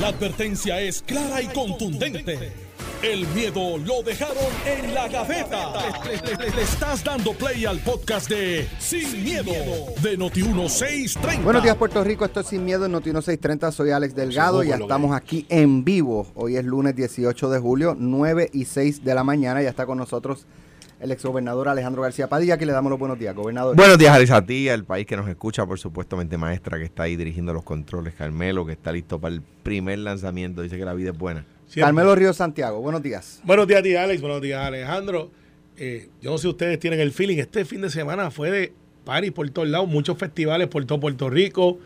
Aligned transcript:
La 0.00 0.08
advertencia 0.08 0.80
es 0.80 1.02
clara 1.02 1.40
y 1.40 1.46
contundente. 1.48 2.52
El 3.02 3.26
miedo 3.28 3.76
lo 3.78 4.02
dejaron 4.02 4.36
en 4.66 4.94
la 4.94 5.08
gaveta. 5.08 5.72
Le, 6.04 6.36
le- 6.36 6.50
le 6.56 6.62
estás 6.62 7.04
dando 7.04 7.32
play 7.34 7.64
al 7.66 7.78
podcast 7.80 8.28
de 8.30 8.66
Sin, 8.78 9.22
miedo, 9.22 9.52
de 10.02 10.18
Noti1630. 10.18 11.42
Buenos 11.42 11.62
días, 11.62 11.76
Puerto 11.76 12.02
Rico. 12.02 12.24
Esto 12.24 12.40
es 12.40 12.46
Sin 12.46 12.64
Miedo 12.64 12.86
en 12.86 12.92
Noti 12.92 13.10
1630. 13.10 13.70
Soy 13.72 13.90
Alex 13.90 14.14
Delgado 14.14 14.64
y 14.64 14.68
ya 14.68 14.76
estamos 14.76 15.14
aquí 15.14 15.44
en 15.50 15.84
vivo. 15.84 16.26
Hoy 16.34 16.56
es 16.56 16.64
lunes 16.64 16.96
18 16.96 17.50
de 17.50 17.58
julio, 17.60 17.94
9 17.98 18.50
y 18.52 18.64
6 18.64 19.04
de 19.04 19.14
la 19.14 19.22
mañana. 19.22 19.62
Ya 19.62 19.68
está 19.68 19.84
con 19.86 19.98
nosotros 19.98 20.46
el 21.04 21.12
exgobernador 21.12 21.68
Alejandro 21.68 22.00
García 22.00 22.28
Padilla, 22.28 22.56
que 22.56 22.64
le 22.64 22.72
damos 22.72 22.88
los 22.88 22.98
buenos 22.98 23.18
días, 23.18 23.34
gobernador. 23.34 23.76
Buenos 23.76 23.98
días, 23.98 24.14
Alex, 24.14 24.30
a 24.30 24.44
ti, 24.44 24.70
al 24.70 24.84
país 24.84 25.06
que 25.06 25.18
nos 25.18 25.28
escucha, 25.28 25.66
por 25.66 25.78
supuesto, 25.78 26.16
mente 26.16 26.38
maestra 26.38 26.78
que 26.78 26.84
está 26.84 27.02
ahí 27.02 27.14
dirigiendo 27.14 27.52
los 27.52 27.62
controles, 27.62 28.14
Carmelo, 28.14 28.64
que 28.64 28.72
está 28.72 28.90
listo 28.90 29.20
para 29.20 29.34
el 29.34 29.42
primer 29.42 29.98
lanzamiento, 29.98 30.62
dice 30.62 30.78
que 30.78 30.84
la 30.86 30.94
vida 30.94 31.10
es 31.10 31.18
buena. 31.18 31.44
Siempre. 31.66 31.82
Carmelo 31.82 32.14
Río 32.14 32.32
Santiago, 32.32 32.80
buenos 32.80 33.02
días. 33.02 33.42
Buenos 33.44 33.66
días 33.66 33.80
a 33.80 33.82
ti, 33.82 33.94
Alex. 33.94 34.22
Buenos 34.22 34.40
días, 34.40 34.64
Alejandro. 34.64 35.30
Eh, 35.76 36.08
yo 36.22 36.30
no 36.30 36.38
sé 36.38 36.42
si 36.42 36.48
ustedes 36.48 36.78
tienen 36.78 36.98
el 37.00 37.12
feeling. 37.12 37.36
Este 37.36 37.66
fin 37.66 37.82
de 37.82 37.90
semana 37.90 38.30
fue 38.30 38.50
de 38.50 38.72
party 39.04 39.30
por 39.30 39.50
todos 39.50 39.68
lados, 39.68 39.86
muchos 39.86 40.16
festivales 40.16 40.68
por 40.68 40.86
todo 40.86 41.00
Puerto 41.00 41.28
Rico. 41.28 41.80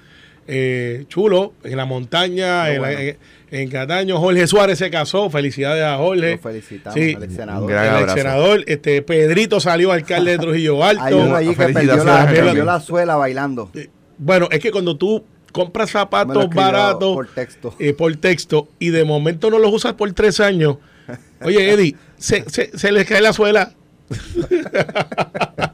Eh, 0.50 1.04
chulo, 1.08 1.52
en 1.62 1.76
la 1.76 1.84
montaña, 1.84 2.68
en, 2.70 2.74
la- 2.82 2.88
bueno. 2.88 2.98
en- 3.00 3.18
en 3.50 3.70
Cataño. 3.70 4.18
Jorge 4.18 4.46
Suárez 4.46 4.78
se 4.78 4.90
casó. 4.90 5.28
Felicidades 5.30 5.84
a 5.84 5.96
Jorge. 5.98 6.32
Lo 6.32 6.38
felicitamos 6.38 6.98
Sí. 6.98 7.14
al 7.14 7.22
ex 7.24 7.34
senador. 7.34 7.70
El 7.72 8.02
ex 8.02 8.12
senador. 8.12 8.64
Este, 8.66 9.02
Pedrito 9.02 9.60
salió 9.60 9.92
alcalde 9.92 10.32
de 10.32 10.38
Trujillo 10.38 10.82
Alto. 10.84 11.02
Hay 11.04 11.14
uno 11.14 11.34
allí 11.36 11.54
que 11.54 11.66
perdió 11.68 12.02
la, 12.04 12.26
perdió 12.26 12.64
la 12.64 12.80
suela 12.80 13.16
bailando. 13.16 13.70
Eh, 13.74 13.88
Bueno, 14.18 14.48
es 14.50 14.58
que 14.60 14.70
cuando 14.70 14.96
tú 14.96 15.22
compras 15.52 15.90
zapatos 15.90 16.48
baratos 16.50 17.14
por 17.14 17.28
texto. 17.28 17.74
eh, 17.78 17.92
por 17.94 18.14
texto 18.16 18.68
y 18.78 18.90
de 18.90 19.04
momento 19.04 19.48
no 19.50 19.58
los 19.58 19.72
usas 19.72 19.94
por 19.94 20.12
tres 20.12 20.40
años, 20.40 20.76
oye, 21.42 21.70
Eddie, 21.72 21.96
se, 22.18 22.44
se, 22.50 22.76
se 22.76 22.92
les 22.92 23.06
cae 23.06 23.20
la 23.22 23.32
suela. 23.32 23.72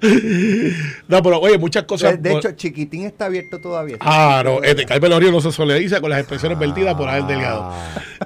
no, 1.08 1.22
pero 1.22 1.40
oye, 1.40 1.58
muchas 1.58 1.84
cosas. 1.84 2.20
De, 2.22 2.30
de 2.30 2.36
hecho, 2.36 2.52
Chiquitín 2.52 3.04
está 3.04 3.26
abierto 3.26 3.60
todavía. 3.60 3.96
Ah, 4.00 4.42
no, 4.44 4.62
este 4.62 4.84
Carmen 4.84 5.18
Río 5.20 5.32
no 5.32 5.41
se 5.41 5.52
solidariza 5.52 6.00
con 6.00 6.10
las 6.10 6.20
expresiones 6.20 6.58
vertidas 6.58 6.94
por 6.94 7.08
Abel 7.08 7.26
Delgado. 7.26 7.72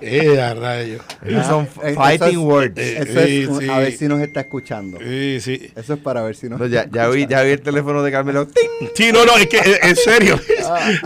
Eh, 0.00 0.40
a 0.40 0.54
rayo. 0.54 0.98
Esos 1.24 1.46
son 1.46 1.68
Eh, 1.82 1.94
fighting 1.94 2.28
eso 2.28 2.30
es- 2.30 2.36
words. 2.38 2.78
eh, 2.78 2.98
Eso 3.02 3.20
es 3.20 3.26
Sí, 3.26 3.46
un- 3.46 3.60
sí. 3.60 3.68
a 3.68 3.78
ver 3.78 3.92
si 3.92 4.08
nos 4.08 4.20
está 4.20 4.40
escuchando. 4.40 4.98
Sí, 4.98 5.38
sí. 5.40 5.70
Eso 5.76 5.94
es 5.94 6.00
para 6.00 6.22
ver 6.22 6.36
si 6.36 6.48
nos 6.48 6.58
No, 6.60 6.66
ya, 6.66 6.88
ya, 6.90 7.08
vi, 7.08 7.26
ya 7.26 7.42
vi 7.42 7.50
el 7.52 7.60
teléfono 7.60 8.02
de 8.02 8.10
Carmelo. 8.12 8.46
¡Ting! 8.80 8.88
Sí, 8.94 9.12
no, 9.12 9.24
no, 9.24 9.36
es 9.36 9.46
que 9.46 9.58
eh, 9.58 9.78
en 9.82 9.96
serio. 9.96 10.38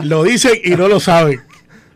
lo 0.02 0.22
dicen 0.24 0.52
y 0.64 0.70
no 0.70 0.88
lo 0.88 1.00
saben. 1.00 1.40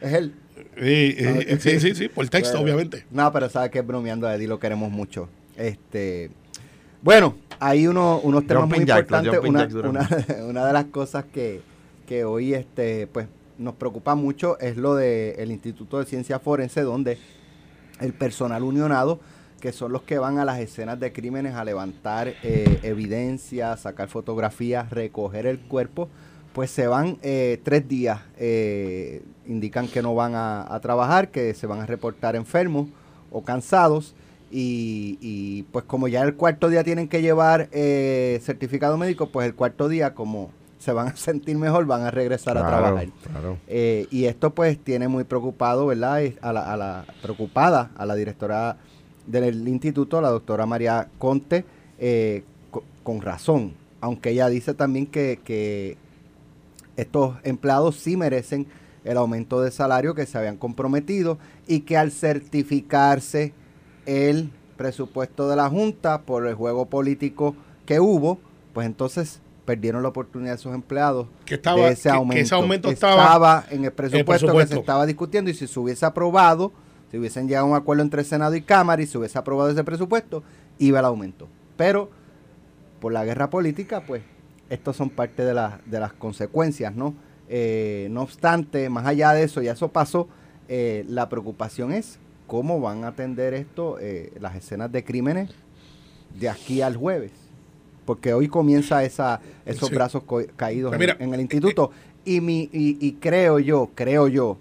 Es 0.00 0.12
él. 0.12 0.32
Sí, 0.78 1.16
Ah, 1.20 1.40
eh, 1.46 1.56
sí, 1.58 1.80
sí, 1.80 1.94
sí, 1.94 2.08
por 2.08 2.28
texto, 2.28 2.60
obviamente. 2.60 3.06
No, 3.10 3.32
pero 3.32 3.48
sabe 3.48 3.70
que 3.70 3.78
es 3.78 3.86
bromeando 3.86 4.26
a 4.28 4.34
Eddie, 4.34 4.46
lo 4.46 4.58
queremos 4.58 4.90
mucho. 4.90 5.28
Este, 5.56 6.30
bueno, 7.02 7.34
hay 7.60 7.86
uno, 7.86 8.20
unos 8.22 8.46
temas 8.46 8.68
muy 8.68 8.78
importantes. 8.78 9.38
Una, 10.48 10.66
de 10.66 10.72
las 10.72 10.84
cosas 10.86 11.24
que, 11.32 11.62
que 12.06 12.24
hoy 12.24 12.54
este, 12.54 13.06
pues, 13.06 13.26
nos 13.58 13.74
preocupa 13.74 14.14
mucho 14.14 14.58
es 14.58 14.76
lo 14.76 14.94
del 14.94 15.50
Instituto 15.50 15.98
de 15.98 16.06
Ciencia 16.06 16.38
Forense, 16.38 16.82
donde 16.82 17.18
el 18.00 18.12
personal 18.12 18.62
unionado, 18.62 19.20
que 19.60 19.72
son 19.72 19.92
los 19.92 20.02
que 20.02 20.18
van 20.18 20.38
a 20.38 20.44
las 20.44 20.58
escenas 20.58 21.00
de 21.00 21.12
crímenes 21.12 21.54
a 21.54 21.64
levantar 21.64 22.34
eh, 22.42 22.80
evidencia, 22.82 23.76
sacar 23.76 24.08
fotografías, 24.08 24.90
recoger 24.90 25.46
el 25.46 25.60
cuerpo, 25.60 26.08
pues 26.52 26.70
se 26.70 26.86
van 26.86 27.18
eh, 27.22 27.60
tres 27.62 27.88
días. 27.88 28.20
eh, 28.38 29.22
indican 29.46 29.86
que 29.86 30.02
no 30.02 30.14
van 30.14 30.34
a, 30.34 30.74
a 30.74 30.80
trabajar, 30.80 31.30
que 31.30 31.54
se 31.54 31.66
van 31.66 31.80
a 31.80 31.86
reportar 31.86 32.34
enfermos 32.34 32.88
o 33.30 33.44
cansados. 33.44 34.14
Y, 34.50 35.18
y, 35.20 35.64
pues 35.72 35.84
como 35.86 36.06
ya 36.08 36.22
el 36.22 36.34
cuarto 36.36 36.68
día 36.68 36.84
tienen 36.84 37.08
que 37.08 37.20
llevar 37.20 37.68
eh, 37.72 38.40
certificado 38.44 38.96
médico, 38.96 39.28
pues 39.30 39.46
el 39.46 39.54
cuarto 39.54 39.88
día 39.88 40.14
como 40.14 40.50
se 40.78 40.92
van 40.92 41.08
a 41.08 41.16
sentir 41.16 41.56
mejor, 41.56 41.84
van 41.86 42.02
a 42.02 42.10
regresar 42.12 42.56
a 42.56 42.66
trabajar. 42.66 43.08
claro. 43.30 43.58
Eh, 43.66 44.06
y 44.10 44.26
esto 44.26 44.50
pues 44.54 44.78
tiene 44.78 45.08
muy 45.08 45.24
preocupado, 45.24 45.86
¿verdad? 45.86 46.22
A 46.42 46.52
la, 46.52 46.72
a 46.72 46.76
la- 46.76 47.04
preocupada 47.22 47.90
a 47.96 48.06
la 48.06 48.14
directora 48.14 48.76
del 49.26 49.66
instituto, 49.66 50.20
la 50.20 50.28
doctora 50.30 50.64
María 50.66 51.08
Conte, 51.18 51.64
eh, 51.98 52.44
co- 52.70 52.84
con 53.02 53.20
razón. 53.22 53.72
Aunque 54.00 54.30
ella 54.30 54.48
dice 54.48 54.74
también 54.74 55.06
que, 55.06 55.40
que 55.42 55.96
estos 56.96 57.36
empleados 57.42 57.96
sí 57.96 58.16
merecen 58.16 58.66
el 59.04 59.16
aumento 59.16 59.60
de 59.60 59.70
salario 59.72 60.14
que 60.14 60.26
se 60.26 60.38
habían 60.38 60.56
comprometido 60.56 61.38
y 61.66 61.80
que 61.80 61.96
al 61.96 62.12
certificarse 62.12 63.52
el 64.06 64.50
presupuesto 64.76 65.48
de 65.48 65.56
la 65.56 65.68
Junta 65.68 66.22
por 66.22 66.46
el 66.46 66.54
juego 66.54 66.86
político 66.86 67.54
que 67.86 68.00
hubo, 68.00 68.38
pues 68.72 68.86
entonces 68.86 69.40
perdieron 69.64 70.02
la 70.02 70.10
oportunidad 70.10 70.52
de 70.52 70.56
esos 70.56 70.74
empleados 70.74 71.26
Que 71.44 71.54
estaba- 71.56 71.80
de 71.86 71.88
ese 71.92 72.02
que- 72.04 72.08
que 72.10 72.16
aumento. 72.16 72.42
ese 72.42 72.54
aumento 72.54 72.88
estaba 72.90 73.64
en 73.70 73.84
el 73.84 73.92
presupuesto, 73.92 74.24
que 74.46 74.52
presupuesto. 74.52 74.74
se 74.74 74.80
estaba 74.80 75.06
discutiendo 75.06 75.50
y 75.50 75.54
si 75.54 75.66
se 75.66 75.80
hubiese 75.80 76.06
aprobado, 76.06 76.72
si 77.10 77.18
hubiesen 77.18 77.48
llegado 77.48 77.66
a 77.66 77.70
un 77.70 77.76
acuerdo 77.76 78.02
entre 78.02 78.22
Senado 78.24 78.54
y 78.54 78.62
Cámara 78.62 79.02
y 79.02 79.06
se 79.06 79.18
hubiese 79.18 79.38
aprobado 79.38 79.70
ese 79.70 79.82
presupuesto, 79.82 80.42
iba 80.78 81.00
el 81.00 81.04
aumento. 81.04 81.48
Pero 81.76 82.10
por 83.00 83.12
la 83.12 83.24
guerra 83.24 83.50
política, 83.50 84.02
pues 84.06 84.22
estos 84.70 84.96
son 84.96 85.10
parte 85.10 85.44
de, 85.44 85.54
las 85.54 85.74
de 85.86 86.00
las 86.00 86.12
consecuencias, 86.12 86.94
¿no? 86.94 87.14
Eh, 87.48 88.08
no 88.10 88.22
obstante, 88.22 88.88
más 88.88 89.06
allá 89.06 89.32
de 89.32 89.44
eso, 89.44 89.62
ya 89.62 89.72
eso 89.72 89.88
pasó, 89.88 90.28
eh, 90.68 91.04
la 91.08 91.28
preocupación 91.28 91.92
es 91.92 92.18
cómo 92.46 92.80
van 92.80 93.04
a 93.04 93.08
atender 93.08 93.54
esto, 93.54 93.98
eh, 94.00 94.32
las 94.40 94.54
escenas 94.56 94.90
de 94.92 95.04
crímenes 95.04 95.50
de 96.38 96.48
aquí 96.48 96.82
al 96.82 96.96
jueves. 96.96 97.32
Porque 98.04 98.32
hoy 98.32 98.46
comienza 98.48 99.02
esa, 99.04 99.40
esos 99.64 99.88
Sí. 99.88 99.94
brazos 99.94 100.22
caídos 100.56 100.94
Pues 100.96 101.16
en- 101.18 101.34
el 101.34 101.40
instituto. 101.40 101.90
y, 102.24 102.40
mi, 102.40 102.68
y, 102.72 102.98
y 103.00 103.12
creo 103.14 103.58
yo, 103.58 103.90
creo 103.94 104.28
yo, 104.28 104.58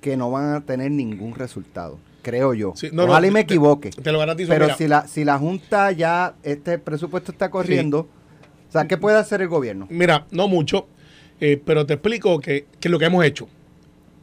que 0.00 0.16
no 0.16 0.30
van 0.30 0.54
a 0.54 0.60
tener 0.60 0.90
ningún 0.90 1.34
resultado. 1.34 1.98
Creo 2.22 2.54
yo. 2.54 2.72
Sí, 2.76 2.88
no, 2.92 3.04
Ojalá 3.04 3.20
no, 3.22 3.26
y 3.28 3.30
me 3.30 3.40
equivoque. 3.40 3.90
Te 3.90 4.12
lo 4.12 4.18
garantizo. 4.18 4.48
Pero 4.52 4.66
mira, 4.66 4.76
si 4.76 4.88
la, 4.88 5.06
si 5.06 5.24
la 5.24 5.38
Junta 5.38 5.92
ya, 5.92 6.34
este 6.42 6.78
presupuesto 6.78 7.32
está 7.32 7.50
corriendo, 7.50 8.00
o 8.68 8.72
sea, 8.72 8.86
¿qué 8.88 8.96
puede 8.98 9.16
hacer 9.16 9.40
el 9.42 9.48
gobierno? 9.48 9.86
Mira, 9.90 10.26
no 10.32 10.48
mucho, 10.48 10.86
eh, 11.40 11.60
pero 11.64 11.86
te 11.86 11.94
explico 11.94 12.40
que, 12.40 12.66
que 12.80 12.88
lo 12.88 12.98
que 12.98 13.04
hemos 13.06 13.24
hecho. 13.24 13.48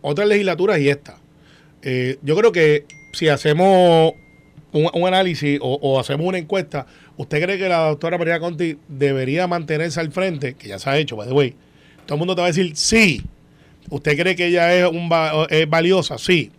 Otras 0.02 0.28
legislaturas 0.28 0.80
y 0.80 0.90
esta. 0.90 1.18
Eh, 1.84 2.18
yo 2.22 2.36
creo 2.36 2.52
que 2.52 2.86
si 3.12 3.28
hacemos 3.28 4.14
un, 4.72 5.08
análisis 5.08 5.60
o, 5.62 6.00
hacemos 6.00 6.26
una 6.26 6.38
encuesta, 6.38 6.88
¿usted 7.18 7.44
cree 7.44 7.58
que 7.58 7.70
la 7.70 7.90
doctora 7.90 8.18
María 8.18 8.40
Conti 8.40 8.78
debería 8.88 9.48
mantenerse 9.48 10.00
al 10.00 10.12
frente? 10.12 10.56
Que 10.56 10.70
ya 10.70 10.80
se 10.80 10.90
ha 10.90 10.98
hecho, 10.98 11.16
by 11.16 11.28
the 11.28 11.34
way. 11.34 11.56
Todo 12.06 12.16
el 12.16 12.20
mundo 12.20 12.36
te 12.36 12.42
va 12.42 12.48
a 12.48 12.52
decir 12.52 12.76
sí. 12.76 13.22
¿Usted 13.90 14.18
cree 14.18 14.36
que 14.36 14.48
ella 14.48 14.74
es, 14.74 14.90
un 14.90 15.10
es 15.50 15.70
valiosa? 15.70 16.18
Sí. 16.18 16.52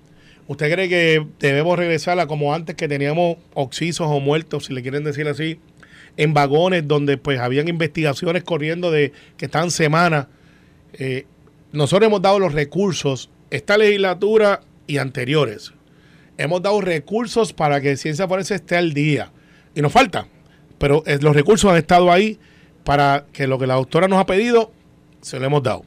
¿Usted 0.46 0.70
cree 0.70 0.88
que 0.90 1.26
debemos 1.40 1.78
regresarla 1.78 2.26
como 2.26 2.54
antes 2.54 2.76
que 2.76 2.86
teníamos 2.86 3.38
oxisos 3.54 4.06
o 4.08 4.20
muertos, 4.20 4.66
si 4.66 4.74
le 4.74 4.82
quieren 4.82 5.02
decir 5.02 5.26
así, 5.26 5.58
en 6.18 6.34
vagones 6.34 6.86
donde 6.86 7.16
pues 7.16 7.40
habían 7.40 7.66
investigaciones 7.66 8.44
corriendo 8.44 8.90
de 8.90 9.12
que 9.38 9.46
estaban 9.46 9.70
semanas? 9.70 10.26
Eh, 10.92 11.24
nosotros 11.72 12.06
hemos 12.06 12.20
dado 12.20 12.38
los 12.38 12.52
recursos, 12.52 13.30
esta 13.50 13.78
legislatura 13.78 14.60
y 14.86 14.98
anteriores. 14.98 15.72
Hemos 16.36 16.62
dado 16.62 16.80
recursos 16.80 17.52
para 17.52 17.80
que 17.80 17.96
Ciencia 17.96 18.26
Forense 18.26 18.56
esté 18.56 18.76
al 18.76 18.92
día. 18.92 19.30
Y 19.74 19.82
nos 19.82 19.92
falta. 19.92 20.26
Pero 20.78 21.02
eh, 21.06 21.18
los 21.20 21.34
recursos 21.34 21.70
han 21.70 21.76
estado 21.76 22.10
ahí 22.10 22.38
para 22.84 23.26
que 23.32 23.46
lo 23.46 23.58
que 23.58 23.66
la 23.66 23.74
doctora 23.74 24.08
nos 24.08 24.18
ha 24.18 24.26
pedido, 24.26 24.72
se 25.20 25.38
lo 25.38 25.46
hemos 25.46 25.62
dado. 25.62 25.84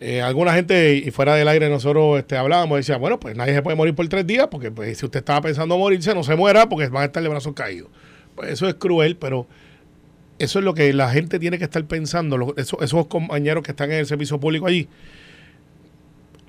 Eh, 0.00 0.22
alguna 0.22 0.54
gente, 0.54 0.96
y 0.96 1.10
fuera 1.10 1.34
del 1.34 1.46
aire 1.46 1.68
nosotros 1.68 2.18
este, 2.18 2.36
hablábamos, 2.36 2.78
decía, 2.78 2.96
bueno, 2.96 3.20
pues 3.20 3.36
nadie 3.36 3.54
se 3.54 3.62
puede 3.62 3.76
morir 3.76 3.94
por 3.94 4.08
tres 4.08 4.26
días, 4.26 4.48
porque 4.50 4.70
pues, 4.70 4.96
si 4.96 5.04
usted 5.04 5.18
estaba 5.20 5.42
pensando 5.42 5.76
morirse, 5.76 6.14
no 6.14 6.24
se 6.24 6.36
muera 6.36 6.68
porque 6.68 6.88
van 6.88 7.02
a 7.02 7.06
estar 7.06 7.22
de 7.22 7.28
brazos 7.28 7.52
caídos. 7.52 7.90
Pues 8.34 8.50
eso 8.50 8.66
es 8.66 8.74
cruel, 8.74 9.16
pero 9.16 9.46
eso 10.38 10.58
es 10.58 10.64
lo 10.64 10.72
que 10.72 10.92
la 10.94 11.10
gente 11.10 11.38
tiene 11.38 11.58
que 11.58 11.64
estar 11.64 11.84
pensando, 11.84 12.54
esos 12.56 13.06
compañeros 13.08 13.62
que 13.62 13.72
están 13.72 13.92
en 13.92 13.98
el 13.98 14.06
servicio 14.06 14.40
público 14.40 14.66
allí. 14.66 14.88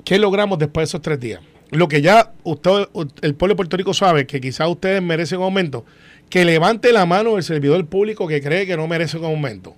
¿Qué 0.04 0.20
logramos 0.20 0.60
después 0.60 0.84
de 0.84 0.90
esos 0.90 1.02
tres 1.02 1.20
días? 1.20 1.42
Lo 1.70 1.88
que 1.88 2.02
ya 2.02 2.34
usted, 2.44 2.88
el 3.22 3.36
pueblo 3.36 3.54
de 3.54 3.58
Puerto 3.58 3.78
Rico 3.78 3.94
sabe 3.94 4.28
que 4.28 4.42
quizás 4.42 4.68
ustedes 4.68 5.02
merecen 5.02 5.40
un 5.40 5.46
aumento, 5.46 5.86
que 6.30 6.44
levante 6.44 6.92
la 6.92 7.06
mano 7.06 7.38
el 7.38 7.44
servidor 7.44 7.86
público 7.86 8.28
que 8.28 8.42
cree 8.42 8.66
que 8.66 8.76
no 8.76 8.88
merece 8.88 9.18
un 9.18 9.26
aumento. 9.26 9.76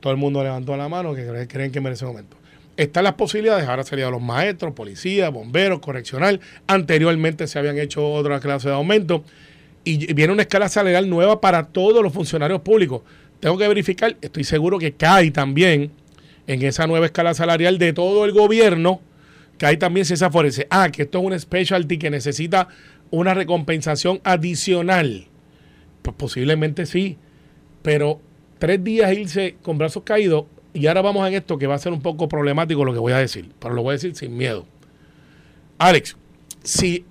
Todo 0.00 0.12
el 0.12 0.18
mundo 0.18 0.42
levantó 0.42 0.76
la 0.76 0.88
mano 0.88 1.14
que 1.14 1.26
cree- 1.26 1.46
creen 1.48 1.72
que 1.72 1.80
merece 1.80 2.04
un 2.04 2.10
aumento. 2.10 2.36
Están 2.76 3.04
las 3.04 3.14
posibilidades, 3.14 3.66
ahora 3.68 3.82
serían 3.84 4.10
los 4.12 4.20
maestros, 4.20 4.74
policías, 4.74 5.32
bomberos, 5.32 5.80
correccional. 5.80 6.40
Anteriormente 6.66 7.46
se 7.46 7.58
habían 7.58 7.78
hecho 7.78 8.06
otras 8.12 8.40
clases 8.40 8.66
de 8.66 8.72
aumento. 8.74 9.24
Y 9.82 10.12
viene 10.12 10.32
una 10.32 10.42
escala 10.42 10.68
salarial 10.68 11.08
nueva 11.08 11.40
para 11.40 11.64
todos 11.68 12.02
los 12.02 12.12
funcionarios 12.12 12.60
públicos. 12.60 13.02
Tengo 13.40 13.56
que 13.56 13.66
verificar, 13.68 14.16
estoy 14.20 14.44
seguro 14.44 14.78
que 14.78 14.92
cae 14.92 15.30
también 15.30 15.90
en 16.46 16.62
esa 16.62 16.86
nueva 16.86 17.06
escala 17.06 17.34
salarial 17.34 17.78
de 17.78 17.92
todo 17.92 18.24
el 18.24 18.32
gobierno, 18.32 19.00
que 19.58 19.66
hay 19.66 19.76
también 19.76 20.06
ciencia 20.06 20.30
forense. 20.30 20.66
Ah, 20.70 20.90
que 20.90 21.02
esto 21.02 21.18
es 21.18 21.24
un 21.24 21.38
specialty 21.38 21.98
que 21.98 22.10
necesita 22.10 22.68
una 23.10 23.34
recompensación 23.34 24.20
adicional. 24.24 25.26
Pues 26.02 26.16
posiblemente 26.16 26.86
sí, 26.86 27.18
pero 27.82 28.20
tres 28.58 28.82
días 28.82 29.12
irse 29.12 29.56
con 29.62 29.78
brazos 29.78 30.02
caídos 30.04 30.44
y 30.72 30.86
ahora 30.86 31.02
vamos 31.02 31.26
en 31.26 31.34
esto 31.34 31.58
que 31.58 31.66
va 31.66 31.74
a 31.74 31.78
ser 31.78 31.92
un 31.92 32.02
poco 32.02 32.28
problemático 32.28 32.84
lo 32.84 32.92
que 32.92 32.98
voy 32.98 33.12
a 33.12 33.18
decir, 33.18 33.50
pero 33.58 33.74
lo 33.74 33.82
voy 33.82 33.90
a 33.90 33.92
decir 33.94 34.14
sin 34.14 34.36
miedo. 34.36 34.66
Alex, 35.78 36.16
si 36.62 37.04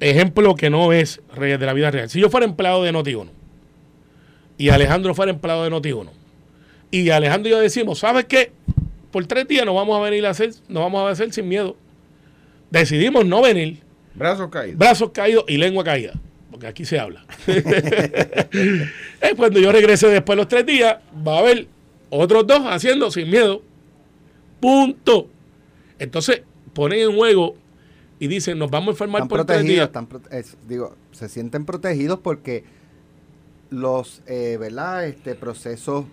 ejemplo 0.00 0.54
que 0.54 0.70
no 0.70 0.92
es 0.92 1.20
de 1.36 1.58
la 1.58 1.72
vida 1.72 1.90
real, 1.90 2.08
si 2.08 2.20
yo 2.20 2.30
fuera 2.30 2.46
empleado 2.46 2.82
de 2.82 2.92
Noti1 2.92 3.28
y 4.58 4.68
Alejandro 4.68 5.14
fuera 5.14 5.32
empleado 5.32 5.64
de 5.64 5.70
Noti1 5.70 6.21
y 6.92 7.08
Alejandro 7.08 7.48
y 7.48 7.52
yo 7.52 7.58
decimos, 7.58 7.98
¿sabes 8.00 8.26
qué? 8.26 8.52
Por 9.10 9.26
tres 9.26 9.48
días 9.48 9.64
nos 9.64 9.74
vamos 9.74 9.98
a 9.98 10.02
venir 10.02 10.26
a 10.26 10.30
hacer, 10.30 10.50
nos 10.68 10.82
vamos 10.82 11.02
a 11.02 11.10
hacer 11.10 11.32
sin 11.32 11.48
miedo. 11.48 11.74
Decidimos 12.70 13.24
no 13.24 13.40
venir. 13.40 13.80
Brazos 14.14 14.50
caídos. 14.50 14.78
Brazos 14.78 15.10
caídos 15.10 15.44
y 15.48 15.56
lengua 15.56 15.82
caída. 15.82 16.12
Porque 16.50 16.66
aquí 16.66 16.84
se 16.84 17.00
habla. 17.00 17.24
es 17.46 19.34
cuando 19.36 19.58
yo 19.58 19.72
regrese 19.72 20.06
después 20.08 20.36
de 20.36 20.42
los 20.42 20.48
tres 20.48 20.66
días, 20.66 20.98
va 21.26 21.36
a 21.36 21.38
haber 21.38 21.66
otros 22.10 22.46
dos 22.46 22.60
haciendo 22.66 23.10
sin 23.10 23.30
miedo. 23.30 23.62
Punto. 24.60 25.28
Entonces 25.98 26.42
ponen 26.74 27.00
en 27.00 27.16
juego 27.16 27.56
y 28.18 28.26
dicen, 28.26 28.58
nos 28.58 28.70
vamos 28.70 28.88
a 28.88 28.90
enfermar 28.92 29.28
por 29.28 29.46
tres 29.46 29.64
días. 29.64 29.88
digo, 30.68 30.94
se 31.12 31.30
sienten 31.30 31.64
protegidos 31.64 32.18
porque 32.18 32.64
los, 33.70 34.20
eh, 34.26 34.58
¿verdad? 34.60 35.06
Este 35.06 35.34
procesos 35.34 36.04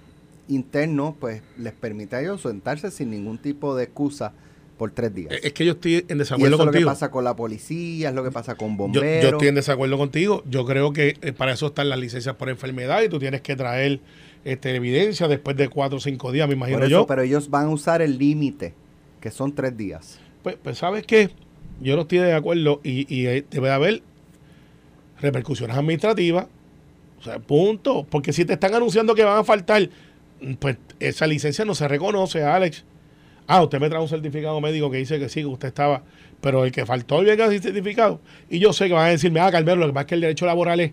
internos, 0.50 1.16
pues 1.20 1.42
les 1.58 1.74
permite 1.74 2.18
a 2.18 2.22
ellos 2.22 2.42
sentarse 2.42 2.92
sin 2.92 3.12
ningún 3.12 3.38
tipo 3.38 3.76
de 3.76 3.86
excusa 3.86 4.34
por 4.78 4.92
tres 4.92 5.14
días. 5.14 5.34
Es 5.44 5.54
que 5.54 5.66
yo 5.66 5.74
estoy 5.74 6.06
en 6.08 6.18
desacuerdo 6.18 6.58
contigo. 6.58 6.72
Es 6.72 6.76
lo 6.76 6.80
que 6.80 6.86
pasa 6.86 7.12
con 7.12 7.24
la 7.24 7.36
policía, 7.36 8.10
es 8.10 8.16
lo 8.16 8.24
que 8.24 8.32
pasa 8.32 8.56
con 8.56 8.78
bomberos. 8.78 9.24
Yo, 9.24 9.30
estoy 9.30 9.50
en 9.50 9.56
desacuerdo 9.56 9.98
contigo. 9.98 10.44
Yo 10.50 10.66
creo 10.66 10.94
que 10.94 11.18
eh, 11.22 11.34
para 11.34 11.52
eso 11.52 11.68
están 11.68 11.90
las 11.90 12.00
licencias 12.00 12.36
por 12.36 12.50
enfermedad 12.50 13.02
y 13.04 13.10
tú 13.10 13.20
tienes 13.20 13.42
que 13.42 13.56
traer 13.56 14.00
este, 14.46 14.74
evidencia 14.74 15.28
después 15.28 15.58
de 15.58 15.68
cuatro 15.68 15.98
o 15.98 16.02
cinco 16.02 16.32
días, 16.32 16.48
me 16.48 16.56
imagino 16.56 16.88
yo. 16.88 17.06
Pero 17.06 17.22
ellos 17.22 17.50
van 17.50 17.66
a 17.66 17.70
usar 17.70 18.02
el 18.02 18.18
límite, 18.18 18.74
que 19.20 19.32
son 19.32 19.54
tres 19.54 19.76
días. 19.76 20.20
Pues, 20.44 20.56
pues 20.64 20.78
¿sabes 20.78 21.06
qué? 21.06 21.30
Yo 21.82 21.96
no 21.96 22.04
estoy 22.04 22.20
de 22.20 22.34
acuerdo 22.34 22.80
y, 22.84 23.06
y 23.14 23.24
debe 23.24 23.72
haber 23.72 24.02
repercusiones 25.20 25.76
administrativas. 25.76 26.48
O 27.20 27.24
sea, 27.24 27.40
punto. 27.40 28.08
Porque 28.10 28.32
si 28.32 28.46
te 28.46 28.54
están 28.54 28.74
anunciando 28.74 29.14
que 29.14 29.24
van 29.24 29.40
a 29.40 29.44
faltar, 29.44 29.90
pues 30.60 30.78
esa 31.00 31.28
licencia 31.28 31.66
no 31.66 31.76
se 31.76 31.88
reconoce, 31.88 32.44
Alex. 32.44 32.86
Ah, 33.48 33.64
usted 33.64 33.80
me 33.80 33.90
trae 33.90 34.02
un 34.02 34.08
certificado 34.08 34.62
médico 34.62 34.92
que 34.92 34.98
dice 34.98 35.20
que 35.20 35.28
sí, 35.28 35.42
que 35.42 35.48
usted 35.48 35.70
estaba, 35.70 36.04
pero 36.40 36.66
el 36.66 36.72
que 36.72 36.86
faltó 36.86 37.22
el 37.22 37.30
el 37.30 37.62
certificado. 37.62 38.22
Y 38.50 38.60
yo 38.60 38.74
sé 38.74 38.88
que 38.88 38.94
van 38.94 39.08
a 39.08 39.10
decirme, 39.10 39.40
ah, 39.40 39.52
Carmelo, 39.52 39.78
lo 39.78 39.88
que 39.88 39.94
pasa 39.94 40.02
es 40.02 40.08
que 40.08 40.16
el 40.16 40.22
derecho 40.22 40.46
laboral 40.46 40.80
es 40.80 40.92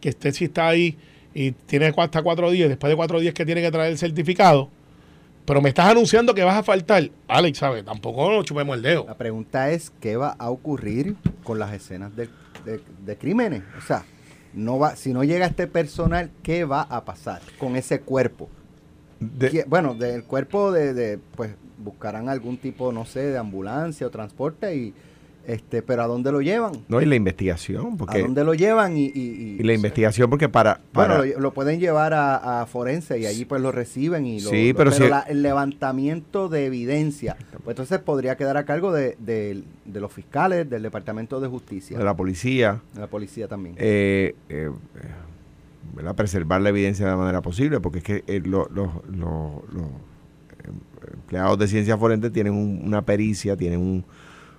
que 0.00 0.10
usted 0.10 0.32
si 0.32 0.44
está 0.44 0.68
ahí 0.68 0.96
y 1.34 1.50
tiene 1.52 1.92
hasta 1.96 2.22
cuatro 2.22 2.50
días, 2.50 2.68
después 2.68 2.90
de 2.90 2.96
cuatro 2.96 3.18
días 3.18 3.34
que 3.34 3.44
tiene 3.44 3.60
que 3.60 3.70
traer 3.70 3.90
el 3.90 3.98
certificado, 3.98 4.70
pero 5.44 5.60
me 5.60 5.68
estás 5.68 5.86
anunciando 5.86 6.32
que 6.34 6.44
vas 6.44 6.56
a 6.56 6.62
faltar. 6.62 7.10
Alex, 7.28 7.58
¿sabes? 7.58 7.84
Tampoco 7.84 8.30
nos 8.30 8.44
chupemos 8.44 8.76
el 8.76 8.82
dedo. 8.82 9.04
La 9.06 9.16
pregunta 9.16 9.70
es, 9.70 9.90
¿qué 10.00 10.16
va 10.16 10.30
a 10.38 10.50
ocurrir 10.50 11.16
con 11.44 11.58
las 11.58 11.72
escenas 11.72 12.14
de, 12.14 12.28
de 13.04 13.16
crímenes? 13.16 13.62
O 13.78 13.80
sea, 13.82 14.04
no 14.54 14.78
va, 14.78 14.96
si 14.96 15.12
no 15.12 15.22
llega 15.22 15.46
este 15.46 15.66
personal, 15.66 16.30
¿qué 16.42 16.64
va 16.64 16.82
a 16.82 17.04
pasar 17.04 17.42
con 17.58 17.76
ese 17.76 18.00
cuerpo? 18.00 18.48
Bueno, 19.66 19.94
del 19.94 20.24
cuerpo 20.24 20.72
de, 20.72 21.18
pues 21.34 21.52
buscarán 21.78 22.28
algún 22.28 22.58
tipo, 22.58 22.92
no 22.92 23.04
sé, 23.04 23.20
de 23.20 23.38
ambulancia 23.38 24.06
o 24.06 24.10
transporte 24.10 24.74
y 24.74 24.94
este, 25.46 25.80
pero 25.80 26.02
¿a 26.02 26.06
dónde 26.08 26.32
lo 26.32 26.40
llevan? 26.40 26.72
No, 26.88 27.00
y 27.00 27.04
la 27.04 27.14
investigación, 27.14 27.96
porque... 27.96 28.18
¿A 28.18 28.22
dónde 28.22 28.42
lo 28.42 28.54
llevan? 28.54 28.96
Y, 28.96 29.12
y, 29.14 29.62
la 29.62 29.74
investigación, 29.74 30.28
porque 30.28 30.48
para... 30.48 30.80
bueno, 30.92 31.22
lo, 31.24 31.52
pueden 31.52 31.78
llevar 31.78 32.14
a, 32.14 32.66
forense 32.66 33.18
y 33.20 33.26
allí 33.26 33.44
pues 33.44 33.62
lo 33.62 33.70
reciben 33.70 34.26
y 34.26 34.40
lo... 34.40 34.50
Sí, 34.50 34.74
pero, 34.76 34.90
el 35.28 35.42
levantamiento 35.42 36.48
de 36.48 36.66
evidencia, 36.66 37.36
pues 37.62 37.74
entonces 37.74 38.00
podría 38.00 38.36
quedar 38.36 38.56
a 38.56 38.64
cargo 38.64 38.92
de, 38.92 39.16
de, 39.20 39.62
los 40.00 40.12
fiscales, 40.12 40.68
del 40.68 40.82
Departamento 40.82 41.40
de 41.40 41.46
Justicia. 41.46 41.96
De 41.96 42.04
la 42.04 42.16
policía. 42.16 42.80
De 42.94 43.00
la 43.02 43.06
policía 43.06 43.46
también. 43.46 43.76
Eh, 43.78 44.34
eh, 44.48 44.68
preservar 46.14 46.60
la 46.60 46.68
evidencia 46.68 47.04
de 47.04 47.10
la 47.10 47.16
manera 47.16 47.42
posible, 47.42 47.80
porque 47.80 47.98
es 47.98 48.04
que 48.04 48.24
eh, 48.26 48.40
los 48.44 48.68
empleados 51.12 51.58
de 51.58 51.68
ciencia 51.68 51.96
forense 51.96 52.30
tienen 52.30 52.54
una 52.54 53.02
pericia, 53.02 53.56
tienen 53.56 53.80
un, 53.80 54.04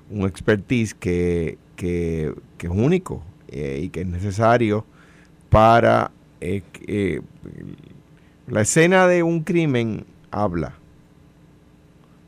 un 0.10 0.28
expertise 0.28 0.94
que, 0.94 1.58
que, 1.76 2.34
es 2.60 2.70
único 2.70 3.24
eh, 3.48 3.82
y 3.84 3.90
que 3.90 4.02
es 4.02 4.08
necesario 4.08 4.86
para... 5.50 6.12
Eh, 6.40 7.22
la 8.48 8.62
escena 8.62 9.08
de 9.08 9.24
un 9.24 9.44
crimen 9.44 10.06
habla. 10.32 10.76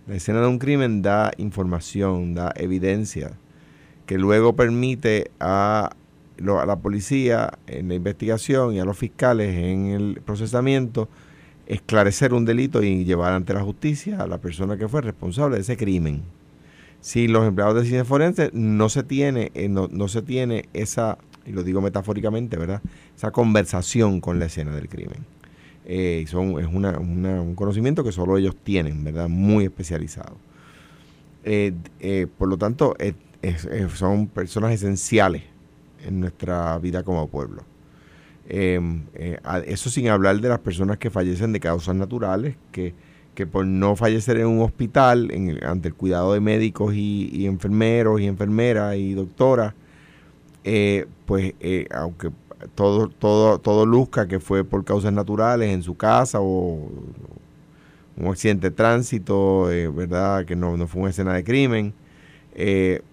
La 0.07 0.15
escena 0.15 0.41
de 0.41 0.47
un 0.47 0.59
crimen 0.59 1.01
da 1.01 1.31
información, 1.37 2.33
da 2.33 2.51
evidencia, 2.55 3.37
que 4.05 4.17
luego 4.17 4.55
permite 4.55 5.31
a 5.39 5.91
a 6.59 6.65
la 6.65 6.77
policía 6.77 7.57
en 7.67 7.89
la 7.89 7.95
investigación 7.95 8.73
y 8.73 8.79
a 8.79 8.85
los 8.85 8.97
fiscales 8.97 9.55
en 9.55 9.87
el 9.87 10.21
procesamiento 10.23 11.09
esclarecer 11.67 12.33
un 12.33 12.45
delito 12.45 12.81
y 12.83 13.05
llevar 13.05 13.33
ante 13.33 13.53
la 13.53 13.61
justicia 13.61 14.21
a 14.21 14.27
la 14.27 14.39
persona 14.39 14.75
que 14.77 14.87
fue 14.87 15.01
responsable 15.01 15.55
de 15.55 15.61
ese 15.61 15.77
crimen. 15.77 16.23
Si 16.99 17.27
los 17.27 17.47
empleados 17.47 17.75
de 17.75 17.81
ciencia 17.81 18.03
forense 18.03 18.49
no 18.53 18.89
se 18.89 19.03
tiene, 19.03 19.51
eh, 19.53 19.69
no, 19.69 19.87
no, 19.89 20.07
se 20.07 20.21
tiene 20.21 20.65
esa, 20.73 21.17
y 21.45 21.51
lo 21.51 21.63
digo 21.63 21.79
metafóricamente, 21.79 22.57
¿verdad? 22.57 22.81
Esa 23.15 23.31
conversación 23.31 24.19
con 24.19 24.39
la 24.39 24.45
escena 24.45 24.75
del 24.75 24.89
crimen. 24.89 25.25
Eh, 25.85 26.25
son, 26.27 26.59
es 26.59 26.67
una, 26.67 26.97
un 26.99 27.55
conocimiento 27.55 28.03
que 28.03 28.11
solo 28.11 28.37
ellos 28.37 28.55
tienen, 28.63 29.03
¿verdad? 29.03 29.29
Muy 29.29 29.63
especializado. 29.63 30.37
Eh, 31.43 31.73
por 32.37 32.49
lo 32.49 32.57
tanto, 32.57 32.95
son 33.93 34.27
personas 34.27 34.73
esenciales 34.73 35.43
en 36.05 36.19
nuestra 36.19 36.77
vida 36.79 37.03
como 37.03 37.27
pueblo. 37.27 37.63
Em, 38.51 39.03
eh, 39.13 39.39
eso 39.67 39.91
sin 39.91 40.09
hablar 40.09 40.41
de 40.41 40.49
las 40.49 40.59
personas 40.59 40.97
que 40.97 41.11
fallecen 41.11 41.53
de 41.53 41.59
causas 41.59 41.95
naturales, 41.95 42.55
que, 42.71 42.95
que 43.35 43.45
por 43.45 43.65
no 43.65 43.95
fallecer 43.95 44.37
en 44.37 44.47
un 44.47 44.61
hospital, 44.61 45.29
en 45.31 45.63
ante 45.63 45.89
el 45.89 45.93
cuidado 45.93 46.33
de 46.33 46.39
médicos 46.39 46.95
y, 46.95 47.45
enfermeros 47.45 48.19
y 48.19 48.25
enfermeras 48.25 48.95
y 48.97 49.13
doctoras, 49.13 49.75
eh, 50.63 51.05
pues 51.27 51.53
eh, 51.59 51.87
aunque 51.91 52.31
todo, 52.73 53.09
todo, 53.09 53.59
todo 53.59 53.85
luzca 53.85 54.27
que 54.27 54.39
fue 54.39 54.63
por 54.63 54.83
causas 54.83 55.13
naturales 55.13 55.69
en 55.69 55.83
su 55.83 55.95
casa 55.95 56.39
o 56.41 56.89
un 58.17 58.27
accidente 58.27 58.71
de 58.71 58.75
tránsito, 58.75 59.65
¿verdad? 59.93 60.45
Que 60.45 60.55
no, 60.55 60.75
no, 60.75 60.87
fue 60.87 61.01
una 61.01 61.11
escena 61.11 61.33
de 61.33 61.43
crimen, 61.43 61.93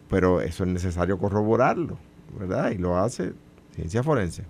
pero 0.09 0.41
eso 0.41 0.65
es 0.65 0.71
necesario 0.71 1.19
corroborarlo. 1.19 1.99
¿Verdad? 2.39 2.71
Y 2.71 2.79
lo 2.79 2.99
hace 2.99 3.33
ciencia 3.75 4.03
forense. 4.03 4.45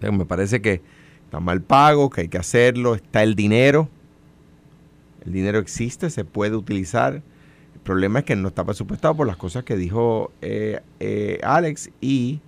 me 0.00 0.24
parece 0.26 0.60
que 0.60 0.82
está 1.24 1.40
mal 1.40 1.62
pago, 1.62 2.10
que 2.10 2.22
hay 2.22 2.28
que 2.28 2.38
hacerlo, 2.38 2.94
está 2.94 3.22
el 3.22 3.34
dinero. 3.34 3.88
El 5.24 5.32
dinero 5.32 5.58
existe, 5.58 6.10
se 6.10 6.24
puede 6.24 6.56
utilizar. 6.56 7.22
El 7.74 7.80
problema 7.82 8.20
es 8.20 8.24
que 8.24 8.36
no 8.36 8.48
está 8.48 8.64
presupuestado 8.64 9.14
por 9.16 9.26
las 9.26 9.36
cosas 9.36 9.64
que 9.64 9.76
dijo 9.76 10.32
eh, 10.40 10.80
eh, 10.98 11.38
Alex 11.42 11.90
y 12.00 12.40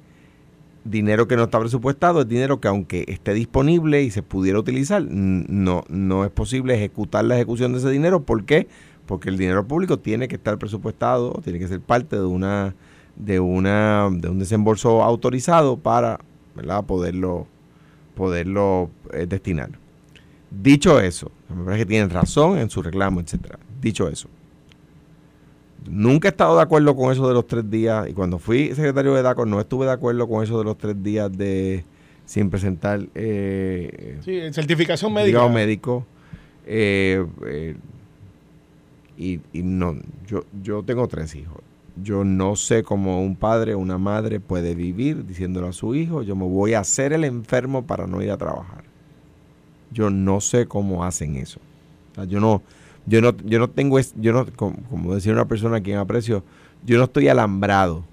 dinero 0.84 1.28
que 1.28 1.36
no 1.36 1.44
está 1.44 1.60
presupuestado 1.60 2.22
es 2.22 2.28
dinero 2.28 2.60
que 2.60 2.68
aunque 2.68 3.04
esté 3.08 3.34
disponible 3.34 4.02
y 4.02 4.10
se 4.10 4.22
pudiera 4.22 4.58
utilizar, 4.58 5.02
no, 5.02 5.84
no 5.88 6.24
es 6.24 6.30
posible 6.30 6.74
ejecutar 6.74 7.24
la 7.24 7.36
ejecución 7.36 7.72
de 7.72 7.78
ese 7.78 7.90
dinero. 7.90 8.22
¿Por 8.24 8.44
qué? 8.44 8.66
Porque 9.06 9.28
el 9.28 9.38
dinero 9.38 9.66
público 9.66 9.98
tiene 9.98 10.28
que 10.28 10.36
estar 10.36 10.58
presupuestado, 10.58 11.40
tiene 11.44 11.58
que 11.58 11.68
ser 11.68 11.80
parte 11.80 12.16
de 12.16 12.24
una 12.24 12.74
de, 13.16 13.40
una, 13.40 14.08
de 14.10 14.28
un 14.28 14.38
desembolso 14.38 15.02
autorizado 15.02 15.76
para 15.76 16.20
¿verdad? 16.54 16.84
poderlo, 16.84 17.46
poderlo 18.14 18.90
eh, 19.12 19.26
destinar. 19.26 19.70
Dicho 20.50 21.00
eso, 21.00 21.30
me 21.48 21.64
parece 21.64 21.84
que 21.84 21.88
tienen 21.88 22.10
razón 22.10 22.58
en 22.58 22.68
su 22.68 22.82
reclamo, 22.82 23.20
etcétera. 23.20 23.58
Dicho 23.80 24.08
eso, 24.08 24.28
nunca 25.88 26.28
he 26.28 26.30
estado 26.30 26.56
de 26.56 26.62
acuerdo 26.62 26.94
con 26.94 27.12
eso 27.12 27.26
de 27.26 27.34
los 27.34 27.46
tres 27.46 27.68
días 27.70 28.08
y 28.08 28.12
cuando 28.12 28.38
fui 28.38 28.74
secretario 28.74 29.14
de 29.14 29.22
DACO 29.22 29.46
no 29.46 29.60
estuve 29.60 29.86
de 29.86 29.92
acuerdo 29.92 30.28
con 30.28 30.42
eso 30.42 30.58
de 30.58 30.64
los 30.64 30.78
tres 30.78 31.02
días 31.02 31.30
de 31.36 31.84
sin 32.24 32.50
presentar 32.50 33.00
eh, 33.14 34.18
sí, 34.24 34.40
certificación 34.52 35.12
médica 35.12 35.46
médico 35.48 36.06
eh, 36.66 37.24
eh, 37.46 37.76
y, 39.16 39.40
y, 39.52 39.62
no 39.62 39.96
yo 40.26 40.44
yo 40.62 40.82
tengo 40.82 41.08
tres 41.08 41.34
hijos 41.34 41.58
yo 41.96 42.24
no 42.24 42.56
sé 42.56 42.82
cómo 42.82 43.22
un 43.22 43.36
padre 43.36 43.74
o 43.74 43.78
una 43.78 43.98
madre 43.98 44.40
puede 44.40 44.74
vivir 44.74 45.26
diciéndole 45.26 45.68
a 45.68 45.72
su 45.72 45.94
hijo, 45.94 46.22
yo 46.22 46.34
me 46.36 46.46
voy 46.46 46.74
a 46.74 46.80
hacer 46.80 47.12
el 47.12 47.24
enfermo 47.24 47.86
para 47.86 48.06
no 48.06 48.22
ir 48.22 48.30
a 48.30 48.38
trabajar. 48.38 48.84
Yo 49.90 50.08
no 50.10 50.40
sé 50.40 50.66
cómo 50.66 51.04
hacen 51.04 51.36
eso. 51.36 51.60
yo 52.28 52.40
no, 52.40 52.62
Yo 53.06 53.20
no, 53.20 53.36
yo 53.44 53.58
no 53.58 53.68
tengo, 53.68 53.98
yo 54.16 54.32
no, 54.32 54.46
como, 54.56 55.14
decía 55.14 55.32
una 55.32 55.46
persona 55.46 55.78
a 55.78 55.80
quien 55.80 55.98
aprecio, 55.98 56.44
yo 56.84 56.98
no 56.98 57.04
estoy 57.04 57.28
alambrado 57.28 58.04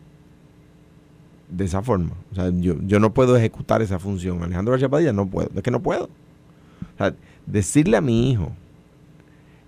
de 1.48 1.66
esa 1.66 1.82
forma. 1.82 2.12
O 2.32 2.36
sea, 2.36 2.50
yo, 2.50 2.76
yo 2.82 3.00
no 3.00 3.14
puedo 3.14 3.38
ejecutar 3.38 3.82
esa 3.82 4.00
función. 4.00 4.44
Alejandro 4.44 4.72
García 4.72 4.90
Padilla 4.90 5.14
no 5.14 5.28
puedo, 5.28 5.50
es 5.56 5.64
que 5.64 5.72
no 5.72 5.80
puedo. 5.80 6.10
Decirle 7.46 7.98
a 7.98 8.02
mi 8.02 8.30
hijo, 8.30 8.52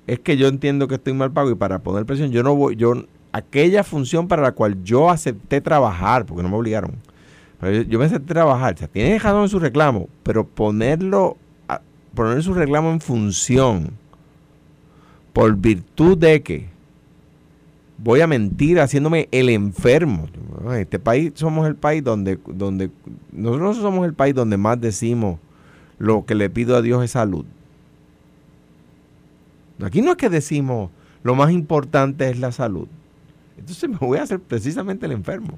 es 0.05 0.19
que 0.19 0.35
yo 0.35 0.47
entiendo 0.47 0.87
que 0.87 0.95
estoy 0.95 1.13
mal 1.13 1.31
pago 1.31 1.49
y 1.49 1.55
para 1.55 1.79
poner 1.79 2.05
presión, 2.05 2.31
yo 2.31 2.43
no 2.43 2.55
voy, 2.55 2.75
yo, 2.75 3.05
aquella 3.31 3.83
función 3.83 4.27
para 4.27 4.41
la 4.41 4.51
cual 4.51 4.83
yo 4.83 5.09
acepté 5.09 5.61
trabajar, 5.61 6.25
porque 6.25 6.43
no 6.43 6.49
me 6.49 6.55
obligaron, 6.55 6.91
pero 7.59 7.81
yo, 7.83 7.99
me 7.99 8.05
acepté 8.05 8.33
trabajar, 8.33 8.73
o 8.73 8.77
sea, 8.77 8.87
tiene 8.87 9.11
dejado 9.11 9.41
en 9.43 9.49
su 9.49 9.59
reclamo, 9.59 10.09
pero 10.23 10.45
ponerlo, 10.45 11.37
poner 12.13 12.41
su 12.43 12.53
reclamo 12.53 12.91
en 12.91 12.99
función, 12.99 13.91
por 15.33 15.55
virtud 15.55 16.17
de 16.17 16.41
que 16.41 16.69
voy 17.97 18.21
a 18.21 18.27
mentir 18.27 18.79
haciéndome 18.79 19.29
el 19.31 19.49
enfermo. 19.49 20.27
En 20.65 20.71
este 20.73 20.99
país 20.99 21.31
somos 21.35 21.67
el 21.67 21.75
país 21.75 22.03
donde, 22.03 22.39
donde 22.47 22.89
nosotros 23.31 23.77
somos 23.77 24.05
el 24.05 24.13
país 24.13 24.35
donde 24.35 24.57
más 24.57 24.81
decimos 24.81 25.39
lo 25.99 26.25
que 26.25 26.35
le 26.35 26.49
pido 26.49 26.75
a 26.75 26.81
Dios 26.81 27.03
es 27.03 27.11
salud. 27.11 27.45
Aquí 29.81 30.01
no 30.01 30.11
es 30.11 30.17
que 30.17 30.29
decimos 30.29 30.89
lo 31.23 31.35
más 31.35 31.51
importante 31.51 32.29
es 32.29 32.39
la 32.39 32.51
salud. 32.51 32.87
Entonces 33.61 33.89
me 33.89 33.97
voy 33.97 34.17
a 34.19 34.23
hacer 34.23 34.39
precisamente 34.39 35.05
el 35.05 35.13
enfermo. 35.13 35.57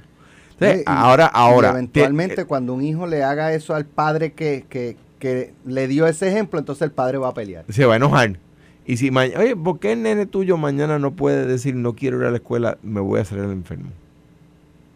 Entonces, 0.52 0.82
Y- 0.82 0.84
ahora, 0.86 1.26
y 1.34 1.38
ahora. 1.38 1.70
eventualmente, 1.72 2.44
tie- 2.44 2.46
cuando 2.48 2.74
un 2.74 2.84
hijo 2.84 3.08
le 3.08 3.24
haga 3.24 3.54
eso 3.54 3.74
al 3.76 3.86
padre 3.86 4.34
que, 4.34 4.66
que, 4.70 4.96
que 5.20 5.54
le 5.66 5.88
dio 5.88 6.06
ese 6.06 6.30
ejemplo, 6.30 6.60
entonces 6.60 6.84
el 6.84 6.92
padre 6.92 7.18
va 7.18 7.30
a 7.30 7.34
pelear. 7.34 7.66
se 7.70 7.86
va 7.86 7.94
a 7.94 7.98
enojar. 7.98 8.38
Y 8.86 8.98
si 8.98 9.10
mañana, 9.12 9.40
oye, 9.40 9.56
¿por 9.56 9.80
qué 9.80 9.94
el 9.94 10.04
nene 10.04 10.26
tuyo 10.26 10.58
mañana 10.58 11.00
no 11.00 11.12
puede 11.12 11.46
decir 11.46 11.74
no 11.76 11.96
quiero 11.96 12.20
ir 12.20 12.26
a 12.26 12.32
la 12.32 12.38
escuela, 12.38 12.78
me 12.84 13.00
voy 13.00 13.20
a 13.20 13.22
hacer 13.24 13.40
el 13.40 13.50
enfermo? 13.52 13.90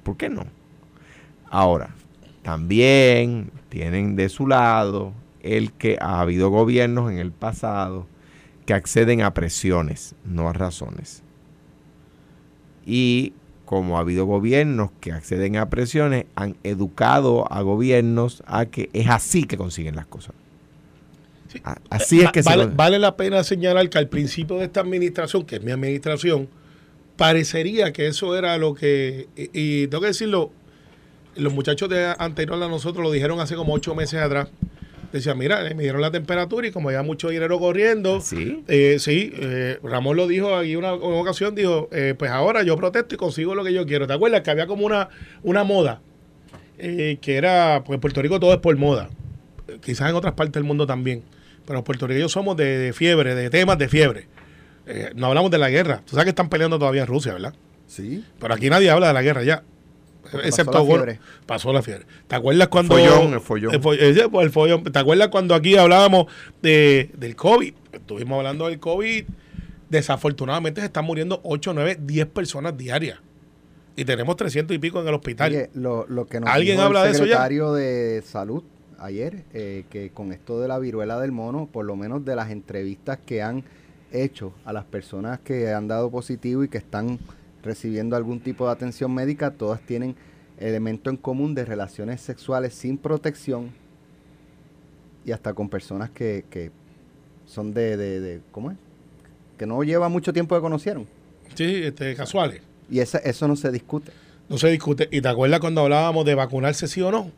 ¿Por 0.03 0.15
qué 0.17 0.29
no? 0.29 0.45
Ahora, 1.49 1.89
también 2.43 3.51
tienen 3.69 4.15
de 4.15 4.29
su 4.29 4.47
lado 4.47 5.13
el 5.41 5.71
que 5.71 5.97
ha 6.01 6.19
habido 6.19 6.49
gobiernos 6.49 7.11
en 7.11 7.17
el 7.17 7.31
pasado 7.31 8.05
que 8.65 8.73
acceden 8.73 9.21
a 9.21 9.33
presiones, 9.33 10.15
no 10.25 10.49
a 10.49 10.53
razones. 10.53 11.23
Y 12.89 13.33
como 13.65 13.97
ha 13.97 13.99
habido 13.99 14.25
gobiernos 14.25 14.91
que 15.01 15.11
acceden 15.11 15.57
a 15.57 15.69
presiones, 15.69 16.25
han 16.35 16.55
educado 16.63 17.51
a 17.51 17.61
gobiernos 17.61 18.41
a 18.47 18.65
que 18.65 18.89
es 18.93 19.09
así 19.09 19.43
que 19.43 19.57
consiguen 19.57 19.97
las 19.97 20.05
cosas. 20.07 20.33
Sí. 21.51 21.61
Así 21.89 22.21
es 22.21 22.31
que 22.31 22.43
se 22.43 22.49
vale, 22.49 22.63
con- 22.65 22.77
vale 22.77 22.97
la 22.99 23.17
pena 23.17 23.43
señalar 23.43 23.89
que 23.89 23.97
al 23.97 24.07
principio 24.07 24.57
de 24.57 24.65
esta 24.65 24.79
administración, 24.79 25.43
que 25.45 25.57
es 25.57 25.63
mi 25.63 25.71
administración, 25.71 26.47
parecería 27.17 27.91
que 27.91 28.07
eso 28.07 28.37
era 28.37 28.57
lo 28.57 28.73
que, 28.73 29.27
y, 29.35 29.49
y 29.83 29.87
tengo 29.87 30.01
que 30.01 30.07
decirlo, 30.07 30.51
los 31.35 31.53
muchachos 31.53 31.89
de 31.89 32.13
anterior 32.17 32.61
a 32.63 32.67
nosotros 32.69 33.03
lo 33.03 33.11
dijeron 33.11 33.39
hace 33.41 33.55
como 33.55 33.73
ocho 33.73 33.95
meses 33.95 34.19
atrás. 34.21 34.47
Decían, 35.11 35.37
mira, 35.37 35.63
me 35.75 35.83
dieron 35.83 36.01
la 36.01 36.11
temperatura 36.11 36.67
y 36.67 36.71
como 36.71 36.89
había 36.89 37.01
mucho 37.01 37.29
dinero 37.29 37.59
corriendo, 37.59 38.19
¿Sí? 38.21 38.63
eh, 38.67 38.97
sí, 38.99 39.31
eh, 39.35 39.79
Ramón 39.81 40.17
lo 40.17 40.27
dijo 40.27 40.55
aquí 40.55 40.75
una, 40.75 40.93
una 40.93 41.17
ocasión, 41.17 41.55
dijo, 41.55 41.87
eh, 41.93 42.13
pues 42.17 42.29
ahora 42.29 42.63
yo 42.63 42.75
protesto 42.75 43.15
y 43.15 43.17
consigo 43.17 43.55
lo 43.55 43.63
que 43.63 43.73
yo 43.73 43.85
quiero. 43.85 44.05
¿Te 44.05 44.13
acuerdas 44.13 44.41
que 44.41 44.51
había 44.51 44.67
como 44.67 44.85
una, 44.85 45.09
una 45.43 45.63
moda? 45.63 46.01
eh, 46.79 47.17
que 47.21 47.37
era, 47.37 47.81
pues 47.85 47.95
en 47.97 48.01
Puerto 48.01 48.21
Rico 48.21 48.39
todo 48.39 48.53
es 48.53 48.59
por 48.59 48.75
moda. 48.77 49.09
Eh, 49.67 49.77
Quizás 49.83 50.09
en 50.09 50.15
otras 50.15 50.33
partes 50.33 50.53
del 50.53 50.63
mundo 50.63 50.85
también. 50.85 51.23
Pero 51.65 51.77
los 51.79 51.83
puertorriqueños 51.83 52.31
somos 52.31 52.55
de, 52.55 52.77
de 52.77 52.93
fiebre, 52.93 53.33
de 53.33 53.49
temas 53.49 53.77
de 53.79 53.89
fiebre. 53.89 54.27
Eh, 54.85 55.11
no 55.15 55.27
hablamos 55.27 55.49
de 55.51 55.57
la 55.57 55.69
guerra. 55.69 56.01
Tú 56.05 56.11
sabes 56.11 56.25
que 56.25 56.29
están 56.29 56.49
peleando 56.49 56.77
todavía 56.77 57.01
en 57.01 57.07
Rusia, 57.07 57.33
¿verdad? 57.33 57.53
Sí. 57.87 58.23
Pero 58.39 58.53
aquí 58.53 58.69
nadie 58.69 58.89
habla 58.91 59.07
de 59.07 59.13
la 59.13 59.21
guerra 59.23 59.43
ya. 59.43 59.63
Excepto 60.43 60.71
la 60.73 60.79
Gor- 60.79 60.87
fiebre. 61.05 61.19
Pasó 61.45 61.71
la 61.73 61.81
fiebre. 61.81 62.05
¿Te 62.27 62.35
acuerdas 62.35 62.67
cuando. 62.67 62.95
Follón, 62.95 63.33
el 63.33 63.41
follón. 63.41 63.73
el 63.75 64.29
el 64.41 64.49
follón. 64.51 64.83
¿Te 64.83 64.99
acuerdas 64.99 65.27
cuando 65.29 65.55
aquí 65.55 65.75
hablábamos 65.77 66.27
de, 66.61 67.11
del 67.17 67.35
COVID? 67.35 67.73
Estuvimos 67.93 68.37
hablando 68.37 68.67
del 68.67 68.79
COVID. 68.79 69.25
Desafortunadamente 69.89 70.81
se 70.81 70.87
están 70.87 71.05
muriendo 71.05 71.39
8, 71.43 71.73
9, 71.73 71.97
10 72.01 72.25
personas 72.27 72.77
diarias. 72.77 73.19
Y 73.95 74.05
tenemos 74.05 74.35
300 74.35 74.75
y 74.75 74.79
pico 74.79 75.01
en 75.01 75.07
el 75.07 75.13
hospital. 75.13 75.51
Oye, 75.51 75.69
lo, 75.73 76.05
lo 76.07 76.25
que 76.27 76.39
nos 76.39 76.49
¿Alguien 76.49 76.75
dijo 76.75 76.85
habla 76.85 77.03
de 77.03 77.09
el 77.09 77.15
eso 77.15 77.23
ya? 77.25 77.29
secretario 77.31 77.73
de 77.73 78.21
salud 78.25 78.63
ayer, 78.99 79.43
eh, 79.53 79.85
que 79.89 80.09
con 80.11 80.31
esto 80.33 80.59
de 80.59 80.67
la 80.67 80.77
viruela 80.77 81.19
del 81.19 81.31
mono, 81.31 81.67
por 81.71 81.85
lo 81.85 81.95
menos 81.95 82.23
de 82.25 82.35
las 82.35 82.51
entrevistas 82.51 83.17
que 83.25 83.41
han 83.41 83.63
hecho 84.11 84.53
a 84.65 84.73
las 84.73 84.85
personas 84.85 85.39
que 85.39 85.71
han 85.73 85.87
dado 85.87 86.09
positivo 86.11 86.63
y 86.63 86.67
que 86.69 86.77
están 86.77 87.17
recibiendo 87.63 88.15
algún 88.15 88.39
tipo 88.39 88.65
de 88.65 88.71
atención 88.71 89.13
médica, 89.13 89.51
todas 89.51 89.81
tienen 89.81 90.15
elemento 90.59 91.09
en 91.09 91.17
común 91.17 91.53
de 91.55 91.65
relaciones 91.65 92.21
sexuales 92.21 92.73
sin 92.73 92.97
protección 92.97 93.69
y 95.25 95.31
hasta 95.31 95.53
con 95.53 95.69
personas 95.69 96.09
que, 96.09 96.45
que 96.49 96.71
son 97.45 97.73
de, 97.73 97.97
de, 97.97 98.19
de- 98.19 98.41
¿cómo 98.51 98.71
es? 98.71 98.77
Que 99.57 99.65
no 99.65 99.83
lleva 99.83 100.09
mucho 100.09 100.31
tiempo 100.33 100.55
que 100.55 100.61
conocieron. 100.61 101.07
Sí, 101.55 101.83
este, 101.83 102.15
casuales. 102.15 102.61
Y 102.89 102.99
esa, 102.99 103.17
eso 103.19 103.47
no 103.47 103.55
se 103.55 103.71
discute. 103.71 104.11
No 104.49 104.57
se 104.57 104.69
discute. 104.69 105.09
¿Y 105.11 105.21
te 105.21 105.27
acuerdas 105.27 105.59
cuando 105.59 105.81
hablábamos 105.81 106.25
de 106.25 106.35
vacunarse 106.35 106.87
sí 106.87 107.01
o 107.01 107.11
no? 107.11 107.31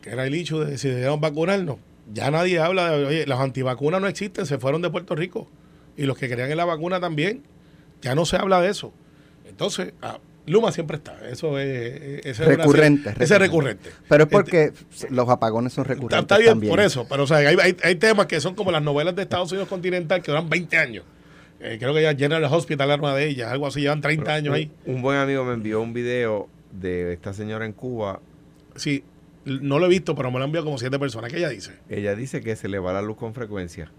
Que 0.00 0.10
era 0.10 0.26
el 0.26 0.34
hecho 0.34 0.60
de 0.64 0.78
si 0.78 0.88
debíamos 0.88 1.20
vacunarnos. 1.20 1.76
Ya 2.14 2.30
nadie 2.30 2.58
habla 2.60 2.90
de, 2.92 3.04
oye, 3.04 3.26
las 3.26 3.40
antivacunas 3.40 4.00
no 4.00 4.06
existen, 4.06 4.46
se 4.46 4.58
fueron 4.58 4.80
de 4.80 4.88
Puerto 4.88 5.14
Rico. 5.14 5.46
Y 5.96 6.04
los 6.04 6.16
que 6.16 6.28
creían 6.30 6.50
en 6.50 6.56
la 6.56 6.64
vacuna 6.64 7.00
también. 7.00 7.42
Ya 8.00 8.14
no 8.14 8.24
se 8.24 8.36
habla 8.36 8.60
de 8.62 8.70
eso. 8.70 8.92
Entonces, 9.48 9.92
ah, 10.02 10.18
Luma 10.46 10.72
siempre 10.72 10.96
está. 10.96 11.14
Eso 11.28 11.58
es, 11.58 12.38
una- 12.40 12.46
Recurrente, 12.56 13.10
ese 13.18 13.34
es 13.34 13.38
recurrente. 13.40 13.90
Pero 14.08 14.24
es 14.24 14.26
Este, 14.32 14.36
porque 14.36 14.72
los 15.10 15.28
apagones 15.28 15.72
son 15.74 15.84
recurrentes 15.84 16.20
está 16.20 16.38
bien 16.38 16.50
también. 16.52 16.70
por 16.70 16.80
eso, 16.80 17.06
pero 17.08 17.24
o 17.24 17.26
sea, 17.26 17.38
hay, 17.38 17.56
hay- 17.60 17.76
hay 17.82 17.94
temas 17.96 18.26
que 18.26 18.40
son 18.40 18.54
como 18.54 18.70
las 18.72 18.82
novelas 18.82 19.14
de 19.14 19.22
Estados 19.22 19.50
Unidos 19.52 19.68
continental 19.68 20.22
que 20.22 20.30
duran 20.30 20.48
20 20.48 20.76
años. 20.78 21.04
Eh, 21.60 21.76
creo 21.80 21.92
que 21.92 22.02
ya 22.02 22.14
General 22.14 22.44
Hospital 22.44 22.90
arma 22.90 23.14
de 23.14 23.26
ellas, 23.28 23.50
algo 23.50 23.66
así, 23.66 23.80
llevan 23.80 24.00
30 24.00 24.32
años 24.32 24.54
ahí. 24.54 24.70
Un, 24.86 24.96
un 24.96 25.02
buen 25.02 25.18
amigo 25.18 25.44
me 25.44 25.54
envió 25.54 25.80
un 25.82 25.92
video 25.92 26.48
de 26.72 27.12
esta 27.12 27.34
señora 27.34 27.66
en 27.66 27.72
Cuba. 27.72 28.20
Sí, 28.76 29.02
no 29.44 29.78
lo 29.78 29.86
he 29.86 29.88
visto, 29.88 30.14
pero 30.14 30.30
me 30.30 30.38
lo 30.38 30.44
han 30.44 30.48
enviado 30.50 30.66
como 30.66 30.78
siete 30.78 30.98
personas. 30.98 31.30
¿Qué 31.32 31.38
ella 31.38 31.48
dice? 31.48 31.72
Ella 31.88 32.14
dice 32.14 32.40
que 32.42 32.54
se 32.56 32.68
le 32.68 32.78
va 32.78 32.92
la 32.92 33.02
luz 33.02 33.16
con 33.16 33.34
frecuencia. 33.34 33.90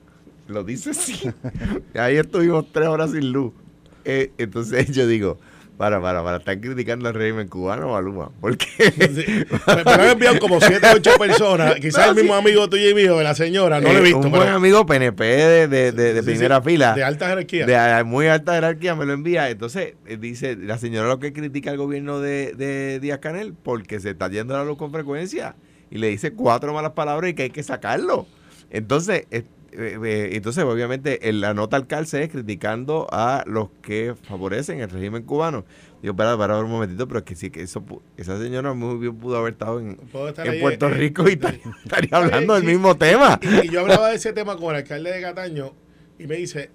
Lo 0.47 0.63
dice 0.63 0.93
sí. 0.93 1.29
Ahí 1.95 2.15
estuvimos 2.17 2.71
tres 2.71 2.87
horas 2.87 3.11
sin 3.11 3.31
luz. 3.31 3.53
Eh, 4.05 4.31
entonces 4.37 4.91
yo 4.91 5.05
digo, 5.07 5.37
para, 5.77 6.01
para, 6.01 6.21
para, 6.23 6.37
están 6.37 6.59
criticando 6.59 7.07
al 7.07 7.13
régimen 7.13 7.47
cubano 7.47 7.91
o 7.91 7.95
a 7.95 8.01
Luma. 8.01 8.31
Porque 8.41 8.65
Sí. 8.67 9.25
Me, 9.85 9.91
han 9.91 10.01
enviado 10.09 10.37
como 10.39 10.59
siete, 10.59 10.87
ocho 10.93 11.11
personas. 11.17 11.75
Quizás 11.75 12.05
No, 12.07 12.11
el 12.11 12.15
mismo 12.17 12.33
sí. 12.33 12.39
amigo 12.39 12.69
tuyo 12.69 12.89
y 12.89 12.93
mío, 12.93 13.17
de 13.17 13.23
la 13.23 13.33
señora, 13.35 13.79
no 13.79 13.87
lo 13.87 13.95
he 13.95 13.99
eh, 13.99 14.03
visto. 14.03 14.17
un 14.17 14.23
pero- 14.23 14.37
buen 14.37 14.49
amigo 14.49 14.85
PNP 14.85 15.23
de, 15.23 15.67
de, 15.69 15.91
de- 15.93 16.13
de 16.13 16.21
Sí, 16.21 16.25
sí, 16.25 16.31
primera 16.33 16.61
fila. 16.61 16.93
De 16.95 17.03
alta 17.03 17.27
jerarquía. 17.29 17.65
de 17.65 17.75
a- 17.77 18.03
muy 18.03 18.27
alta 18.27 18.55
jerarquía 18.55 18.95
me 18.95 19.05
lo 19.05 19.13
envía. 19.13 19.49
Entonces, 19.49 19.93
eh, 20.05 20.17
dice, 20.19 20.57
la 20.57 20.77
señora 20.77 21.07
lo 21.07 21.19
que 21.19 21.31
critica 21.31 21.71
al 21.71 21.77
gobierno 21.77 22.19
de, 22.19 22.53
de 22.57 22.99
Díaz 22.99 23.19
Canel 23.19 23.53
porque 23.53 23.99
se 24.01 24.09
está 24.09 24.27
yendo 24.29 24.55
la 24.57 24.65
luz 24.65 24.77
con 24.77 24.91
frecuencia 24.91 25.55
y 25.91 25.97
le 25.99 26.07
dice 26.07 26.31
cuatro 26.33 26.73
malas 26.73 26.91
palabras 26.91 27.31
y 27.31 27.33
que 27.35 27.43
hay 27.43 27.49
que 27.51 27.63
sacarlo. 27.63 28.27
Entonces, 28.69 29.27
entonces 29.71 30.63
obviamente 30.63 31.29
en 31.29 31.41
la 31.41 31.53
nota 31.53 31.77
al 31.77 31.87
calce 31.87 32.23
es 32.23 32.29
criticando 32.29 33.07
a 33.11 33.43
los 33.47 33.69
que 33.81 34.15
favorecen 34.23 34.79
el 34.79 34.89
régimen 34.89 35.23
cubano. 35.23 35.65
Digo, 36.01 36.15
para, 36.15 36.37
para 36.37 36.59
un 36.59 36.69
momentito, 36.69 37.07
pero 37.07 37.19
es 37.19 37.25
que 37.25 37.35
sí, 37.35 37.49
que 37.49 37.61
eso, 37.61 37.83
esa 38.15 38.39
señora 38.39 38.73
muy 38.73 38.97
bien 38.97 39.17
pudo 39.17 39.37
haber 39.37 39.53
estado 39.53 39.79
en, 39.79 39.99
ahí, 40.37 40.61
Puerto 40.61 40.87
eh, 40.87 40.93
Rico 40.93 41.23
y 41.27 41.31
eh, 41.31 41.33
estaría, 41.33 41.61
estaría 41.83 42.17
hablando 42.17 42.53
del 42.53 42.63
mismo 42.63 42.95
tema. 42.95 43.39
Y, 43.41 43.67
y 43.67 43.69
yo 43.69 43.81
hablaba 43.81 44.09
de 44.09 44.15
ese 44.15 44.31
tema 44.31 44.55
con 44.55 44.69
el 44.69 44.77
alcalde 44.77 45.11
de 45.11 45.21
Cataño 45.21 45.73
y 46.17 46.25
me 46.25 46.35
dice, 46.37 46.69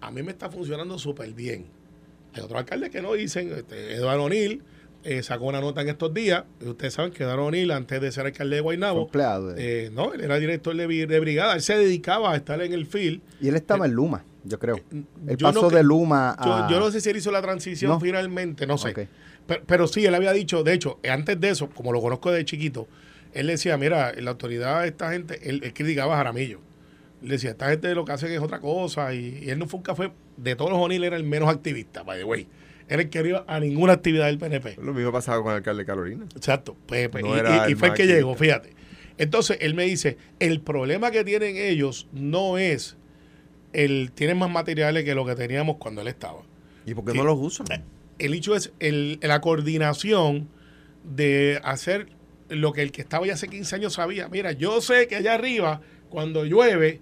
a 0.00 0.10
mí 0.10 0.22
me 0.22 0.30
está 0.30 0.48
funcionando 0.50 0.98
súper 0.98 1.32
bien. 1.32 1.66
Hay 2.34 2.42
otros 2.42 2.58
alcaldes 2.58 2.90
que 2.90 3.02
no 3.02 3.14
dicen, 3.14 3.52
este, 3.52 3.94
Eduardo 3.94 4.24
O'Neill 4.24 4.62
eh, 5.04 5.22
sacó 5.22 5.46
una 5.46 5.60
nota 5.60 5.80
en 5.80 5.88
estos 5.88 6.12
días, 6.12 6.44
ustedes 6.64 6.94
saben 6.94 7.12
que 7.12 7.22
Eduardo 7.22 7.46
O'Neill, 7.46 7.70
antes 7.70 8.00
de 8.00 8.10
ser 8.12 8.26
alcalde 8.26 8.56
de 8.56 8.60
Guaynabo, 8.62 9.02
empleado 9.02 9.52
de- 9.54 9.86
eh, 9.86 9.90
no, 9.90 10.12
él 10.12 10.20
era 10.22 10.38
director 10.38 10.74
de, 10.76 11.06
de 11.06 11.20
brigada, 11.20 11.54
él 11.54 11.62
se 11.62 11.76
dedicaba 11.78 12.32
a 12.32 12.36
estar 12.36 12.60
en 12.62 12.72
el 12.72 12.86
field. 12.86 13.20
y 13.40 13.48
él 13.48 13.56
estaba 13.56 13.86
en 13.86 13.92
Luma, 13.92 14.24
yo 14.44 14.58
creo. 14.58 14.76
Él 14.92 15.04
Eh, 15.28 15.36
Yo 15.38 15.52
no 15.52 15.62
cre- 15.70 15.74
de 15.76 15.82
Luma 15.82 16.36
Yo, 16.44 16.52
a... 16.54 16.68
yo 16.70 16.80
no 16.80 16.90
sé 16.90 17.00
si 17.00 17.10
él 17.10 17.16
hizo 17.16 17.30
la 17.30 17.40
transición 17.42 17.90
¿No? 17.92 18.00
finalmente, 18.00 18.66
no 18.66 18.76
sé. 18.78 19.08
Pero, 19.46 19.62
pero 19.66 19.86
sí, 19.86 20.04
él 20.04 20.14
había 20.14 20.32
dicho, 20.32 20.62
de 20.62 20.74
hecho, 20.74 20.98
antes 21.08 21.40
de 21.40 21.48
eso, 21.50 21.70
como 21.70 21.92
lo 21.92 22.00
conozco 22.02 22.30
de 22.30 22.44
chiquito, 22.44 22.86
él 23.32 23.46
decía, 23.46 23.76
mira, 23.78 24.12
la 24.14 24.30
autoridad 24.30 24.86
esta 24.86 25.12
gente, 25.12 25.38
él, 25.48 25.60
él 25.62 25.72
criticaba 25.72 26.14
a 26.14 26.16
Jaramillo. 26.18 26.60
Él 27.22 27.30
decía, 27.30 27.50
esta 27.50 27.68
gente 27.70 27.94
lo 27.94 28.04
que 28.04 28.12
hace 28.12 28.32
es 28.34 28.40
otra 28.40 28.60
cosa. 28.60 29.12
Y, 29.14 29.40
y 29.42 29.50
él 29.50 29.58
no 29.58 29.66
fue 29.66 29.78
un 29.78 29.82
café, 29.84 30.12
de 30.36 30.54
todos 30.54 30.70
los 30.70 30.80
O'Neill 30.80 31.02
era 31.04 31.16
el 31.16 31.24
menos 31.24 31.48
activista, 31.48 32.02
by 32.02 32.18
the 32.18 32.24
way. 32.24 32.46
Era 32.88 33.02
el 33.02 33.10
que 33.10 33.22
no 33.22 33.28
iba 33.28 33.44
a 33.46 33.60
ninguna 33.60 33.92
actividad 33.94 34.26
del 34.26 34.38
PNP. 34.38 34.76
Lo 34.82 34.94
mismo 34.94 35.12
pasaba 35.12 35.42
con 35.42 35.52
el 35.52 35.58
alcalde 35.58 35.82
de 35.82 35.86
Carolina. 35.86 36.24
Exacto. 36.34 36.76
Pues, 36.86 37.08
pues, 37.08 37.22
No 37.24 37.36
y- 37.36 37.38
era 37.38 37.66
y, 37.66 37.70
y 37.70 37.72
el 37.72 37.76
fue 37.76 37.88
el 37.88 37.94
que 37.94 38.06
llegó, 38.06 38.34
fíjate. 38.34 38.72
Entonces, 39.18 39.58
él 39.60 39.74
me 39.74 39.84
dice, 39.84 40.16
el 40.38 40.60
problema 40.60 41.10
que 41.10 41.24
tienen 41.24 41.56
ellos 41.56 42.06
no 42.12 42.56
es 42.56 42.96
él 43.72 44.12
tiene 44.14 44.34
más 44.34 44.50
materiales 44.50 45.04
que 45.04 45.14
lo 45.14 45.26
que 45.26 45.34
teníamos 45.34 45.76
cuando 45.76 46.00
él 46.00 46.08
estaba. 46.08 46.42
¿Y 46.86 46.94
por 46.94 47.04
qué 47.04 47.14
no 47.14 47.24
los 47.24 47.38
usan? 47.38 47.66
El 48.18 48.34
hecho 48.34 48.56
es 48.56 48.72
el, 48.80 49.18
la 49.22 49.40
coordinación 49.40 50.48
de 51.04 51.60
hacer 51.62 52.08
lo 52.48 52.72
que 52.72 52.82
el 52.82 52.92
que 52.92 53.02
estaba 53.02 53.26
ya 53.26 53.34
hace 53.34 53.48
15 53.48 53.76
años 53.76 53.94
sabía. 53.94 54.28
Mira, 54.28 54.52
yo 54.52 54.80
sé 54.80 55.06
que 55.06 55.16
allá 55.16 55.34
arriba, 55.34 55.80
cuando 56.08 56.44
llueve, 56.44 57.00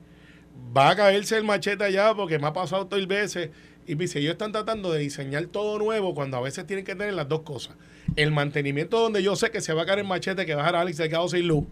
va 0.76 0.90
a 0.90 0.96
caerse 0.96 1.36
el 1.36 1.44
machete 1.44 1.84
allá 1.84 2.14
porque 2.14 2.38
me 2.38 2.48
ha 2.48 2.52
pasado 2.52 2.86
tres 2.88 3.06
veces. 3.06 3.50
Y 3.86 3.94
dice, 3.94 4.18
ellos 4.18 4.32
están 4.32 4.50
tratando 4.52 4.92
de 4.92 4.98
diseñar 4.98 5.46
todo 5.46 5.78
nuevo 5.78 6.14
cuando 6.14 6.36
a 6.36 6.40
veces 6.40 6.66
tienen 6.66 6.84
que 6.84 6.94
tener 6.96 7.14
las 7.14 7.28
dos 7.28 7.42
cosas. 7.42 7.76
El 8.16 8.32
mantenimiento 8.32 8.98
donde 8.98 9.22
yo 9.22 9.36
sé 9.36 9.50
que 9.50 9.60
se 9.60 9.72
va 9.72 9.82
a 9.82 9.86
caer 9.86 10.00
el 10.00 10.06
machete, 10.06 10.44
que 10.44 10.54
va 10.54 10.62
a 10.62 10.64
dejar 10.64 10.76
a 10.76 10.80
Alex 10.80 10.96
Delgado 10.98 11.28
sin 11.28 11.46
luz, 11.46 11.64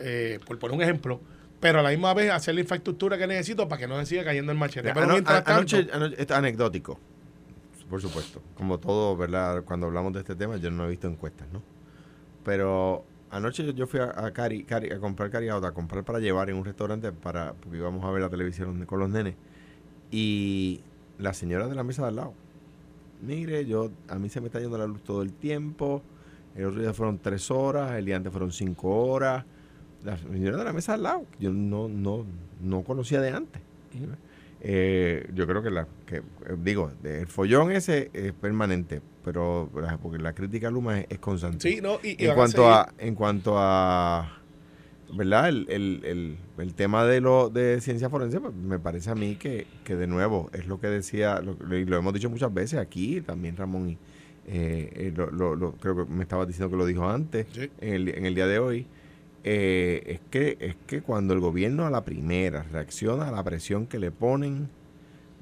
eh, 0.00 0.40
por 0.46 0.58
poner 0.58 0.76
un 0.76 0.82
ejemplo, 0.82 1.20
pero 1.60 1.78
a 1.80 1.82
la 1.82 1.90
misma 1.90 2.12
vez 2.14 2.30
hacer 2.30 2.54
la 2.54 2.60
infraestructura 2.62 3.16
que 3.18 3.26
necesito 3.26 3.68
para 3.68 3.80
que 3.80 3.86
no 3.86 3.98
se 4.00 4.06
siga 4.06 4.24
cayendo 4.24 4.50
el 4.52 4.58
machete. 4.58 4.88
Pero 4.92 5.02
Ano- 5.04 5.12
mientras 5.12 5.44
tanto, 5.44 5.76
anoche, 5.76 5.88
anoche- 5.92 6.16
es 6.22 6.30
anecdótico, 6.30 6.98
por 7.88 8.00
supuesto. 8.02 8.42
Como 8.56 8.78
todo, 8.78 9.16
¿verdad? 9.16 9.62
Cuando 9.64 9.86
hablamos 9.86 10.12
de 10.14 10.20
este 10.20 10.34
tema, 10.34 10.56
yo 10.56 10.70
no 10.72 10.86
he 10.86 10.88
visto 10.90 11.06
encuestas, 11.06 11.46
¿no? 11.52 11.62
Pero 12.44 13.04
anoche 13.30 13.72
yo- 13.74 13.86
fui 13.86 14.00
a, 14.00 14.12
a, 14.26 14.32
Cari, 14.32 14.64
Cari- 14.64 14.92
a 14.92 14.98
comprar 14.98 15.30
cariado, 15.30 15.64
a 15.66 15.72
comprar 15.72 16.04
para 16.04 16.18
llevar 16.18 16.50
en 16.50 16.56
un 16.56 16.64
restaurante 16.64 17.12
para 17.12 17.52
porque 17.54 17.78
íbamos 17.78 18.04
a 18.04 18.10
ver 18.10 18.22
la 18.22 18.28
televisión 18.28 18.84
con 18.86 18.98
los 19.00 19.08
nenes. 19.10 19.34
Y 20.10 20.80
la 21.18 21.32
señora 21.34 21.68
de 21.68 21.74
la 21.74 21.82
mesa 21.84 22.02
de 22.02 22.08
al 22.08 22.16
lado, 22.16 22.34
mire, 23.22 23.66
yo 23.66 23.90
a 24.08 24.18
mí 24.18 24.28
se 24.28 24.40
me 24.40 24.46
está 24.46 24.60
yendo 24.60 24.78
la 24.78 24.86
luz 24.86 25.02
todo 25.02 25.22
el 25.22 25.32
tiempo. 25.32 26.02
El 26.54 26.66
otro 26.66 26.80
día 26.80 26.92
fueron 26.92 27.18
tres 27.18 27.50
horas, 27.50 27.92
el 27.92 28.04
día 28.04 28.16
antes 28.16 28.32
fueron 28.32 28.52
cinco 28.52 28.88
horas. 29.06 29.44
La 30.04 30.16
señora 30.16 30.56
de 30.56 30.64
la 30.64 30.72
mesa 30.72 30.94
al 30.94 31.02
lado, 31.02 31.24
yo 31.38 31.52
no, 31.52 31.88
no, 31.88 32.24
no 32.60 32.82
conocía 32.82 33.20
de 33.20 33.30
antes. 33.30 33.62
Eh, 34.60 35.28
yo 35.34 35.46
creo 35.46 35.62
que 35.62 35.70
la 35.70 35.86
que 36.04 36.16
eh, 36.16 36.22
digo 36.60 36.90
el 37.04 37.28
follón 37.28 37.70
ese 37.70 38.10
es 38.12 38.32
permanente 38.32 39.00
pero 39.24 39.70
porque 40.02 40.18
la 40.18 40.32
crítica 40.32 40.66
a 40.66 40.70
Luma 40.72 40.98
es, 40.98 41.06
es 41.10 41.18
constante 41.20 41.70
sí, 41.70 41.80
no, 41.80 42.00
y, 42.02 42.20
y 42.20 42.26
en 42.26 42.28
van 42.30 42.36
cuanto 42.36 42.62
seguir. 42.62 42.72
a 42.72 42.92
en 42.98 43.14
cuanto 43.14 43.54
a 43.56 44.40
verdad 45.16 45.48
el, 45.48 45.66
el, 45.70 46.00
el, 46.04 46.36
el 46.58 46.74
tema 46.74 47.04
de 47.04 47.20
lo 47.20 47.48
de 47.50 47.80
ciencia 47.80 48.10
forense 48.10 48.40
pues, 48.40 48.54
me 48.54 48.78
parece 48.78 49.10
a 49.10 49.14
mí 49.14 49.36
que, 49.36 49.66
que 49.84 49.96
de 49.96 50.06
nuevo 50.06 50.50
es 50.52 50.66
lo 50.66 50.80
que 50.80 50.88
decía 50.88 51.40
lo, 51.40 51.56
y 51.76 51.84
lo 51.84 51.96
hemos 51.96 52.12
dicho 52.12 52.28
muchas 52.28 52.52
veces 52.52 52.78
aquí 52.78 53.20
también 53.22 53.56
Ramón 53.56 53.90
y, 53.90 53.92
eh, 54.46 54.90
eh, 54.94 55.12
lo, 55.16 55.30
lo- 55.30 55.56
lo- 55.56 55.72
creo 55.72 55.96
que 56.06 56.12
me 56.12 56.22
estaba 56.22 56.44
diciendo 56.46 56.70
que 56.70 56.76
lo 56.76 56.86
dijo 56.86 57.08
antes 57.08 57.46
Sí. 57.52 57.70
en, 57.80 57.94
el, 57.94 58.08
en 58.08 58.26
el 58.26 58.34
día 58.34 58.46
de 58.46 58.58
hoy 58.58 58.86
eh, 59.44 60.02
es 60.06 60.20
que 60.30 60.56
es 60.60 60.76
que 60.86 61.00
cuando 61.00 61.32
el 61.32 61.40
gobierno 61.40 61.86
a 61.86 61.90
la 61.90 62.04
primera 62.04 62.64
reacciona 62.64 63.28
a 63.28 63.32
la 63.32 63.42
presión 63.44 63.86
que 63.86 63.98
le 63.98 64.10
ponen 64.10 64.68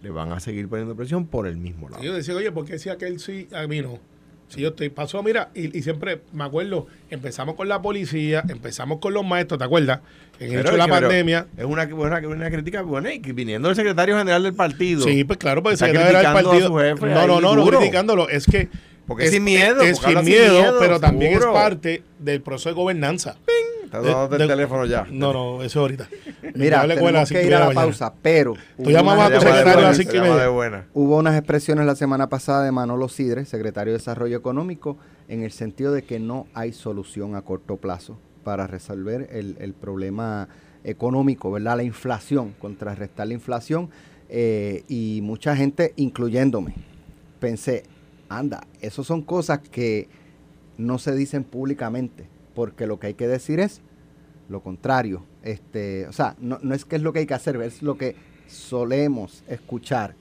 le 0.02 0.10
van 0.10 0.30
a 0.32 0.38
seguir 0.40 0.68
poniendo 0.68 0.94
presión 0.94 1.26
por 1.26 1.46
el 1.46 1.56
mismo 1.56 1.88
lado 1.88 2.02
yo 2.02 2.14
decía, 2.14 2.34
oye, 2.36 2.52
¿por 2.52 2.66
qué 2.66 2.74
decía 2.74 2.96
que 2.98 3.06
él 3.06 3.18
sí, 3.18 3.48
a 3.52 3.66
mí 3.66 3.80
no? 3.80 3.98
Si 4.48 4.60
yo 4.60 4.68
estoy, 4.68 4.90
pasó, 4.90 5.22
mira, 5.22 5.50
y, 5.54 5.76
y 5.76 5.82
siempre 5.82 6.20
me 6.32 6.44
acuerdo, 6.44 6.86
empezamos 7.10 7.56
con 7.56 7.68
la 7.68 7.82
policía, 7.82 8.44
empezamos 8.48 8.98
con 9.00 9.12
los 9.12 9.24
maestros, 9.26 9.58
¿te 9.58 9.64
acuerdas? 9.64 10.00
En 10.38 10.52
el 10.52 10.60
hecho 10.60 10.72
de 10.72 10.78
la 10.78 10.86
pandemia. 10.86 11.46
es 11.56 11.64
una, 11.64 11.86
buena 11.86 12.18
una 12.28 12.50
crítica 12.50 12.82
buena 12.82 13.12
y 13.12 13.18
viniendo 13.18 13.68
del 13.68 13.76
secretario 13.76 14.18
general 14.18 14.42
del 14.42 14.54
partido 14.54 15.02
Sí, 15.02 15.24
pues 15.24 15.38
claro, 15.38 15.62
era 15.68 15.72
el 15.72 15.78
criticando 15.78 16.28
a 16.28 16.32
partido. 16.42 16.68
su 16.68 16.76
jefe 16.76 17.06
no, 17.06 17.26
no, 17.26 17.40
no, 17.40 17.56
no 17.56 17.66
criticándolo, 17.66 18.28
es 18.28 18.46
que 18.46 18.68
Porque 19.06 19.24
es 19.24 19.30
sin 19.30 19.44
miedo, 19.44 19.80
Es 19.80 19.98
sin 19.98 20.10
sin 20.16 20.24
miedo, 20.24 20.76
pero 20.78 21.00
también 21.00 21.32
es 21.34 21.44
parte 21.46 22.02
del 22.18 22.40
proceso 22.42 22.68
de 22.68 22.74
gobernanza. 22.74 23.36
Está 23.96 24.08
De- 24.08 24.14
dando 24.14 24.34
el 24.36 24.38
del- 24.40 24.48
teléfono 24.48 24.86
ya 24.86 25.06
No, 25.10 25.32
no, 25.32 25.62
eso 25.62 25.80
ahorita. 25.80 26.08
Mira, 26.54 26.86
tenemos 26.86 27.28
que 27.28 27.44
ir 27.46 27.54
a 27.54 27.68
la 27.68 27.74
pausa, 27.74 28.12
pero 28.22 28.54
hubo 28.78 28.90
llamabas 28.90 29.28
unas 29.28 29.30
a 29.30 29.34
tu 29.40 29.46
secretario 29.46 29.78
a 29.78 29.82
las 29.90 29.98
llama 29.98 30.34
media. 30.36 30.86
Hubo 30.94 31.16
unas 31.18 31.36
expresiones 31.36 31.86
la 31.86 31.94
semana 31.96 32.28
pasada 32.28 32.64
de 32.64 32.72
Manolo 32.72 33.08
Sidre, 33.08 33.44
secretario 33.44 33.92
de 33.92 33.98
Desarrollo 33.98 34.36
Económico, 34.36 34.96
en 35.28 35.42
el 35.42 35.50
sentido 35.52 35.92
de 35.92 36.02
que 36.02 36.18
no 36.20 36.46
hay 36.54 36.72
solución 36.72 37.34
a 37.34 37.42
corto 37.42 37.76
plazo 37.76 38.18
para 38.44 38.66
resolver 38.66 39.28
el, 39.32 39.56
el 39.60 39.72
problema 39.74 40.48
económico, 40.84 41.50
¿verdad? 41.50 41.76
La 41.76 41.82
inflación, 41.82 42.54
contrarrestar 42.58 43.26
la 43.26 43.34
inflación. 43.34 43.90
eh, 44.28 44.82
y 44.88 45.20
mucha 45.22 45.54
gente, 45.56 45.92
incluyéndome, 45.96 46.74
pensé, 47.38 47.84
anda, 48.28 48.66
esas 48.80 49.06
son 49.06 49.22
cosas 49.22 49.60
que 49.60 50.08
no 50.78 50.98
se 50.98 51.14
dicen 51.14 51.44
públicamente, 51.44 52.26
porque 52.56 52.86
lo 52.86 52.98
que 52.98 53.08
hay 53.08 53.14
que 53.14 53.28
decir 53.28 53.60
es 53.60 53.82
lo 54.48 54.60
contrario. 54.62 55.22
Este, 55.42 56.08
o 56.08 56.12
sea, 56.12 56.34
no, 56.40 56.58
no 56.62 56.74
es 56.74 56.84
que 56.84 56.96
es 56.96 57.02
lo 57.02 57.12
que 57.12 57.20
hay 57.20 57.26
que 57.26 57.34
hacer, 57.34 57.54
es 57.62 57.82
lo 57.82 57.96
que 57.96 58.16
solemos 58.48 59.44
escuchar. 59.46 60.14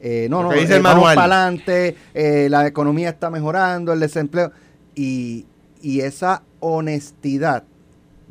Eh, 0.00 0.28
no, 0.30 0.42
Lo 0.42 0.48
no, 0.48 0.54
que 0.54 0.60
dice 0.60 0.74
eh, 0.74 0.76
el 0.76 0.82
vamos 0.82 1.04
para 1.14 1.22
adelante, 1.22 1.96
eh, 2.14 2.48
la 2.48 2.66
economía 2.66 3.08
está 3.10 3.30
mejorando, 3.30 3.92
el 3.92 4.00
desempleo. 4.00 4.52
Y, 4.94 5.46
y 5.82 6.00
esa 6.00 6.42
honestidad 6.60 7.64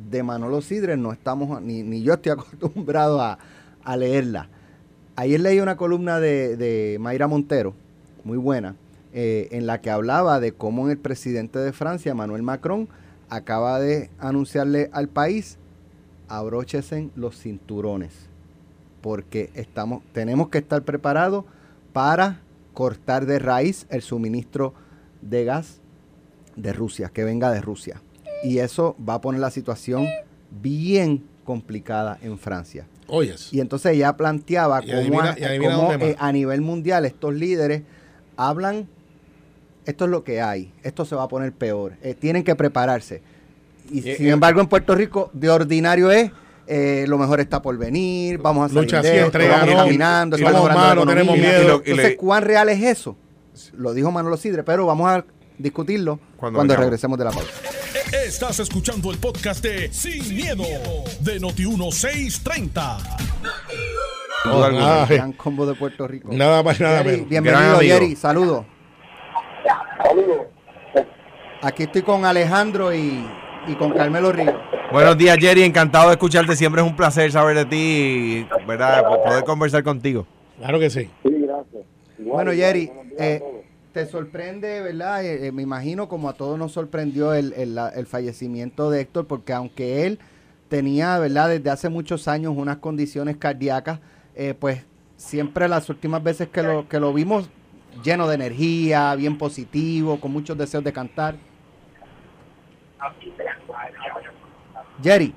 de 0.10 0.24
Manolo 0.24 0.62
Sidre 0.62 0.95
no 0.95 1.12
estamos, 1.12 1.62
ni, 1.62 1.84
ni 1.84 2.02
yo 2.02 2.13
estoy 2.13 2.32
acostumbrado 2.62 3.21
a, 3.21 3.38
a 3.84 3.98
leerla. 3.98 4.48
Ayer 5.17 5.41
leí 5.41 5.60
una 5.60 5.76
columna 5.76 6.19
de, 6.19 6.56
de 6.56 6.98
Mayra 7.00 7.28
Montero, 7.28 7.74
muy 8.24 8.38
buena, 8.38 8.76
eh, 9.13 9.48
en 9.52 9.65
la 9.65 9.80
que 9.80 9.89
hablaba 9.89 10.41
de 10.41 10.52
cómo 10.52 10.89
el 10.89 10.98
presidente 10.98 11.58
de 11.60 11.71
Francia, 11.71 12.12
Emmanuel 12.12 12.43
Macron, 12.43 12.89
acaba 13.29 13.79
de 13.79 14.09
anunciarle 14.19 14.89
al 14.93 15.07
país, 15.09 15.57
abróchesen 16.27 17.11
los 17.15 17.38
cinturones, 17.39 18.11
porque 19.01 19.49
estamos, 19.53 20.01
tenemos 20.13 20.49
que 20.49 20.57
estar 20.59 20.83
preparados 20.83 21.45
para 21.93 22.41
cortar 22.73 23.25
de 23.25 23.39
raíz 23.39 23.85
el 23.89 24.01
suministro 24.01 24.73
de 25.21 25.45
gas 25.45 25.79
de 26.55 26.73
Rusia, 26.73 27.09
que 27.13 27.23
venga 27.23 27.51
de 27.51 27.61
Rusia. 27.61 28.01
Y 28.43 28.59
eso 28.59 28.95
va 29.07 29.15
a 29.15 29.21
poner 29.21 29.41
la 29.41 29.49
situación 29.51 30.07
bien 30.61 31.23
complicada 31.43 32.17
en 32.21 32.38
Francia. 32.38 32.88
Y 33.53 33.59
entonces 33.59 33.93
ella 33.93 34.17
planteaba 34.17 34.81
Y 34.83 34.88
cómo, 34.88 34.97
adivina- 35.21 35.35
a, 35.91 35.93
eh, 36.11 36.15
a 36.19 36.31
nivel 36.31 36.61
mundial 36.61 37.05
estos 37.05 37.33
líderes 37.35 37.83
hablan, 38.35 38.88
esto 39.86 40.06
es 40.06 40.12
lo 40.12 40.24
que 40.24 40.41
hay, 40.41 40.71
esto 40.84 41.06
se 41.06 41.15
va 41.15 41.24
a 41.24 41.28
poner 41.28 41.52
peor, 41.54 41.93
eh, 42.02 42.13
tienen 42.13 42.43
que 42.43 42.56
prepararse. 42.56 43.21
Y 43.91 44.00
Y- 44.00 44.15
sin 44.15 44.28
y- 44.28 44.30
embargo 44.30 44.62
en 44.62 44.67
Puerto 44.67 44.95
Rico 44.95 45.30
de 45.34 45.50
ordinario 45.50 46.12
es, 46.12 46.32
eh, 46.67 47.06
lo 47.08 47.17
mejor 47.17 47.39
está 47.39 47.62
por 47.62 47.78
venir, 47.78 48.39
vamos 48.39 48.65
a 48.65 48.67
salir 48.69 48.84
Lucha 48.84 49.02
de 49.02 49.13
esto, 49.15 49.26
entrega, 49.26 49.58
vamos 49.60 49.69
no, 49.76 49.78
caminando, 49.78 50.38
tenemos 51.06 51.38
miedo. 51.38 51.62
Y 51.62 51.67
lo- 51.67 51.76
y 51.86 51.89
Entonces, 51.91 51.95
le- 51.98 52.15
¿cuán 52.17 52.43
real 52.43 52.69
es 52.69 52.82
eso? 52.82 53.15
Lo 53.78 53.93
dijo 53.93 54.12
Manolo 54.12 54.38
Sidre, 54.38 54.63
pero 54.63 54.86
vamos 54.86 55.10
a 55.10 55.24
discutirlo 55.58 56.19
Cuando 56.38 56.76
regresemos 56.76 57.17
de 57.17 57.26
la 57.26 57.32
pausa. 57.32 57.48
Estás 58.26 58.60
escuchando 58.60 59.12
el 59.12 59.17
podcast 59.17 59.63
de 59.63 59.91
Sin, 59.93 60.36
miedo, 60.36 60.63
de 61.21 61.39
Noti1630. 61.39 62.98
Duda 64.43 64.65
alguna. 64.67 65.04
Ah, 65.04 65.08
Gran 65.10 65.34
combo 65.34 65.65
de 65.65 65.74
Puerto 65.76 66.08
Rico. 66.08 66.30
Nada 66.32 66.62
más, 66.63 66.80
nada 66.80 66.98
Jerry, 67.00 67.12
menos. 67.17 67.30
Bienvenido. 67.30 67.80
Jerry. 67.80 68.15
Saludos. 68.15 68.65
Aquí 71.61 71.83
estoy 71.83 72.01
con 72.03 72.25
Alejandro 72.25 72.93
y, 72.93 73.25
y 73.67 73.73
con 73.75 73.91
Carmelo 73.93 74.31
Ríos. 74.31 74.55
Buenos 74.91 75.17
días, 75.17 75.37
Jerry. 75.39 75.63
Encantado 75.63 76.07
de 76.09 76.13
escucharte. 76.13 76.55
Siempre 76.55 76.81
es 76.81 76.87
un 76.87 76.95
placer 76.95 77.31
saber 77.31 77.55
de 77.57 77.65
ti 77.65 77.75
y 77.77 78.65
¿verdad? 78.67 79.03
Po- 79.07 79.23
poder 79.23 79.43
conversar 79.43 79.83
contigo. 79.83 80.25
Claro 80.59 80.79
que 80.79 80.89
sí. 80.89 81.09
Sí, 81.23 81.29
gracias. 81.41 81.83
Igual, 82.19 82.45
Bueno, 82.45 82.51
Jerry, 82.51 82.91
eh, 83.17 83.41
te 83.93 84.05
sorprende, 84.05 84.81
¿verdad? 84.81 85.23
Eh, 85.25 85.47
eh, 85.47 85.51
me 85.51 85.63
imagino 85.63 86.07
como 86.07 86.29
a 86.29 86.33
todos 86.33 86.57
nos 86.59 86.71
sorprendió 86.73 87.33
el, 87.33 87.53
el- 87.53 87.77
el 87.95 88.05
fallecimiento 88.05 88.89
de 88.91 89.01
Héctor, 89.01 89.25
porque 89.25 89.53
aunque 89.53 90.05
él 90.05 90.19
tenía, 90.69 91.17
¿verdad? 91.19 91.49
Desde 91.49 91.69
hace 91.71 91.89
muchos 91.89 92.27
años 92.27 92.53
unas 92.55 92.77
condiciones 92.77 93.37
cardíacas, 93.37 93.99
eh, 94.35 94.53
pues 94.57 94.83
siempre 95.17 95.67
las 95.67 95.89
últimas 95.89 96.21
veces 96.21 96.47
que 96.49 96.61
lo, 96.61 96.87
que 96.87 96.99
lo 96.99 97.11
vimos 97.13 97.49
lleno 98.03 98.27
de 98.27 98.36
energía, 98.36 99.15
bien 99.15 99.38
positivo, 99.38 100.19
con 100.19 100.31
muchos 100.31 100.58
deseos 100.58 100.84
de 100.84 100.93
cantar. 100.93 101.36
Jerry, 105.03 105.34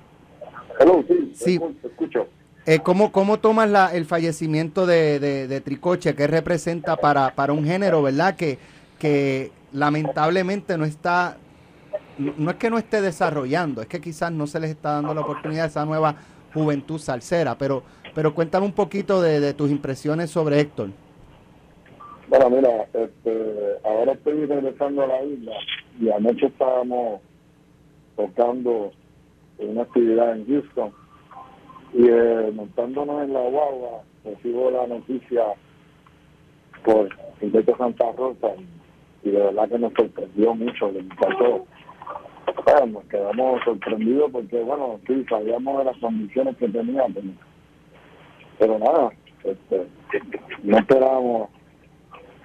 Hello, 0.80 1.04
sí, 1.08 1.32
Sí. 1.34 1.54
escucho, 1.54 1.88
escucho. 1.88 2.28
Eh, 2.64 2.78
¿cómo, 2.80 3.10
¿Cómo 3.10 3.38
tomas 3.40 3.68
la- 3.68 3.92
el 3.94 4.04
fallecimiento 4.04 4.86
de, 4.86 5.18
de- 5.18 5.48
de 5.48 5.60
Tricoche? 5.60 6.14
¿Qué 6.14 6.26
representa 6.28 6.96
para, 6.96 7.34
para 7.34 7.52
un 7.52 7.64
género, 7.64 8.00
verdad? 8.02 8.36
Que, 8.36 8.58
que 8.98 9.50
lamentablemente 9.72 10.78
no 10.78 10.84
está, 10.84 11.36
no, 12.18 12.32
no 12.36 12.50
es 12.52 12.56
que 12.58 12.70
no 12.70 12.78
esté 12.78 13.00
desarrollando, 13.00 13.82
es 13.82 13.88
que 13.88 14.00
quizás 14.00 14.30
no 14.30 14.46
se 14.46 14.60
les 14.60 14.70
está 14.70 14.92
dando 14.92 15.14
la 15.14 15.22
oportunidad 15.22 15.64
a 15.64 15.68
esa 15.68 15.84
nueva 15.84 16.14
juventud 16.54 16.98
salsera. 17.00 17.58
Pero, 17.58 17.82
pero 18.14 18.32
cuéntame 18.34 18.66
un 18.66 18.72
poquito 18.72 19.20
de, 19.20 19.40
de 19.40 19.54
tus 19.54 19.70
impresiones 19.70 20.30
sobre 20.30 20.60
Héctor. 20.60 20.90
Bueno, 22.28 22.50
mira, 22.50 22.82
este, 22.92 23.78
ahora 23.84 24.12
estoy 24.12 24.44
regresando 24.44 25.02
a 25.02 25.06
la 25.06 25.22
isla 25.22 25.52
y 25.98 26.10
anoche 26.10 26.46
estábamos 26.46 27.22
tocando 28.16 28.92
una 29.56 29.82
actividad 29.82 30.36
en 30.36 30.46
Houston 30.46 30.92
y 31.94 32.06
eh, 32.06 32.52
montándonos 32.54 33.22
en 33.24 33.32
la 33.32 33.40
guagua 33.40 34.02
recibo 34.26 34.70
la 34.70 34.86
noticia 34.86 35.42
por 36.84 37.08
Gilberto 37.40 37.74
Santa 37.78 38.12
Rosa 38.12 38.48
y 39.22 39.30
de 39.30 39.38
verdad 39.38 39.68
que 39.70 39.78
nos 39.78 39.94
sorprendió 39.94 40.54
mucho, 40.54 40.92
le 40.92 41.00
encantó. 41.00 41.66
Bueno, 42.66 42.86
nos 42.92 43.04
quedamos 43.04 43.64
sorprendidos 43.64 44.30
porque, 44.30 44.60
bueno, 44.60 45.00
sí, 45.06 45.24
sabíamos 45.30 45.78
de 45.78 45.84
las 45.84 45.96
condiciones 45.96 46.58
que 46.58 46.68
tenía, 46.68 47.04
pero, 47.14 47.26
pero 48.58 48.78
nada, 48.78 49.12
este, 49.44 49.86
no 50.62 50.76
esperábamos 50.76 51.48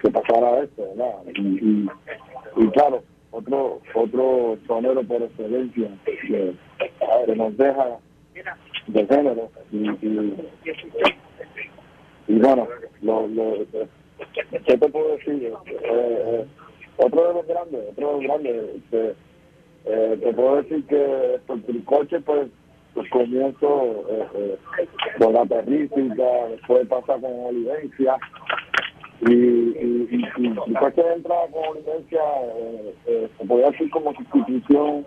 que 0.04 0.10
pasara 0.10 0.62
esto, 0.62 0.82
¿verdad? 0.94 1.14
Y, 1.34 1.88
claro, 2.72 3.02
otro 3.30 3.80
otro 3.94 4.58
sonero 4.66 5.02
por 5.02 5.22
excelencia 5.22 5.88
que, 6.04 6.54
que 7.26 7.36
nos 7.36 7.56
deja 7.56 7.98
de 8.86 9.06
género 9.06 9.50
y, 9.72 9.88
y, 12.28 12.38
bueno, 12.38 12.68
lo, 13.00 13.26
lo, 13.28 13.66
¿qué 14.66 14.76
te 14.76 14.88
puedo 14.88 15.16
decir? 15.16 15.44
Eh, 15.44 15.54
eh, 15.82 16.46
otro 16.98 17.28
de 17.28 17.34
los 17.34 17.46
grandes, 17.46 17.80
otro 17.92 18.06
de 18.06 18.12
los 18.12 18.22
grandes, 18.22 18.64
este, 18.76 19.14
eh, 19.86 20.18
te 20.22 20.32
puedo 20.34 20.56
decir 20.56 20.84
que 20.86 21.40
por 21.46 21.62
Tricoche, 21.62 22.20
pues, 22.20 22.48
pues 22.92 23.10
comienzo 23.10 24.04
eh, 24.10 24.26
eh, 24.34 24.58
con 25.18 25.32
la 25.32 25.44
perrística, 25.44 26.24
después 26.50 26.86
pasa 26.88 27.14
con 27.14 27.46
Olivencia, 27.46 28.16
y, 29.20 29.32
y, 29.32 30.08
y, 30.10 30.44
y 30.44 30.48
después 30.66 30.94
que 30.94 31.00
entra 31.00 31.34
con 31.52 31.76
Olivencia, 31.76 32.20
eh, 32.56 32.94
eh, 33.06 33.28
se 33.38 33.46
podía 33.46 33.70
decir 33.70 33.90
como 33.90 34.12
sustitución 34.14 35.06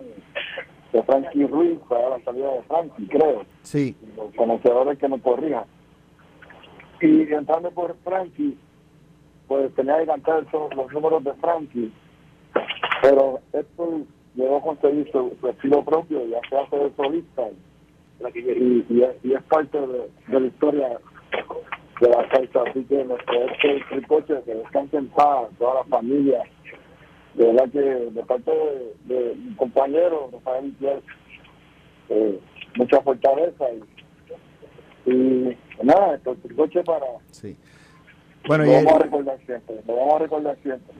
de 0.92 1.02
Frankie 1.02 1.46
Ruiz 1.46 1.78
para 1.88 2.10
la 2.10 2.20
salida 2.24 2.50
de 2.52 2.62
Frankie, 2.62 3.06
creo, 3.08 3.44
Sí, 3.62 3.94
los 4.16 4.34
conocedores 4.34 4.98
que 4.98 5.08
me 5.08 5.20
corrijan. 5.20 5.64
Y 7.00 7.32
entrando 7.32 7.70
por 7.70 7.94
Frankie, 8.02 8.56
pues 9.46 9.72
tenía 9.74 9.98
que 9.98 10.06
cantar 10.06 10.44
los 10.52 10.92
números 10.92 11.22
de 11.24 11.34
Frankie, 11.34 11.92
pero 13.02 13.40
esto 13.52 14.00
llegó 14.34 14.56
a 14.56 14.62
conseguir 14.62 15.10
su, 15.12 15.36
su 15.40 15.48
estilo 15.48 15.84
propio, 15.84 16.26
ya 16.26 16.40
se 16.48 16.56
hace 16.56 16.76
de 16.76 16.96
solista, 16.96 17.42
y, 18.34 18.38
y, 18.88 19.02
es, 19.02 19.24
y 19.24 19.34
es 19.34 19.42
parte 19.44 19.78
de, 19.80 20.10
de 20.28 20.40
la 20.40 20.46
historia 20.46 20.98
de 22.00 22.08
la 22.08 22.28
salsa, 22.30 22.62
así 22.68 22.84
que 22.84 23.04
nuestro 23.04 23.34
este 23.50 23.80
tricoche, 23.90 24.34
que 24.44 24.54
descanse 24.54 24.96
en 24.96 25.08
paz, 25.08 25.48
toda 25.58 25.74
la 25.74 25.84
familia, 25.84 26.42
de 27.34 27.44
verdad 27.44 27.70
que 27.70 27.80
de 27.80 28.22
parte 28.24 28.50
de, 28.50 29.14
de 29.14 29.34
mi 29.34 29.54
compañero, 29.56 30.30
Rafael 30.32 30.66
Inquier, 30.66 31.02
eh, 32.08 32.38
mucha 32.76 33.00
fortaleza 33.02 33.64
y, 35.06 35.10
y 35.10 35.58
nada, 35.82 36.14
esto 36.14 36.32
el 36.32 36.38
tricoche 36.38 36.82
para 36.84 37.06
sí. 37.30 37.56
Bueno, 38.46 38.64
lo 38.64 38.72
vamos 38.72 38.92
a 38.92 38.98
recordar 38.98 39.38
siempre, 39.44 39.76
lo 39.86 39.96
vamos 39.96 40.14
a 40.14 40.18
recordar 40.18 40.56
siempre. 40.62 40.94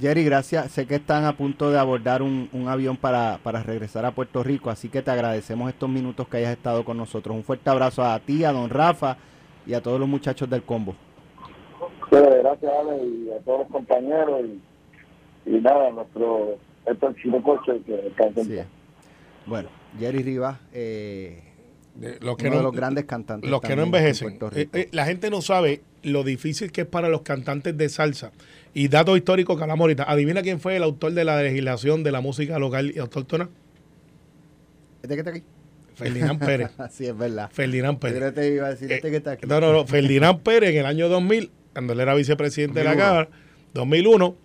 Jerry, 0.00 0.24
gracias. 0.24 0.70
Sé 0.70 0.86
que 0.86 0.94
están 0.94 1.24
a 1.24 1.36
punto 1.36 1.72
de 1.72 1.78
abordar 1.78 2.22
un, 2.22 2.48
un 2.52 2.68
avión 2.68 2.96
para, 2.96 3.40
para 3.42 3.64
regresar 3.64 4.04
a 4.04 4.12
Puerto 4.12 4.44
Rico, 4.44 4.70
así 4.70 4.88
que 4.88 5.02
te 5.02 5.10
agradecemos 5.10 5.68
estos 5.68 5.88
minutos 5.88 6.28
que 6.28 6.36
hayas 6.36 6.52
estado 6.52 6.84
con 6.84 6.96
nosotros. 6.96 7.36
Un 7.36 7.42
fuerte 7.42 7.68
abrazo 7.68 8.04
a 8.04 8.18
ti, 8.20 8.44
a 8.44 8.52
don 8.52 8.70
Rafa 8.70 9.16
y 9.68 9.74
a 9.74 9.80
todos 9.80 10.00
los 10.00 10.08
muchachos 10.08 10.50
del 10.50 10.62
combo. 10.64 10.96
Pero 12.10 12.30
gracias 12.42 12.72
Ale 12.72 13.04
y 13.04 13.30
a 13.30 13.38
todos 13.44 13.60
los 13.60 13.68
compañeros 13.68 14.40
y, 15.46 15.50
y 15.50 15.60
nada, 15.60 15.90
nuestro 15.90 16.56
esto 16.86 17.08
es 17.10 17.16
el 17.16 17.30
tricoche 17.32 17.80
que 17.86 18.12
en 18.18 18.44
Sí. 18.44 18.58
Bueno, 19.46 19.68
Jerry 19.98 20.22
Rivas, 20.22 20.58
eh, 20.72 21.42
De- 21.94 22.18
Los 22.20 22.36
que 22.36 22.44
uno 22.46 22.52
no, 22.52 22.56
de 22.58 22.62
los 22.64 22.72
grandes 22.72 23.04
cantantes. 23.06 23.50
los 23.50 23.60
que 23.60 23.74
no 23.74 23.82
en 23.82 23.86
envejecen. 23.88 24.38
Eh, 24.54 24.68
eh, 24.72 24.88
la 24.92 25.04
gente 25.04 25.30
no 25.30 25.42
sabe 25.42 25.82
lo 26.04 26.22
difícil 26.22 26.70
que 26.70 26.82
es 26.82 26.86
para 26.86 27.08
los 27.08 27.22
cantantes 27.22 27.76
de 27.76 27.88
salsa. 27.88 28.30
Y 28.72 28.86
dato 28.88 29.16
histórico 29.16 29.56
que 29.56 29.62
hablamos 29.62 29.82
ahorita. 29.84 30.04
Adivina 30.04 30.42
quién 30.42 30.60
fue 30.60 30.76
el 30.76 30.84
autor 30.84 31.12
de 31.12 31.24
la 31.24 31.42
legislación 31.42 32.04
de 32.04 32.12
la 32.12 32.20
música 32.20 32.58
local 32.60 32.92
y 32.94 33.00
autóctona. 33.00 33.48
¿Este 35.02 35.14
que 35.14 35.20
está 35.20 35.30
aquí? 35.30 35.42
Ferdinand 35.98 36.38
Pérez. 36.44 36.70
Sí, 36.90 37.06
es 37.06 37.16
verdad. 37.16 37.50
Ferdinand 37.52 37.98
Pérez. 37.98 38.34
te 38.34 38.54
iba 38.54 38.66
a 38.66 38.70
decir, 38.70 38.90
este 38.92 39.10
que 39.10 39.16
está 39.16 39.32
aquí. 39.32 39.46
No, 39.46 39.60
no, 39.60 39.72
no. 39.72 39.86
Ferdinand 39.86 40.40
Pérez 40.40 40.70
en 40.70 40.78
el 40.78 40.86
año 40.86 41.08
2000, 41.08 41.50
cuando 41.72 41.92
él 41.92 42.00
era 42.00 42.14
vicepresidente 42.14 42.80
de 42.80 42.84
la 42.84 42.90
2001. 42.92 43.08
Cámara, 43.08 43.28
2001, 43.74 44.36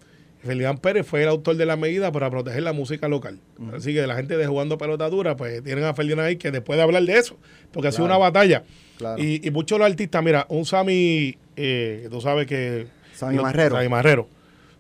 Ferdinand 0.44 0.80
Pérez 0.80 1.08
fue 1.08 1.24
el 1.24 1.30
autor 1.30 1.56
de 1.56 1.66
la 1.66 1.76
medida 1.76 2.12
para 2.12 2.30
proteger 2.30 2.64
la 2.64 2.74
música 2.74 3.08
local. 3.08 3.40
Así 3.74 3.94
que 3.94 4.06
la 4.06 4.16
gente 4.16 4.36
de 4.36 4.46
jugando 4.46 4.78
pelota 4.78 5.10
dura, 5.10 5.38
pues 5.38 5.64
tienen 5.64 5.86
a 5.86 5.94
Ferdinand 5.94 6.28
ahí 6.28 6.36
que 6.36 6.52
después 6.52 6.78
de 6.78 6.84
hablar 6.84 7.04
de 7.04 7.18
eso, 7.18 7.38
porque 7.72 7.88
ha 7.88 7.92
sido 7.92 8.06
una 8.06 8.18
batalla. 8.18 8.64
Claro. 8.98 9.22
Y, 9.24 9.46
y 9.48 9.52
muchos 9.52 9.78
de 9.78 9.80
los 9.84 9.92
artistas, 9.92 10.24
mira, 10.24 10.46
un 10.50 10.66
Sammy, 10.66 11.38
eh, 11.56 12.08
tú 12.12 12.20
sabes 12.20 12.48
que... 12.48 12.88
Sammy 13.14 13.38
Marrero. 13.38 13.76
Sammy 13.76 13.90
Marrero. 13.90 14.28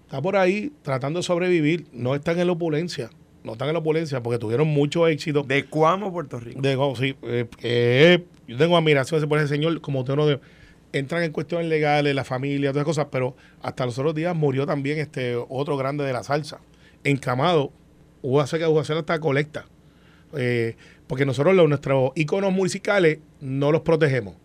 Está 0.06 0.22
por 0.22 0.36
ahí 0.36 0.72
tratando 0.84 1.20
de 1.20 1.24
sobrevivir, 1.24 1.86
no 1.92 2.14
están 2.14 2.40
en 2.40 2.48
la 2.48 2.54
opulencia, 2.54 3.10
no 3.43 3.53
están 3.53 3.67
en 3.67 3.73
la 3.73 3.79
opulencia 3.79 4.21
porque 4.23 4.39
tuvieron 4.39 4.67
mucho 4.67 5.08
éxito. 5.08 5.43
De 5.43 5.65
Cuamo, 5.65 6.12
Puerto 6.12 6.39
Rico. 6.39 6.62
De, 6.62 6.75
oh, 6.75 6.95
sí, 6.95 7.15
eh, 7.23 7.47
que 7.58 8.23
yo 8.47 8.58
tengo 8.58 8.77
admiración 8.77 9.27
por 9.27 9.39
ese 9.39 9.47
señor, 9.47 9.82
como 9.82 10.01
usted 10.01 10.15
no 10.15 10.25
de, 10.25 10.39
entran 10.93 11.23
en 11.23 11.32
cuestiones 11.32 11.67
legales, 11.67 12.15
la 12.15 12.23
familia, 12.23 12.71
todas 12.71 12.82
esas 12.82 12.86
cosas, 12.86 13.08
pero 13.12 13.36
hasta 13.62 13.86
los 13.86 13.97
otros 13.97 14.15
días 14.15 14.36
murió 14.36 14.65
también 14.65 14.99
este 14.99 15.36
otro 15.36 15.75
grande 15.75 16.06
de 16.06 16.13
la 16.13 16.23
salsa. 16.23 16.60
Encamado, 17.03 17.71
hubo 18.21 18.38
que 18.38 18.43
hacer, 18.43 18.65
hubo 18.67 18.75
que 18.75 18.82
hacer 18.82 18.97
hasta 18.97 19.19
colecta. 19.19 19.65
Eh, 20.36 20.75
porque 21.08 21.25
nosotros 21.25 21.53
los, 21.53 21.67
nuestros 21.67 22.12
íconos 22.15 22.53
musicales 22.53 23.19
no 23.41 23.71
los 23.71 23.82
protegemos. 23.82 24.36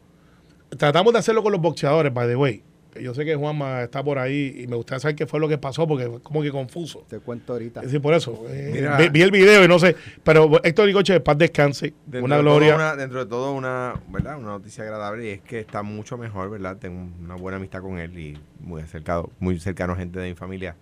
Tratamos 0.76 1.12
de 1.12 1.20
hacerlo 1.20 1.42
con 1.42 1.52
los 1.52 1.60
boxeadores, 1.60 2.12
by 2.12 2.28
the 2.28 2.36
way. 2.36 2.62
Que 2.92 3.02
Yo 3.02 3.12
sé 3.14 3.24
que 3.24 3.34
Juanma 3.34 3.82
está 3.82 4.02
por 4.02 4.18
ahí 4.18 4.60
y 4.62 4.66
me 4.66 4.74
gustaría 4.76 5.00
saber 5.00 5.14
qué 5.16 5.26
fue 5.26 5.38
lo 5.40 5.48
que 5.48 5.58
pasó 5.58 5.86
porque 5.86 6.06
fue 6.06 6.22
como 6.22 6.42
que 6.42 6.50
confuso. 6.50 7.04
Te 7.08 7.18
cuento 7.20 7.52
ahorita. 7.52 7.80
Es 7.80 7.86
decir, 7.86 8.00
por 8.00 8.14
eso. 8.14 8.44
eh, 8.48 8.88
vi, 8.98 9.08
vi 9.10 9.22
el 9.22 9.30
video 9.30 9.64
y 9.64 9.68
no 9.68 9.78
sé. 9.78 9.94
Pero 10.24 10.50
Héctor 10.64 10.86
Ricoche, 10.86 11.20
paz 11.20 11.36
descanse. 11.36 11.92
Dentro 12.06 12.24
una 12.24 12.36
de 12.36 12.42
gloria. 12.42 12.74
una- 12.74 12.96
dentro 12.96 13.24
de 13.24 13.30
todo 13.30 13.52
una, 13.52 13.94
¿verdad? 14.08 14.38
Una 14.38 14.48
noticia 14.48 14.84
agradable 14.84 15.26
y 15.26 15.28
es 15.30 15.40
que 15.42 15.60
está 15.60 15.82
mucho 15.82 16.16
mejor, 16.16 16.50
¿verdad? 16.50 16.76
Tengo 16.78 17.08
una 17.22 17.34
buena 17.34 17.58
amistad 17.58 17.82
con 17.82 17.98
él 17.98 18.18
y 18.18 18.38
muy 18.60 18.80
acercado, 18.82 19.30
muy 19.38 19.58
cercano 19.60 19.92
a 19.92 19.96
gente 19.96 20.18
de 20.18 20.28
mi 20.30 20.34
familia. 20.34 20.74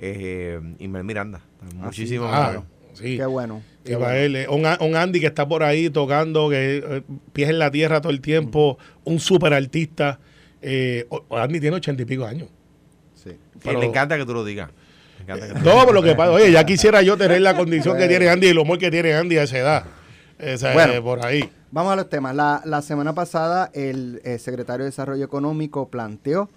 Eh, 0.00 0.60
Ismael 0.78 1.04
Miranda, 1.04 1.40
está 1.62 1.74
muchísimo 1.76 2.26
Ah, 2.26 2.48
mejor. 2.50 2.66
sí. 2.92 3.16
Qué 3.16 3.26
bueno. 3.26 3.62
qué 3.84 3.96
bueno. 3.96 4.12
él, 4.12 4.36
eh, 4.36 4.46
un, 4.48 4.64
un 4.86 4.96
Andy 4.96 5.18
que 5.20 5.26
está 5.26 5.48
por 5.48 5.62
ahí 5.62 5.90
tocando, 5.90 6.48
que 6.50 6.84
eh, 6.86 7.02
pies 7.32 7.48
en 7.50 7.58
la 7.58 7.70
tierra 7.70 8.00
todo 8.00 8.12
el 8.12 8.20
tiempo, 8.20 8.78
un 9.04 9.18
super 9.18 9.52
artista. 9.54 10.20
Eh, 10.62 11.06
Andy 11.30 11.60
tiene 11.60 11.76
ochenta 11.76 12.02
y 12.02 12.04
pico 12.04 12.24
años. 12.24 12.48
Sí. 13.14 13.30
Pero- 13.62 13.78
me 13.80 13.86
encanta 13.86 14.16
que 14.16 14.24
tú 14.24 14.34
lo 14.34 14.44
digas. 14.44 14.70
No, 15.64 15.84
por 15.84 15.92
lo 15.94 16.02
que 16.02 16.14
pasa, 16.14 16.30
oye, 16.32 16.50
ya 16.50 16.64
quisiera 16.64 17.02
yo 17.02 17.16
tener 17.18 17.40
la 17.42 17.54
condición 17.56 17.96
que 17.98 18.08
tiene 18.08 18.28
Andy 18.30 18.46
y 18.46 18.50
el 18.50 18.58
humor 18.58 18.78
que 18.78 18.90
tiene 18.90 19.12
Andy 19.14 19.36
a 19.36 19.42
esa 19.42 19.58
edad. 19.58 19.84
Esa, 20.38 20.72
Bueno. 20.72 20.92
eh, 20.94 21.02
por 21.02 21.24
ahí. 21.26 21.50
Vamos 21.70 21.92
a 21.92 21.96
los 21.96 22.08
temas. 22.08 22.34
La, 22.34 22.62
la 22.64 22.80
semana 22.80 23.14
pasada 23.14 23.70
el 23.74 24.22
eh, 24.24 24.38
secretario 24.38 24.84
de 24.84 24.90
Desarrollo 24.90 25.24
Económico 25.24 25.88
planteó 25.88 26.48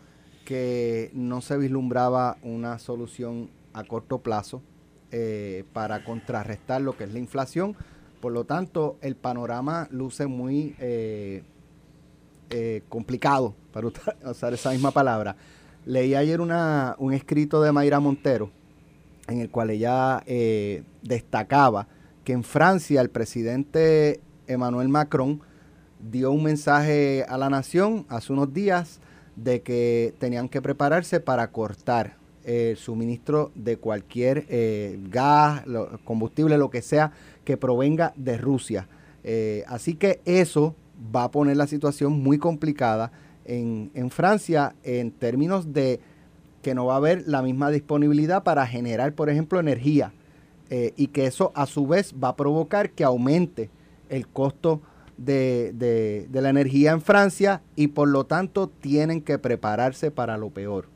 que 0.45 1.09
no 1.13 1.41
se 1.41 1.57
vislumbraba 1.57 2.37
una 2.43 2.79
solución 2.79 3.49
a 3.73 3.83
corto 3.83 4.19
plazo 4.19 4.61
eh, 5.11 5.65
para 5.73 6.03
contrarrestar 6.05 6.81
lo 6.81 6.95
que 6.95 7.03
es 7.05 7.11
la 7.13 7.19
inflación. 7.19 7.75
Por 8.21 8.31
lo 8.31 8.45
tanto, 8.45 8.97
el 9.01 9.15
panorama 9.15 9.87
luce 9.91 10.27
muy 10.27 10.75
eh, 12.51 12.83
complicado, 12.89 13.55
para 13.71 13.87
usar- 14.25 14.53
esa 14.53 14.71
misma 14.71 14.91
palabra. 14.91 15.35
Leí 15.85 16.13
ayer 16.15 16.41
una, 16.41 16.95
un 16.99 17.13
escrito 17.13 17.61
de 17.61 17.71
Mayra 17.71 17.99
Montero 17.99 18.51
en 19.27 19.39
el 19.41 19.49
cual 19.49 19.69
ella 19.69 20.21
eh, 20.25 20.83
destacaba 21.01 21.87
que 22.23 22.33
en 22.33 22.43
Francia 22.43 23.01
el 23.01 23.09
presidente 23.09 24.19
Emmanuel 24.47 24.89
Macron 24.89 25.41
dio 25.99 26.31
un 26.31 26.43
mensaje 26.43 27.25
a 27.27 27.37
la 27.37 27.49
nación 27.49 28.05
hace 28.09 28.33
unos 28.33 28.53
días 28.53 28.99
de 29.35 29.61
que 29.61 30.13
tenían 30.19 30.49
que 30.49 30.61
prepararse 30.61 31.19
para 31.19 31.51
cortar 31.51 32.17
eh, 32.43 32.71
el 32.71 32.77
suministro 32.77 33.51
de 33.55 33.77
cualquier 33.77 34.45
gas, 35.09 35.63
combustible, 36.03 36.57
lo 36.57 36.69
que 36.69 36.81
sea 36.81 37.11
que 37.45 37.57
provenga 37.57 38.13
de 38.17 38.37
Rusia. 38.37 38.87
Así 39.67 39.95
que 39.95 40.19
eso 40.25 40.75
va 41.15 41.25
a 41.25 41.31
poner 41.31 41.57
la 41.57 41.67
situación 41.67 42.13
muy 42.21 42.37
complicada 42.37 43.11
en, 43.45 43.91
en 43.93 44.09
Francia 44.11 44.75
en 44.83 45.11
términos 45.11 45.73
de 45.73 45.99
que 46.61 46.75
no 46.75 46.85
va 46.85 46.93
a 46.93 46.97
haber 46.97 47.27
la 47.27 47.41
misma 47.41 47.71
disponibilidad 47.71 48.43
para 48.43 48.67
generar, 48.67 49.13
por 49.13 49.29
ejemplo, 49.29 49.59
energía. 49.59 50.13
eh, 50.73 50.93
y 50.95 51.07
que 51.07 51.25
eso 51.25 51.51
a 51.53 51.65
su 51.65 51.85
vez 51.85 52.13
va 52.23 52.29
a 52.29 52.35
provocar 52.37 52.91
que 52.91 53.03
aumente 53.03 53.69
el 54.09 54.25
costo 54.27 54.79
de, 55.17 55.73
de- 55.75 56.27
de 56.29 56.41
la 56.41 56.49
energía 56.49 56.91
en 56.93 57.01
Francia 57.01 57.61
y 57.75 57.87
por 57.87 58.07
lo 58.07 58.25
tanto 58.25 58.69
tienen 58.69 59.21
que 59.21 59.37
prepararse 59.37 60.11
para 60.11 60.37
lo 60.37 60.49
peor. 60.49 60.87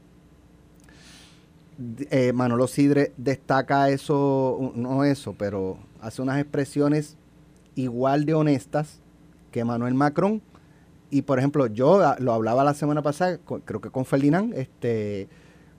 Eh, 2.09 2.31
Manolo 2.31 2.67
Sidre 2.67 3.11
destaca 3.17 3.89
eso, 3.89 4.71
no 4.75 5.03
eso, 5.03 5.35
pero 5.37 5.77
hace 5.99 6.21
unas 6.21 6.39
expresiones 6.39 7.17
igual 7.75 8.23
de 8.25 8.33
honestas 8.33 9.01
que 9.55 9.63
Manuel 9.63 9.93
Macron 9.93 10.41
y 11.09 11.21
por 11.21 11.39
ejemplo, 11.39 11.67
yo 11.67 12.01
ah, 12.05 12.17
lo 12.19 12.33
hablaba 12.33 12.65
la 12.65 12.73
semana 12.73 13.01
pasada, 13.01 13.37
con- 13.37 13.61
creo 13.61 13.79
que 13.79 13.89
con 13.89 14.03
Ferdinand, 14.03 14.53
este, 14.53 15.29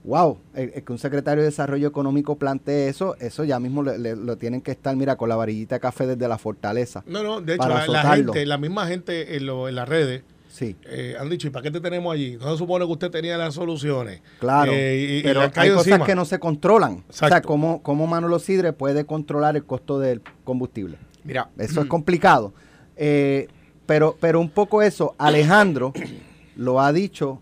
wow, 0.03 0.39
el, 0.55 0.71
el 0.73 0.83
que 0.83 0.91
un 0.91 0.97
secretario 0.97 1.43
de 1.43 1.49
Desarrollo 1.49 1.87
Económico 1.87 2.37
plantee 2.37 2.87
eso, 2.89 3.15
eso 3.19 3.43
ya 3.43 3.59
mismo 3.59 3.83
le- 3.83 3.99
le- 3.99 4.15
lo 4.15 4.35
tienen 4.37 4.61
que 4.61 4.71
estar, 4.71 4.95
mira, 4.95 5.15
con 5.15 5.29
la 5.29 5.35
varillita 5.35 5.75
de 5.75 5.79
café 5.81 6.07
desde 6.07 6.27
la 6.27 6.39
fortaleza. 6.39 7.03
No, 7.05 7.21
no, 7.21 7.39
de 7.39 7.53
hecho, 7.53 7.67
la, 7.69 8.15
gente, 8.15 8.45
la 8.47 8.57
misma 8.57 8.87
gente 8.87 9.35
en, 9.37 9.45
lo- 9.45 9.69
en 9.69 9.75
las 9.75 9.87
redes 9.87 10.23
Sí, 10.49 10.75
eh, 10.85 11.15
han 11.19 11.29
dicho, 11.29 11.45
¿y 11.45 11.51
para 11.51 11.61
qué 11.61 11.69
te 11.69 11.79
tenemos 11.81 12.11
allí? 12.11 12.35
No 12.37 12.51
se 12.53 12.57
supone 12.57 12.83
que 12.87 12.91
usted 12.91 13.11
tenía 13.11 13.37
las 13.37 13.53
soluciones. 13.53 14.21
claro. 14.39 14.71
Eh, 14.73 15.19
y- 15.19 15.23
pero 15.23 15.41
hay 15.41 15.69
cosas 15.69 15.87
encima. 15.87 16.03
que 16.05 16.15
no 16.15 16.25
se 16.25 16.39
controlan. 16.39 17.03
O 17.09 17.13
sea. 17.13 17.41
¿cómo, 17.43 17.83
cómo 17.83 18.07
Manolo 18.07 18.39
Sidre 18.39 18.73
puede 18.73 19.05
controlar 19.05 19.55
el 19.55 19.65
costo 19.65 19.99
del 19.99 20.23
combustible? 20.43 20.97
Mira, 21.23 21.49
Eso 21.59 21.81
es 21.81 21.87
complicado. 21.87 22.53
Eh, 22.95 23.49
pero, 23.87 24.15
pero 24.19 24.39
un 24.39 24.49
poco 24.49 24.83
eso, 24.83 25.15
Alejandro 25.17 25.93
lo 26.55 26.79
ha 26.79 26.93
dicho 26.93 27.41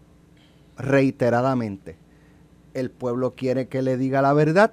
reiteradamente. 0.77 1.97
El 2.73 2.91
pueblo 2.91 3.35
quiere 3.35 3.67
que 3.67 3.81
le 3.81 3.97
diga 3.97 4.21
la 4.21 4.31
verdad, 4.33 4.71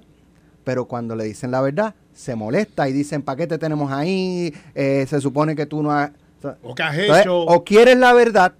pero 0.63 0.85
cuando 0.85 1.15
le 1.15 1.25
dicen 1.25 1.51
la 1.51 1.61
verdad, 1.61 1.95
se 2.13 2.35
molesta 2.35 2.87
y 2.87 2.93
dicen, 2.93 3.21
¿para 3.21 3.37
qué 3.37 3.47
te 3.47 3.57
tenemos 3.57 3.91
ahí? 3.91 4.53
Eh, 4.75 5.05
se 5.07 5.19
supone 5.19 5.55
que 5.55 5.65
tú 5.65 5.83
no 5.83 5.91
has... 5.91 6.11
O 6.61 6.75
que 6.75 6.83
has 6.83 6.97
Entonces, 6.97 7.21
hecho. 7.25 7.41
o 7.41 7.63
quieres 7.63 7.97
la 7.97 8.13
verdad 8.13 8.53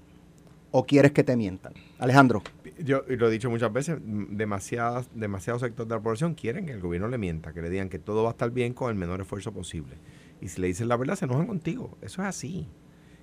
o 0.71 0.85
quieres 0.85 1.11
que 1.11 1.23
te 1.23 1.35
mientan. 1.35 1.73
Alejandro. 1.99 2.41
yo 2.79 3.03
y 3.07 3.15
lo 3.15 3.27
he 3.27 3.31
dicho 3.31 3.49
muchas 3.49 3.71
veces, 3.71 3.97
demasiados 4.01 5.07
sectores 5.61 5.89
de 5.89 5.95
la 5.95 6.01
población 6.01 6.33
quieren 6.33 6.65
que 6.65 6.71
el 6.71 6.79
gobierno 6.79 7.07
le 7.09 7.17
mienta, 7.17 7.53
que 7.53 7.61
le 7.61 7.69
digan 7.69 7.89
que 7.89 7.99
todo 7.99 8.23
va 8.23 8.29
a 8.29 8.31
estar 8.31 8.49
bien 8.51 8.73
con 8.73 8.89
el 8.89 8.95
menor 8.95 9.21
esfuerzo 9.21 9.51
posible. 9.51 9.95
Y 10.41 10.47
si 10.47 10.61
le 10.61 10.67
dicen 10.67 10.87
la 10.87 10.97
verdad, 10.97 11.15
se 11.15 11.25
enojan 11.25 11.47
contigo. 11.47 11.97
Eso 12.01 12.21
es 12.21 12.27
así. 12.27 12.67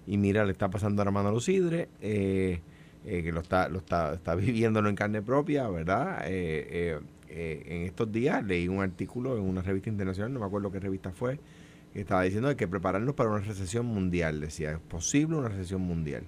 Y 0.07 0.17
mira, 0.17 0.45
le 0.45 0.53
está 0.53 0.71
pasando 0.71 1.03
a 1.03 1.07
Armando 1.07 1.31
Lucidre, 1.31 1.89
eh, 2.01 2.61
eh, 3.05 3.23
que 3.23 3.33
lo 3.33 3.41
está, 3.41 3.69
lo 3.69 3.79
está, 3.79 4.15
está 4.15 4.35
viviéndolo 4.37 4.89
en 4.89 4.97
carne 4.97 5.23
propia, 5.23 5.69
¿verdad? 5.69 6.23
Eh, 6.27 6.67
eh, 6.71 7.01
eh, 7.33 7.63
en 7.67 7.83
estos 7.83 8.11
días 8.11 8.45
leí 8.45 8.67
un 8.69 8.83
artículo 8.83 9.37
en 9.37 9.45
una 9.45 9.63
revista 9.63 9.89
internacional, 9.89 10.33
no 10.33 10.41
me 10.41 10.47
acuerdo 10.47 10.73
qué 10.73 10.81
revista 10.81 11.13
fue, 11.13 11.39
que 11.93 12.01
estaba 12.01 12.23
diciendo 12.23 12.49
que 12.49 12.51
hay 12.51 12.57
que 12.57 12.69
prepararnos 12.69 13.15
para 13.15 13.31
una 13.31 13.41
recesión 13.41 13.87
mundial. 13.87 14.41
Decía, 14.41 14.73
es 14.73 14.79
posible 14.79 15.37
una 15.37 15.49
recesión 15.49 15.81
mundial. 15.81 16.25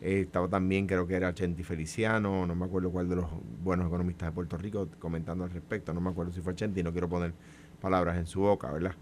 Eh, 0.00 0.20
estaba 0.20 0.48
también, 0.48 0.86
creo 0.86 1.06
que 1.06 1.14
era 1.14 1.34
Chenti 1.34 1.64
Feliciano, 1.64 2.46
no 2.46 2.54
me 2.54 2.66
acuerdo 2.66 2.90
cuál 2.90 3.08
de 3.08 3.16
los 3.16 3.26
buenos 3.62 3.86
economistas 3.88 4.28
de 4.28 4.32
Puerto 4.32 4.56
Rico 4.56 4.88
comentando 4.98 5.44
al 5.44 5.50
respecto, 5.50 5.92
no 5.92 6.00
me 6.00 6.10
acuerdo 6.10 6.32
si 6.32 6.40
fue 6.40 6.54
Chenti, 6.54 6.82
no 6.82 6.92
quiero 6.92 7.08
poner 7.08 7.32
palabras 7.80 8.16
en 8.18 8.26
su 8.26 8.40
boca, 8.40 8.70
¿verdad? 8.70 8.94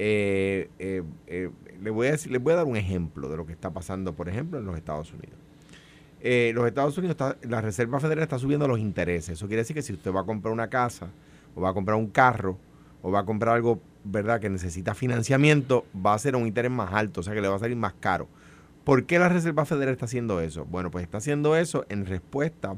Eh, 0.00 0.70
eh, 0.78 1.02
eh, 1.26 1.50
le 1.82 1.90
voy 1.90 2.06
a 2.06 2.12
decir, 2.12 2.30
les 2.30 2.40
voy 2.40 2.52
a 2.52 2.56
dar 2.56 2.66
un 2.66 2.76
ejemplo 2.76 3.28
de 3.28 3.36
lo 3.36 3.44
que 3.44 3.52
está 3.52 3.72
pasando, 3.72 4.14
por 4.14 4.28
ejemplo, 4.28 4.60
en 4.60 4.64
los 4.64 4.76
Estados 4.76 5.12
Unidos. 5.12 5.36
Eh, 6.20 6.52
los 6.54 6.66
Estados 6.66 6.96
Unidos, 6.98 7.14
está, 7.14 7.36
la 7.42 7.60
Reserva 7.60 7.98
Federal 7.98 8.22
está 8.22 8.38
subiendo 8.38 8.68
los 8.68 8.78
intereses. 8.78 9.30
Eso 9.30 9.48
quiere 9.48 9.62
decir 9.62 9.74
que 9.74 9.82
si 9.82 9.92
usted 9.92 10.12
va 10.12 10.20
a 10.20 10.24
comprar 10.24 10.52
una 10.52 10.68
casa, 10.68 11.08
o 11.56 11.60
va 11.60 11.70
a 11.70 11.74
comprar 11.74 11.96
un 11.96 12.08
carro, 12.08 12.56
o 13.02 13.10
va 13.10 13.20
a 13.20 13.24
comprar 13.24 13.56
algo, 13.56 13.80
¿verdad?, 14.04 14.40
que 14.40 14.48
necesita 14.48 14.94
financiamiento, 14.94 15.84
va 15.94 16.14
a 16.14 16.18
ser 16.18 16.36
un 16.36 16.46
interés 16.46 16.70
más 16.70 16.92
alto, 16.92 17.20
o 17.20 17.22
sea 17.24 17.34
que 17.34 17.40
le 17.40 17.48
va 17.48 17.56
a 17.56 17.58
salir 17.58 17.76
más 17.76 17.94
caro. 17.94 18.28
¿Por 18.84 19.04
qué 19.04 19.18
la 19.18 19.28
Reserva 19.28 19.64
Federal 19.64 19.92
está 19.92 20.06
haciendo 20.06 20.40
eso? 20.40 20.64
Bueno, 20.64 20.92
pues 20.92 21.02
está 21.02 21.18
haciendo 21.18 21.56
eso 21.56 21.84
en 21.88 22.06
respuesta 22.06 22.76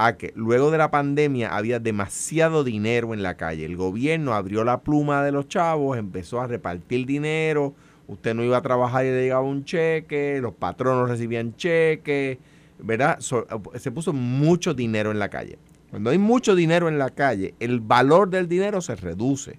a 0.00 0.16
que 0.16 0.32
luego 0.36 0.70
de 0.70 0.78
la 0.78 0.92
pandemia 0.92 1.48
había 1.48 1.80
demasiado 1.80 2.62
dinero 2.62 3.14
en 3.14 3.24
la 3.24 3.36
calle. 3.36 3.64
El 3.64 3.76
gobierno 3.76 4.32
abrió 4.32 4.62
la 4.62 4.82
pluma 4.82 5.24
de 5.24 5.32
los 5.32 5.48
chavos, 5.48 5.98
empezó 5.98 6.40
a 6.40 6.46
repartir 6.46 7.04
dinero, 7.04 7.74
usted 8.06 8.32
no 8.32 8.44
iba 8.44 8.56
a 8.56 8.62
trabajar 8.62 9.04
y 9.04 9.08
le 9.08 9.22
llegaba 9.22 9.42
un 9.42 9.64
cheque, 9.64 10.38
los 10.40 10.54
patronos 10.54 11.08
recibían 11.10 11.56
cheques, 11.56 12.38
¿verdad? 12.78 13.18
Se 13.18 13.90
puso 13.90 14.12
mucho 14.12 14.72
dinero 14.72 15.10
en 15.10 15.18
la 15.18 15.30
calle. 15.30 15.58
Cuando 15.90 16.10
hay 16.10 16.18
mucho 16.18 16.54
dinero 16.54 16.88
en 16.88 16.96
la 16.96 17.10
calle, 17.10 17.56
el 17.58 17.80
valor 17.80 18.30
del 18.30 18.46
dinero 18.46 18.80
se 18.80 18.94
reduce. 18.94 19.58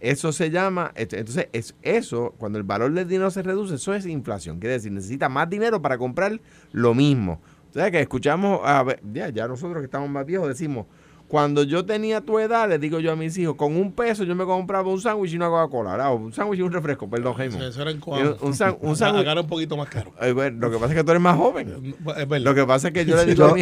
Eso 0.00 0.32
se 0.32 0.48
llama, 0.48 0.92
entonces 0.94 1.48
es 1.52 1.74
eso, 1.82 2.32
cuando 2.38 2.56
el 2.56 2.64
valor 2.64 2.92
del 2.92 3.06
dinero 3.06 3.30
se 3.30 3.42
reduce, 3.42 3.74
eso 3.74 3.92
es 3.92 4.06
inflación. 4.06 4.58
Quiere 4.58 4.74
decir, 4.74 4.90
necesita 4.90 5.28
más 5.28 5.50
dinero 5.50 5.82
para 5.82 5.98
comprar 5.98 6.40
lo 6.72 6.94
mismo. 6.94 7.42
Ustedes 7.68 7.90
que 7.90 8.00
escuchamos, 8.00 8.60
a 8.64 8.82
ver, 8.82 9.00
ya, 9.12 9.28
ya 9.30 9.46
nosotros 9.48 9.78
que 9.80 9.84
estamos 9.86 10.08
más 10.10 10.24
viejos 10.26 10.48
decimos, 10.48 10.86
cuando 11.28 11.62
yo 11.62 11.84
tenía 11.84 12.22
tu 12.22 12.38
edad, 12.38 12.66
les 12.70 12.80
digo 12.80 13.00
yo 13.00 13.12
a 13.12 13.16
mis 13.16 13.36
hijos, 13.36 13.54
con 13.56 13.76
un 13.76 13.92
peso 13.92 14.24
yo 14.24 14.34
me 14.34 14.46
compraba 14.46 14.88
un 14.90 14.98
sándwich 14.98 15.34
y 15.34 15.36
una 15.36 15.48
Coca-Cola. 15.48 16.10
O 16.10 16.16
un 16.16 16.32
sándwich 16.32 16.60
y 16.60 16.62
un 16.62 16.72
refresco, 16.72 17.10
perdón, 17.10 17.34
Jaime. 17.34 17.68
Eso 17.68 17.82
era 17.82 17.90
en 17.90 17.96
Un, 17.98 18.00
Coamo. 18.00 18.36
un 18.40 18.54
san- 18.54 18.78
un 18.80 18.96
sándwich. 18.96 19.26
era 19.26 19.40
un 19.42 19.46
poquito 19.46 19.76
más 19.76 19.90
caro. 19.90 20.10
Eh, 20.22 20.32
bueno, 20.32 20.56
lo 20.58 20.70
que 20.70 20.78
pasa 20.78 20.92
es 20.94 20.98
que 20.98 21.04
tú 21.04 21.10
eres 21.10 21.22
más 21.22 21.36
joven. 21.36 21.94
Es 22.16 22.26
verdad. 22.28 22.40
Lo 22.46 22.54
que 22.54 22.64
pasa 22.64 22.88
es 22.88 22.94
que 22.94 23.04
yo 23.04 23.14
le 23.16 23.26
digo 23.26 23.44
a 23.44 23.52
mi... 23.54 23.60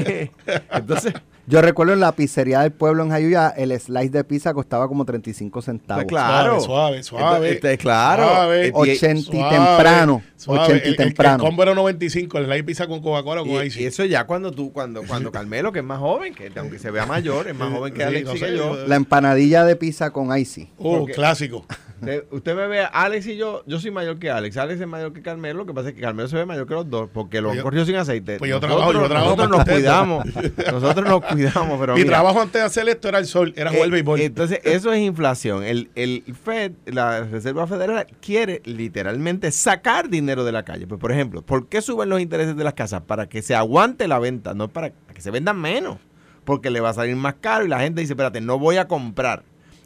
Entonces, 0.71 1.13
Yo 1.49 1.63
recuerdo 1.63 1.93
en 1.93 2.01
la 2.01 2.11
pizzería 2.13 2.61
del 2.61 2.73
pueblo 2.73 3.05
en 3.05 3.11
Jayuya, 3.11 3.51
el 3.57 3.71
slice 3.79 4.09
de 4.11 4.25
pizza 4.25 4.53
costaba 4.53 4.89
como 4.89 5.05
35 5.05 5.63
centavos. 5.63 6.03
Pues 6.05 6.09
claro. 6.11 6.61
Suave, 6.61 7.03
suave. 7.05 7.25
Entonces, 7.25 7.53
este, 7.55 7.79
claro. 7.79 8.25
Suave. 8.25 8.67
Eh, 8.67 8.73
80 8.75 9.07
y 9.21 9.23
Suave, 9.23 9.57
temprano. 9.57 10.23
suave. 10.37 10.61
80 10.65 10.77
y 10.77 10.81
El- 10.81 10.89
el- 10.89 10.97
temprano. 10.97 11.35
El 11.45 11.49
combo 11.49 11.63
era 11.63 11.75
95, 11.75 12.39
el 12.39 12.49
light 12.49 12.67
pizza 12.67 12.89
con 12.89 13.01
Coca-Cola 13.01 13.43
o 13.43 13.47
con 13.47 13.63
Y, 13.63 13.67
Icy. 13.67 13.83
y 13.83 13.87
eso 13.87 14.05
ya 14.05 14.25
cuando 14.27 14.51
tú, 14.51 14.73
cuando, 14.73 15.05
cuando 15.05 15.31
Carmelo, 15.31 15.71
que 15.71 15.79
es 15.79 15.85
más 15.85 16.01
joven, 16.01 16.35
que 16.35 16.51
aunque 16.59 16.81
se 16.81 16.91
vea 16.91 17.07
mayor, 17.07 17.47
es 17.47 17.55
más 17.55 17.73
joven 17.73 17.93
que 17.95 18.01
Sí, 18.01 18.07
Alex 18.07 18.25
no 18.27 18.37
sé, 18.37 18.57
yo. 18.57 18.87
La 18.89 18.97
empanadilla 18.97 19.65
de 19.65 19.77
pizza 19.77 20.11
con 20.11 20.37
icy. 20.37 20.69
Uh, 20.79 20.99
porque- 20.99 21.13
clásico. 21.13 21.65
Usted, 21.99 22.25
usted 22.31 22.55
me 22.55 22.67
ve, 22.67 22.81
Alex 22.93 23.27
y 23.27 23.37
yo, 23.39 23.63
yo 23.67 23.81
soy 23.81 23.91
mayor 23.91 24.19
que 24.19 24.31
Alex. 24.31 24.59
Alex 24.59 24.79
es 24.83 24.87
mayor 24.87 25.15
que 25.15 25.23
Carmelo. 25.23 25.61
Lo 25.61 25.67
que 25.67 25.73
pasa 25.73 25.89
es 25.89 25.95
que 25.95 26.03
Carmelo 26.03 26.29
se 26.29 26.37
ve 26.37 26.45
mayor 26.45 26.67
que 26.67 26.75
los 26.75 26.91
dos, 26.91 27.09
porque 27.11 27.41
lo 27.41 27.49
Pues 27.49 27.53
han 27.53 27.57
yo- 27.57 27.63
corrido 27.63 27.87
sin 27.87 27.97
aceite. 27.97 28.37
pues 28.37 28.51
yo 28.51 28.57
nosotros, 28.61 28.77
trabajo- 28.77 28.93
yo 28.93 29.09
trabajo 29.09 29.37
nosotros 29.37 29.51
nos 29.57 29.75
cuidamos. 29.75 30.25
nosotros 30.27 31.09
nos 31.09 31.21
cuidamos, 31.23 31.36
pero 31.79 31.95
Mi 31.95 32.01
mira, 32.01 32.15
trabajo 32.15 32.41
antes 32.41 32.61
de 32.61 32.67
hacer 32.67 32.89
esto 32.89 33.09
era 33.09 33.19
el 33.19 33.27
sol, 33.27 33.53
era 33.57 33.71
jugar 33.71 33.89
eh, 33.89 33.91
béisbol. 33.91 34.21
Entonces, 34.21 34.61
eso 34.65 34.93
es 34.93 35.01
inflación. 35.01 35.63
El, 35.65 35.91
el 35.95 36.23
Fed, 36.45 36.73
la 36.87 37.25
Reserva 37.25 37.67
Federal, 37.67 38.07
quiere 38.21 38.63
literalmente 38.65 39.51
sacar 39.51 40.09
dinero 40.09 40.45
de 40.45 40.53
la 40.53 40.65
calle. 40.65 40.87
Pues, 40.87 41.01
por 41.01 41.13
ejemplo, 41.13 41.43
¿por 41.43 41.69
qué 41.69 41.83
suben 41.83 42.09
los 42.09 42.21
intereses 42.21 42.57
de 42.57 42.65
las 42.65 42.75
casas? 42.75 43.03
Para 43.03 43.29
que 43.29 43.43
se 43.43 43.55
aguante 43.55 44.09
la 44.09 44.19
venta, 44.19 44.55
no 44.55 44.69
para 44.69 44.91
que 44.91 45.21
se 45.21 45.31
vendan 45.31 45.61
menos. 45.61 45.99
Porque 46.45 46.71
le 46.71 46.81
va 46.81 46.91
a 46.91 46.95
salir 46.95 47.17
más 47.17 47.35
caro 47.41 47.65
y 47.65 47.69
la 47.69 47.81
gente 47.81 48.01
dice, 48.01 48.13
espérate, 48.13 48.41
no 48.41 48.59
voy 48.59 48.77
a 48.77 48.87
comprar. 48.87 49.43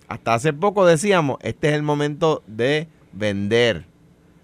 Hasta 0.08 0.34
hace 0.34 0.52
poco 0.52 0.84
decíamos, 0.84 1.38
este 1.42 1.68
es 1.68 1.74
el 1.74 1.82
momento 1.82 2.42
de 2.46 2.88
vender. 3.12 3.86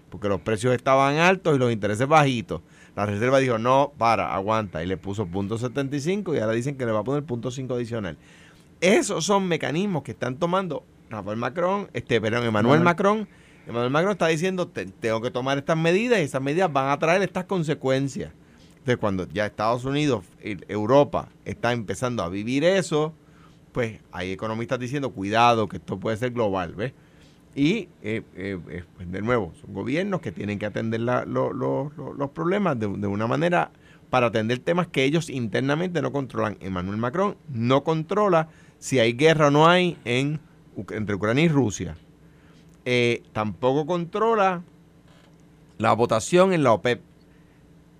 Porque 0.09 0.29
los 0.29 0.41
precios 0.41 0.73
estaban 0.73 1.17
altos 1.17 1.55
y 1.55 1.59
los 1.59 1.71
intereses 1.71 2.07
bajitos. 2.07 2.61
La 2.97 3.05
reserva 3.05 3.37
dijo, 3.37 3.59
no, 3.59 3.93
para, 3.97 4.33
aguanta. 4.33 4.83
Y 4.83 4.87
le 4.87 4.97
puso 4.97 5.27
punto 5.27 5.57
75 5.57 6.33
y 6.35 6.39
ahora 6.39 6.53
dicen 6.53 6.77
que 6.77 6.85
le 6.85 6.91
va 6.91 6.99
a 7.01 7.03
poner 7.03 7.23
punto 7.23 7.51
5 7.51 7.75
adicional. 7.75 8.17
Esos 8.81 9.23
son 9.23 9.47
mecanismos 9.47 10.01
que 10.03 10.11
están 10.11 10.37
tomando 10.37 10.83
Rafael 11.09 11.37
Macron, 11.37 11.89
este, 11.93 12.19
perdón, 12.19 12.43
Emmanuel 12.45 12.79
Manuel. 12.79 12.83
Macron. 12.83 13.27
Emmanuel 13.67 13.91
Macron 13.91 14.11
está 14.13 14.27
diciendo, 14.27 14.67
"Te- 14.67 14.87
tengo 14.87 15.21
que 15.21 15.29
tomar 15.29 15.57
estas 15.59 15.77
medidas 15.77 16.19
y 16.19 16.23
esas 16.23 16.41
medidas 16.41 16.73
van 16.73 16.89
a 16.89 16.97
traer 16.97 17.21
estas 17.21 17.45
consecuencias. 17.45 18.31
Entonces, 18.79 18.97
cuando 18.97 19.27
ya 19.27 19.45
Estados 19.45 19.85
Unidos, 19.85 20.25
y 20.43 20.57
Europa 20.71 21.29
está 21.45 21.73
empezando 21.73 22.23
a 22.23 22.29
vivir 22.29 22.63
eso, 22.63 23.13
pues 23.73 23.99
hay 24.11 24.31
economistas 24.31 24.79
diciendo, 24.79 25.11
cuidado, 25.11 25.67
que 25.67 25.77
esto 25.77 25.99
puede 25.99 26.17
ser 26.17 26.31
global, 26.31 26.73
¿ves? 26.73 26.93
Y, 27.57 27.89
eh, 28.03 28.21
eh, 28.35 28.83
pues, 28.95 29.11
de 29.11 29.19
nuevo, 29.23 29.51
son 29.59 29.73
gobiernos 29.73 30.21
que 30.21 30.31
tienen 30.31 30.59
que 30.59 30.67
atender 30.67 31.01
los 31.01 32.29
problemas 32.31 32.79
de, 32.79 32.85
una 32.85 33.25
manera 33.25 33.71
para 34.11 34.27
atender 34.27 34.59
temas 34.59 34.85
que 34.85 35.03
ellos 35.03 35.27
internamente 35.27 35.99
no 36.03 36.11
controlan. 36.11 36.57
Emmanuel 36.59 36.97
Macron 36.97 37.35
no 37.49 37.83
controla 37.83 38.49
si 38.77 38.99
hay 38.99 39.13
guerra 39.13 39.47
o 39.47 39.49
no 39.49 39.67
hay 39.67 39.97
en, 40.05 40.39
entre 40.91 41.15
Ucrania 41.15 41.45
y 41.45 41.47
Rusia. 41.47 41.97
Eh, 42.85 43.23
tampoco 43.33 43.87
controla 43.87 44.61
la 45.79 45.93
votación 45.93 46.53
en 46.53 46.61
la 46.61 46.73
OPEP. 46.73 47.01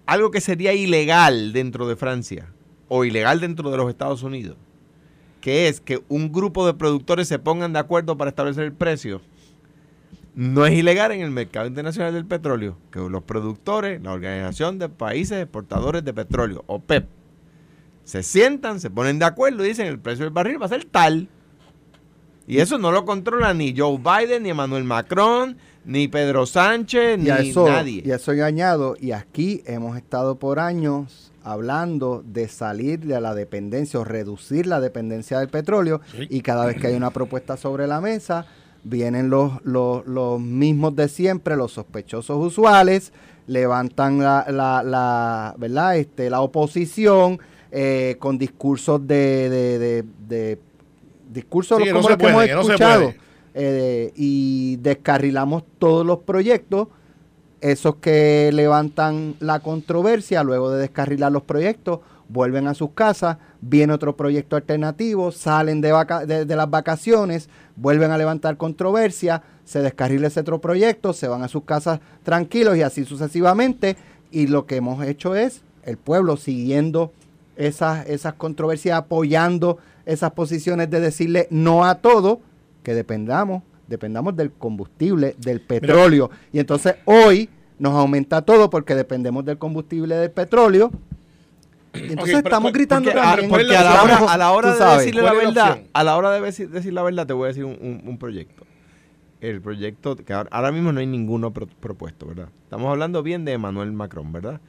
Algo 0.06 0.30
que 0.30 0.40
sería 0.40 0.74
ilegal 0.74 1.52
dentro 1.52 1.88
de 1.88 1.96
Francia 1.96 2.54
o 2.90 3.06
ilegal 3.06 3.40
dentro 3.40 3.72
de 3.72 3.78
los 3.78 3.90
Estados 3.90 4.22
Unidos, 4.22 4.56
que 5.42 5.68
es 5.68 5.82
que 5.82 6.04
un 6.10 6.32
grupo 6.32 6.68
de 6.68 6.76
productores 6.76 7.28
se 7.28 7.40
pongan 7.40 7.74
de 7.74 7.80
acuerdo 7.80 8.20
para 8.20 8.30
establecer 8.30 8.64
el 8.64 8.74
precio. 8.74 9.20
No 10.38 10.68
es 10.68 10.74
ilegal 10.78 11.12
en 11.14 11.22
el 11.22 11.32
mercado 11.32 11.66
internacional 11.66 12.14
del 12.14 12.28
petróleo 12.28 12.78
que 12.92 13.00
los 13.00 13.24
productores, 13.24 14.00
la 14.04 14.14
Organización 14.14 14.78
de 14.78 14.88
Países 14.88 15.42
Exportadores 15.42 16.06
de 16.06 16.14
Petróleo, 16.14 16.64
OPEP, 16.68 17.08
se 18.04 18.22
sientan, 18.22 18.80
se 18.80 18.92
ponen 18.92 19.18
de 19.18 19.26
acuerdo 19.26 19.66
y 19.66 19.70
dicen 19.70 19.88
el 19.88 19.98
precio 19.98 20.26
del 20.26 20.34
barril 20.34 20.62
va 20.62 20.68
a 20.68 20.70
ser 20.70 20.86
tal. 20.86 21.28
Y 22.46 22.60
eso 22.60 22.78
no 22.78 22.92
lo 22.92 23.04
controla 23.04 23.52
ni 23.56 23.76
Joe 23.76 23.98
Biden, 23.98 24.44
ni 24.44 24.50
Emmanuel 24.52 24.84
Macron, 24.84 25.58
ni 25.86 26.08
Pedro 26.08 26.46
Sánchez, 26.46 27.18
ni 27.18 27.30
eso, 27.32 27.68
nadie. 27.68 28.04
y 28.06 28.12
a 28.12 28.18
eso 28.18 28.32
yo 28.34 28.46
añado, 28.46 28.96
y 29.02 29.14
aquí 29.14 29.64
hemos 29.66 29.98
estado 29.98 30.36
por 30.36 30.60
años 30.60 31.32
hablando 31.44 32.24
de 32.24 32.48
salir 32.48 33.00
de 33.00 33.20
la 33.20 33.34
dependencia 33.34 34.00
o 34.00 34.04
reducir 34.04 34.68
la 34.68 34.80
dependencia 34.82 35.40
del 35.40 35.50
petróleo 35.50 36.00
Sí. 36.16 36.28
y 36.30 36.42
cada 36.42 36.68
vez 36.68 36.80
que 36.80 36.88
hay 36.88 36.96
una 36.96 37.10
propuesta 37.10 37.58
sobre 37.58 37.88
la 37.88 38.02
mesa 38.02 38.46
vienen 38.90 39.30
los, 39.30 39.54
los, 39.64 40.06
los 40.08 40.40
mismos 40.40 40.96
de 40.96 41.08
siempre, 41.10 41.56
los 41.56 41.74
sospechosos 41.74 42.38
usuales, 42.46 43.12
levantan 43.48 44.20
la, 44.20 44.46
la, 44.50 44.84
la 44.84 45.56
¿verdad? 45.58 45.98
Este, 45.98 46.30
la 46.30 46.42
oposición 46.42 47.40
eh, 47.72 48.16
con 48.20 48.38
discursos 48.38 49.06
de, 49.08 49.50
de, 49.50 49.80
de, 49.80 50.06
de- 50.28 50.60
discursos 51.32 51.78
Sí, 51.80 51.84
que 51.86 51.94
no 51.94 52.02
como 52.02 52.10
los 52.10 52.18
que 52.18 52.24
hemos 52.26 52.34
puede, 52.36 52.48
que 52.48 52.54
escuchado 52.60 53.14
eh, 53.54 54.12
y 54.16 54.78
descarrilamos 54.78 55.64
todos 55.80 56.06
los 56.06 56.20
proyectos 56.20 56.88
esos 57.60 57.96
que 57.96 58.52
levantan 58.54 59.36
la 59.40 59.60
controversia, 59.62 60.44
luego 60.44 60.70
de 60.72 60.80
descarrilar 60.80 61.32
los 61.32 61.42
proyectos, 61.42 62.00
vuelven 62.30 62.68
a 62.68 62.74
sus 62.76 62.92
casas, 62.92 63.38
viene 63.62 63.94
otro 63.94 64.16
proyecto 64.16 64.56
alternativo, 64.56 65.32
salen 65.32 65.82
de, 65.82 65.92
vaca- 65.92 66.26
de, 66.26 66.46
de 66.46 66.56
las 66.56 66.70
vacaciones, 66.70 67.50
vuelven 67.76 68.12
a 68.12 68.18
levantar 68.18 68.58
controversia, 68.58 69.44
se 69.66 69.80
descarrila 69.82 70.28
ese 70.28 70.40
otro 70.40 70.60
proyecto, 70.62 71.14
se 71.14 71.28
van 71.28 71.44
a 71.44 71.48
sus 71.48 71.64
casas 71.64 72.00
tranquilos 72.24 72.78
y 72.78 72.84
así 72.84 73.06
sucesivamente. 73.06 73.98
Y 74.32 74.48
lo 74.48 74.66
que 74.66 74.78
hemos 74.78 75.06
hecho 75.06 75.36
es 75.36 75.62
el 75.84 75.98
pueblo 75.98 76.38
siguiendo 76.38 77.12
esas, 77.56 78.08
esas 78.08 78.34
controversias, 78.34 78.98
apoyando 78.98 79.78
esas 80.06 80.32
posiciones 80.32 80.90
de 80.90 81.00
decirle 81.00 81.48
no 81.50 81.86
a 81.86 81.96
todo, 81.96 82.40
que 82.84 82.94
dependamos, 82.94 83.64
dependamos 83.88 84.36
del 84.36 84.52
combustible, 84.52 85.36
del 85.40 85.62
petróleo. 85.62 86.30
Y 86.54 86.60
entonces 86.60 86.96
hoy 87.06 87.50
nos 87.80 87.94
aumenta 87.94 88.42
todo 88.42 88.70
porque 88.70 88.96
dependemos 88.96 89.44
del 89.46 89.58
combustible 89.58 90.16
del 90.16 90.32
petróleo. 90.32 90.92
Entonces 92.04 92.36
estamos 92.38 92.62
¿cuál- 92.72 92.74
gritando 92.74 93.10
Porque, 93.12 93.20
a, 93.20 93.24
también. 93.32 93.50
¿cuál 93.50 93.62
es 93.62 93.68
porque 93.68 93.78
a 93.78 93.84
la 93.84 94.04
hora, 94.04 94.18
a 94.34 94.38
la 94.38 94.52
hora 94.52 94.72
de 94.72 94.78
sabes. 94.78 94.98
decirle 95.00 95.22
la 95.22 95.30
¿Cuál 95.34 95.48
es 95.48 95.56
la 95.56 95.64
verdad, 95.70 95.84
a 95.94 96.04
la 96.04 96.18
hora 96.18 96.32
de 96.32 96.42
decir, 96.42 96.70
decir 96.70 96.94
la 96.94 97.04
verdad, 97.04 97.28
te 97.28 97.34
voy 97.34 97.46
a 97.46 97.48
decir 97.48 97.66
un, 97.66 97.78
un- 97.82 98.02
un 98.06 98.18
proyecto. 98.18 98.64
El 99.40 99.62
proyecto 99.62 100.16
que 100.16 100.34
ahora, 100.34 100.50
ahora 100.52 100.72
mismo 100.72 100.92
no 100.92 101.00
hay 101.00 101.06
ninguno 101.08 101.52
pro- 101.54 101.68
propuesto, 101.68 102.26
¿verdad? 102.26 102.50
Estamos 102.64 102.90
hablando 102.90 103.22
bien 103.24 103.46
de 103.46 103.54
Emmanuel 103.54 103.92
Macron, 103.92 104.32
¿verdad? 104.34 104.60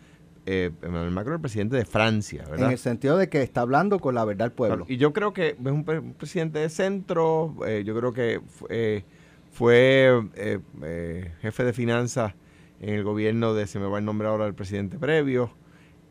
Eh, 0.44 0.70
Emmanuel 0.82 1.10
Macron, 1.10 1.34
el 1.36 1.40
presidente 1.40 1.76
de 1.76 1.84
Francia, 1.84 2.42
En 2.44 2.50
¿verdad? 2.52 2.72
el 2.72 2.78
sentido 2.78 3.16
de 3.18 3.28
que 3.28 3.42
está 3.42 3.62
hablando 3.62 3.98
con 3.98 4.14
la 4.14 4.24
verdad 4.24 4.46
el 4.46 4.52
pueblo. 4.52 4.84
Y 4.88 4.96
yo 4.98 5.12
creo 5.12 5.32
que 5.32 5.48
es 5.50 5.56
un, 5.72 5.84
pre- 5.84 5.98
un 6.00 6.12
presidente 6.14 6.58
de 6.58 6.68
centro, 6.70 7.54
eh, 7.66 7.82
yo 7.84 7.94
creo 7.96 8.12
que 8.12 8.40
eh, 8.68 9.04
fue 9.52 10.22
eh, 10.36 10.58
eh, 10.82 11.32
jefe 11.40 11.64
de 11.64 11.72
finanzas 11.72 12.34
en 12.80 12.90
el 12.94 13.04
gobierno 13.04 13.54
de, 13.54 13.66
se 13.66 13.78
me 13.78 13.86
va 13.86 13.98
el 13.98 14.04
nombre 14.04 14.28
ahora 14.28 14.44
del 14.44 14.54
presidente 14.54 14.98
previo, 14.98 15.50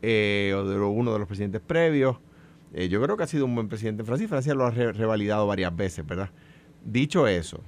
eh, 0.02 0.54
o 0.56 0.64
de 0.64 0.76
lo- 0.76 0.90
uno 0.90 1.12
de 1.12 1.18
los 1.18 1.28
presidentes 1.28 1.60
previos. 1.60 2.16
Eh, 2.74 2.88
yo 2.88 3.00
creo 3.02 3.16
que 3.16 3.22
ha 3.22 3.26
sido 3.26 3.44
un 3.46 3.54
buen 3.54 3.68
presidente 3.68 4.02
en 4.02 4.06
Francia 4.06 4.24
y 4.24 4.28
Francia 4.28 4.54
lo 4.54 4.66
ha 4.66 4.70
re- 4.70 4.92
revalidado 4.92 5.46
varias 5.46 5.74
veces, 5.74 6.06
¿verdad? 6.06 6.30
Dicho 6.84 7.26
eso, 7.26 7.60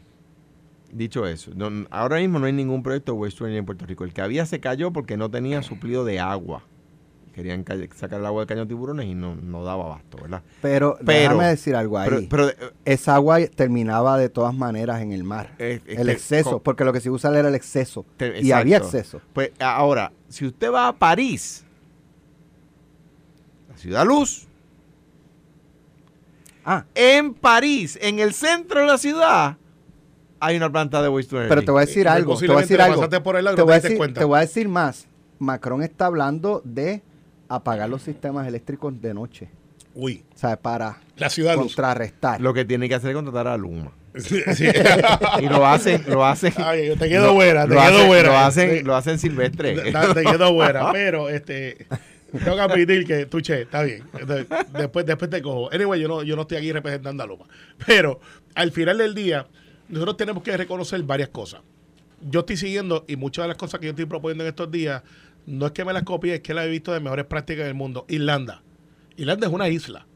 dicho 0.93 1.27
eso, 1.27 1.53
no- 1.55 1.87
ahora 1.91 2.17
mismo 2.19 2.39
no 2.39 2.47
hay 2.47 2.53
ningún 2.53 2.83
proyecto 2.83 3.13
de 3.13 3.19
Waste 3.19 3.39
to 3.39 3.45
Energy 3.47 3.59
en 3.59 3.67
Puerto 3.67 3.87
Rico. 3.87 4.05
El 4.05 4.13
que 4.13 4.21
había 4.23 4.45
se 4.47 4.61
cayó 4.61 4.93
porque 4.93 5.17
no 5.17 5.31
tenía 5.31 5.63
suplido 5.63 6.05
de 6.05 6.21
agua. 6.21 6.63
Querían 7.35 7.63
ca- 7.63 7.77
sacar 7.95 8.19
el 8.21 8.27
agua 8.27 8.41
del 8.43 8.49
caño 8.49 8.61
de 8.63 8.67
tiburones 8.67 9.07
y 9.07 9.15
no, 9.15 9.37
no 9.37 9.65
daba 9.65 9.85
abasto, 9.85 10.19
¿verdad? 10.21 10.43
Pero, 10.61 10.99
Pero- 11.07 11.19
déjame 11.21 11.47
decir 11.47 11.77
algo 11.77 11.97
ahí. 11.97 12.09
Pero, 12.11 12.23
pero, 12.29 12.49
eh, 12.49 12.73
Esa 12.85 13.15
agua 13.15 13.39
terminaba 13.47 14.19
de 14.19 14.29
todas 14.29 14.53
maneras 14.53 15.01
en 15.01 15.13
el 15.13 15.23
mar. 15.23 15.55
Es 15.59 15.81
el 15.87 16.09
exceso, 16.11 16.59
porque 16.61 16.85
lo 16.85 16.93
que 16.93 17.01
se 17.01 17.09
usa 17.09 17.37
era 17.39 17.49
el 17.49 17.55
exceso. 17.55 18.05
Te- 18.17 18.27
y 18.27 18.31
exacto. 18.41 18.57
había 18.57 18.77
exceso. 18.79 19.21
Pues 19.33 19.53
ahora, 19.61 20.13
si 20.29 20.45
usted 20.45 20.73
va 20.73 20.89
a 20.89 20.93
París, 20.93 21.65
ciudad 23.81 24.05
luz, 24.07 24.47
Ah, 26.65 26.85
en 26.95 27.33
París, 27.35 27.99
en 28.03 28.19
el 28.19 28.35
centro 28.35 28.81
de 28.81 28.87
la 28.87 28.99
ciudad, 28.99 29.57
hay 30.39 30.57
una 30.57 30.71
planta 30.71 31.03
de 31.03 31.09
waste 31.09 31.31
to 31.31 31.37
energy. 31.37 31.49
pero 31.49 31.63
te 31.65 31.71
voy 31.71 31.83
a 31.83 31.87
decir 31.87 32.05
Y 32.05 32.09
algo. 32.09 32.37
Te 32.39 32.47
voy 32.47 32.57
a 32.57 32.61
decir 32.61 32.81
algo. 32.83 32.97
pasaste 32.97 33.21
por 33.21 33.37
el 33.37 33.45
Te 33.55 33.63
voy, 33.63 33.75
a 33.75 33.81
te 33.81 33.89
decir, 33.89 34.15
te 34.15 34.25
voy 34.25 34.37
a 34.37 34.41
decir 34.43 34.69
más. 34.69 35.07
Macron 35.39 35.83
está 35.83 36.07
hablando 36.07 36.61
de 36.65 37.03
apagar 37.49 37.89
los 37.89 38.03
sistemas 38.03 38.47
eléctricos 38.47 39.01
de 39.01 39.15
noche. 39.15 39.49
Uy, 39.95 40.23
O 40.35 40.39
sea, 40.39 40.57
para 40.61 40.99
la 41.17 41.31
ciudad 41.31 41.55
luz. 41.57 41.65
contrarrestar. 41.75 42.41
Lo 42.41 42.53
que 42.55 42.65
tiene 42.65 42.89
que 42.89 42.95
hacer 42.95 43.11
es 43.11 43.17
contratar 43.17 43.49
a 43.49 43.57
Luma. 43.57 43.91
Sí, 44.17 44.41
sí. 44.55 44.67
Y 45.41 45.47
lo 45.49 45.67
hacen, 45.67 46.05
lo 46.09 46.25
hacen. 46.27 46.53
Ay, 46.59 46.95
te 46.97 47.09
quedo 47.09 47.29
lo- 47.29 47.35
buena, 47.35 47.63
te 47.63 47.75
lo 47.75 47.81
quedo 47.81 47.83
hacen- 47.97 48.07
buena. 48.07 48.29
Lo 48.29 48.39
hacen, 48.39 48.71
Sí. 48.79 48.83
lo 48.85 48.97
hacen 48.97 49.19
silvestre. 49.19 49.91
Da- 49.93 50.13
Te 50.15 50.25
quedó 50.25 50.53
buena, 50.53 50.93
pero 50.93 51.29
este 51.31 51.87
tengo 52.39 52.57
que 52.57 52.63
admitir 52.63 53.07
que 53.07 53.27
tú 53.27 53.41
che, 53.41 53.63
está 53.63 53.83
bien. 53.83 54.05
De- 54.27 54.47
Después, 54.79 55.05
después 55.07 55.31
te 55.31 55.43
cojo. 55.43 55.73
Anyway, 55.73 56.01
yo 56.01 56.09
no, 56.09 56.23
yo 56.23 56.37
no 56.37 56.43
estoy 56.43 56.59
aquí 56.59 56.73
representando 56.73 57.23
a 57.23 57.27
Loma. 57.27 57.47
Pero 57.87 58.21
al 58.55 58.71
final 58.73 58.99
del 58.99 59.15
día, 59.15 59.47
nosotros 59.89 60.17
tenemos 60.17 60.43
que 60.43 60.57
reconocer 60.57 61.03
varias 61.03 61.31
cosas. 61.31 61.61
Yo 62.23 62.41
estoy 62.41 62.57
siguiendo, 62.57 63.05
y 63.09 63.17
muchas 63.17 63.45
de 63.45 63.49
las 63.49 63.57
cosas 63.57 63.81
que 63.81 63.87
yo 63.87 63.91
estoy 63.91 64.05
proponiendo 64.07 64.45
en 64.45 64.49
estos 64.49 64.71
días, 64.71 65.03
no 65.47 65.67
es 65.67 65.73
que 65.73 65.85
me 65.85 65.93
las 65.93 66.03
copie, 66.03 66.35
es 66.35 66.41
que 66.41 66.53
las 66.55 66.67
he 66.67 66.69
visto 66.69 66.93
de 66.93 67.01
mejores 67.01 67.25
prácticas 67.25 67.65
del 67.65 67.75
mundo. 67.75 68.05
Irlanda. 68.09 68.63
Irlanda 69.17 69.47
es 69.47 69.53
una 69.53 69.69
isla. 69.69 70.07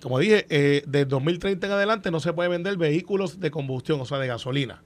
Como 0.00 0.18
dije, 0.18 0.46
eh, 0.50 0.82
de 0.86 1.04
2030 1.04 1.66
en 1.66 1.72
adelante 1.72 2.10
no 2.10 2.20
se 2.20 2.32
puede 2.32 2.48
vender 2.48 2.76
vehículos 2.76 3.40
de 3.40 3.50
combustión, 3.50 4.00
o 4.00 4.04
sea, 4.06 4.18
de 4.18 4.26
gasolina. 4.26 4.82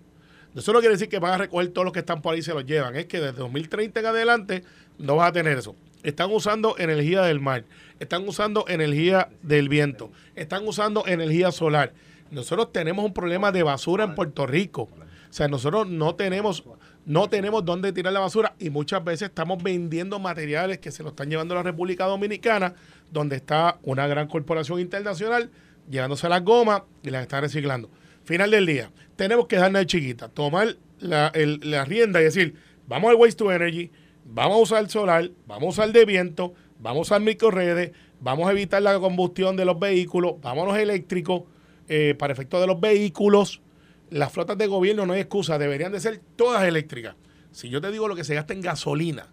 Eso 0.55 0.73
no 0.73 0.81
quiere 0.81 0.95
decir 0.95 1.09
que 1.09 1.19
van 1.19 1.33
a 1.35 1.39
recoger 1.39 1.69
todos 1.69 1.85
los 1.85 1.93
que 1.93 2.01
están 2.01 2.23
por 2.23 2.35
ahí 2.35 2.41
y 2.41 2.43
se 2.43 2.53
los 2.55 2.65
llevan. 2.65 2.97
Es 2.97 3.07
que 3.07 3.21
desde 3.21 3.39
2030 3.39 4.01
en 4.01 4.07
adelante 4.07 4.65
no 4.99 5.17
vas 5.17 5.29
a 5.29 5.33
tener 5.33 5.57
eso. 5.59 5.77
Están 6.03 6.31
usando 6.31 6.77
energía 6.79 7.23
del 7.23 7.41
mar, 7.41 7.65
están 7.99 8.27
usando 8.29 8.65
energía 8.69 9.29
del 9.43 9.69
viento, 9.69 10.11
están 10.37 10.67
usando 10.67 11.07
energía 11.07 11.51
solar. 11.51 11.93
Nosotros 12.31 12.73
tenemos 12.73 13.05
un 13.05 13.13
problema 13.13 13.53
de 13.53 13.63
basura 13.63 14.05
en 14.05 14.15
Puerto 14.15 14.47
Rico. 14.47 14.83
O 14.83 15.33
sea, 15.33 15.49
nosotros 15.49 15.89
no 15.89 16.15
tenemos, 16.15 16.65
no 17.05 17.29
tenemos 17.29 17.65
dónde 17.65 17.93
tirar 17.93 18.13
la 18.13 18.21
basura 18.21 18.55
y 18.59 18.71
muchas 18.71 19.05
veces 19.05 19.29
estamos 19.29 19.63
vendiendo 19.63 20.19
materiales 20.19 20.79
que 20.79 20.91
se 20.91 21.03
los 21.03 21.13
están 21.13 21.31
llevando 21.31 21.55
a 21.55 21.59
la 21.59 21.63
República 21.63 22.07
Dominicana, 22.07 22.75
donde 23.11 23.37
está 23.37 23.79
una 23.83 24.07
gran 24.07 24.29
corporación 24.29 24.81
internacional 24.81 25.51
llevándose 25.91 26.29
las 26.29 26.45
gomas 26.45 26.83
y 27.03 27.11
las 27.11 27.23
está 27.23 27.41
reciclando. 27.41 27.91
Final 28.25 28.51
del 28.51 28.67
día, 28.67 28.91
tenemos 29.17 29.47
que 29.47 29.57
darnos 29.57 29.81
de 29.81 29.87
chiquita, 29.87 30.29
tomar 30.29 30.77
la, 31.01 31.33
la 31.35 31.85
rienda 31.85 32.21
y 32.21 32.25
decir, 32.25 32.55
vamos 32.87 33.11
al 33.11 33.17
Waste 33.17 33.39
to 33.39 33.53
Energy, 33.53 33.91
vamos 34.29 34.59
a 34.59 34.63
usar 34.63 34.91
solar, 34.91 35.31
vamos 35.47 35.65
a 35.65 35.83
usar 35.83 35.93
de 35.93 36.05
viento, 36.05 36.55
vamos 36.79 36.99
a 36.99 37.15
usar 37.15 37.21
microredes, 37.21 37.93
vamos 38.21 38.49
a 38.49 38.53
evitar 38.53 38.83
la 38.83 38.99
combustión 38.99 39.57
de 39.57 39.65
los 39.65 39.79
vehículos, 39.79 40.35
vámonos 40.41 40.77
eléctricos 40.77 41.43
eh, 41.89 42.15
para 42.19 42.33
efectos 42.33 42.61
de 42.61 42.67
los 42.67 42.81
vehículos. 42.81 43.63
Las 44.11 44.33
flotas 44.33 44.57
de 44.59 44.67
gobierno 44.67 45.07
no 45.07 45.15
hay 45.15 45.21
excusa, 45.21 45.59
deberían 45.59 45.93
de 45.93 46.01
ser 46.01 46.21
todas 46.37 46.63
eléctricas. 46.65 47.17
Si 47.51 47.69
yo 47.69 47.81
te 47.81 47.91
digo 47.91 48.09
lo 48.09 48.15
que 48.15 48.25
se 48.25 48.35
gasta 48.35 48.53
en 48.53 48.61
gasolina 48.61 49.27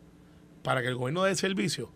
para 0.63 0.81
que 0.81 0.87
el 0.87 0.95
gobierno 0.95 1.23
dé 1.23 1.35
servicio, 1.35 1.91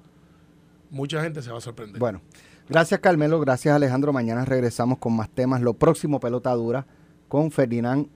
mucha 0.89 1.21
gente 1.21 1.41
se 1.41 1.51
va 1.51 1.57
a 1.57 1.61
sorprender. 1.61 1.99
Bueno, 1.99 2.21
gracias 2.67 2.99
Carmelo, 2.99 3.39
gracias 3.39 3.73
Alejandro. 3.73 4.13
Mañana 4.13 4.45
regresamos 4.45 4.99
con 4.99 5.15
más 5.15 5.29
temas. 5.29 5.61
Lo 5.61 5.73
próximo, 5.73 6.19
pelota 6.19 6.53
dura, 6.53 6.85
con 7.27 7.51
Ferdinand 7.51 8.07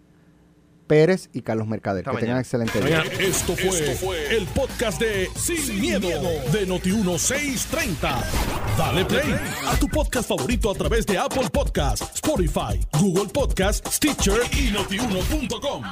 Pérez 0.88 1.30
y 1.34 1.42
Carlos 1.42 1.68
Mercader. 1.68 2.08
Hasta 2.08 2.12
que 2.12 2.26
tengan 2.26 2.38
mañana. 2.38 2.42
excelente 2.42 2.82
día. 2.82 3.04
Esto 3.20 3.56
fue, 3.56 4.36
el 4.36 4.46
podcast 4.48 5.00
de 5.00 5.30
Sin, 5.36 5.80
miedo, 5.80 6.10
de 6.52 6.68
Noti1630. 6.68 8.24
Dale 8.78 9.06
play 9.06 9.36
a 9.68 9.76
tu 9.78 9.88
podcast 9.88 10.28
favorito 10.28 10.72
a 10.72 10.76
través 10.76 11.06
de 11.06 11.18
Apple 11.18 11.50
Podcasts, 11.52 12.16
Spotify, 12.16 12.80
Google 13.00 13.32
Podcasts, 13.32 13.96
Stitcher 13.96 14.42
y 14.52 14.72
notiuno.com. 14.72 15.84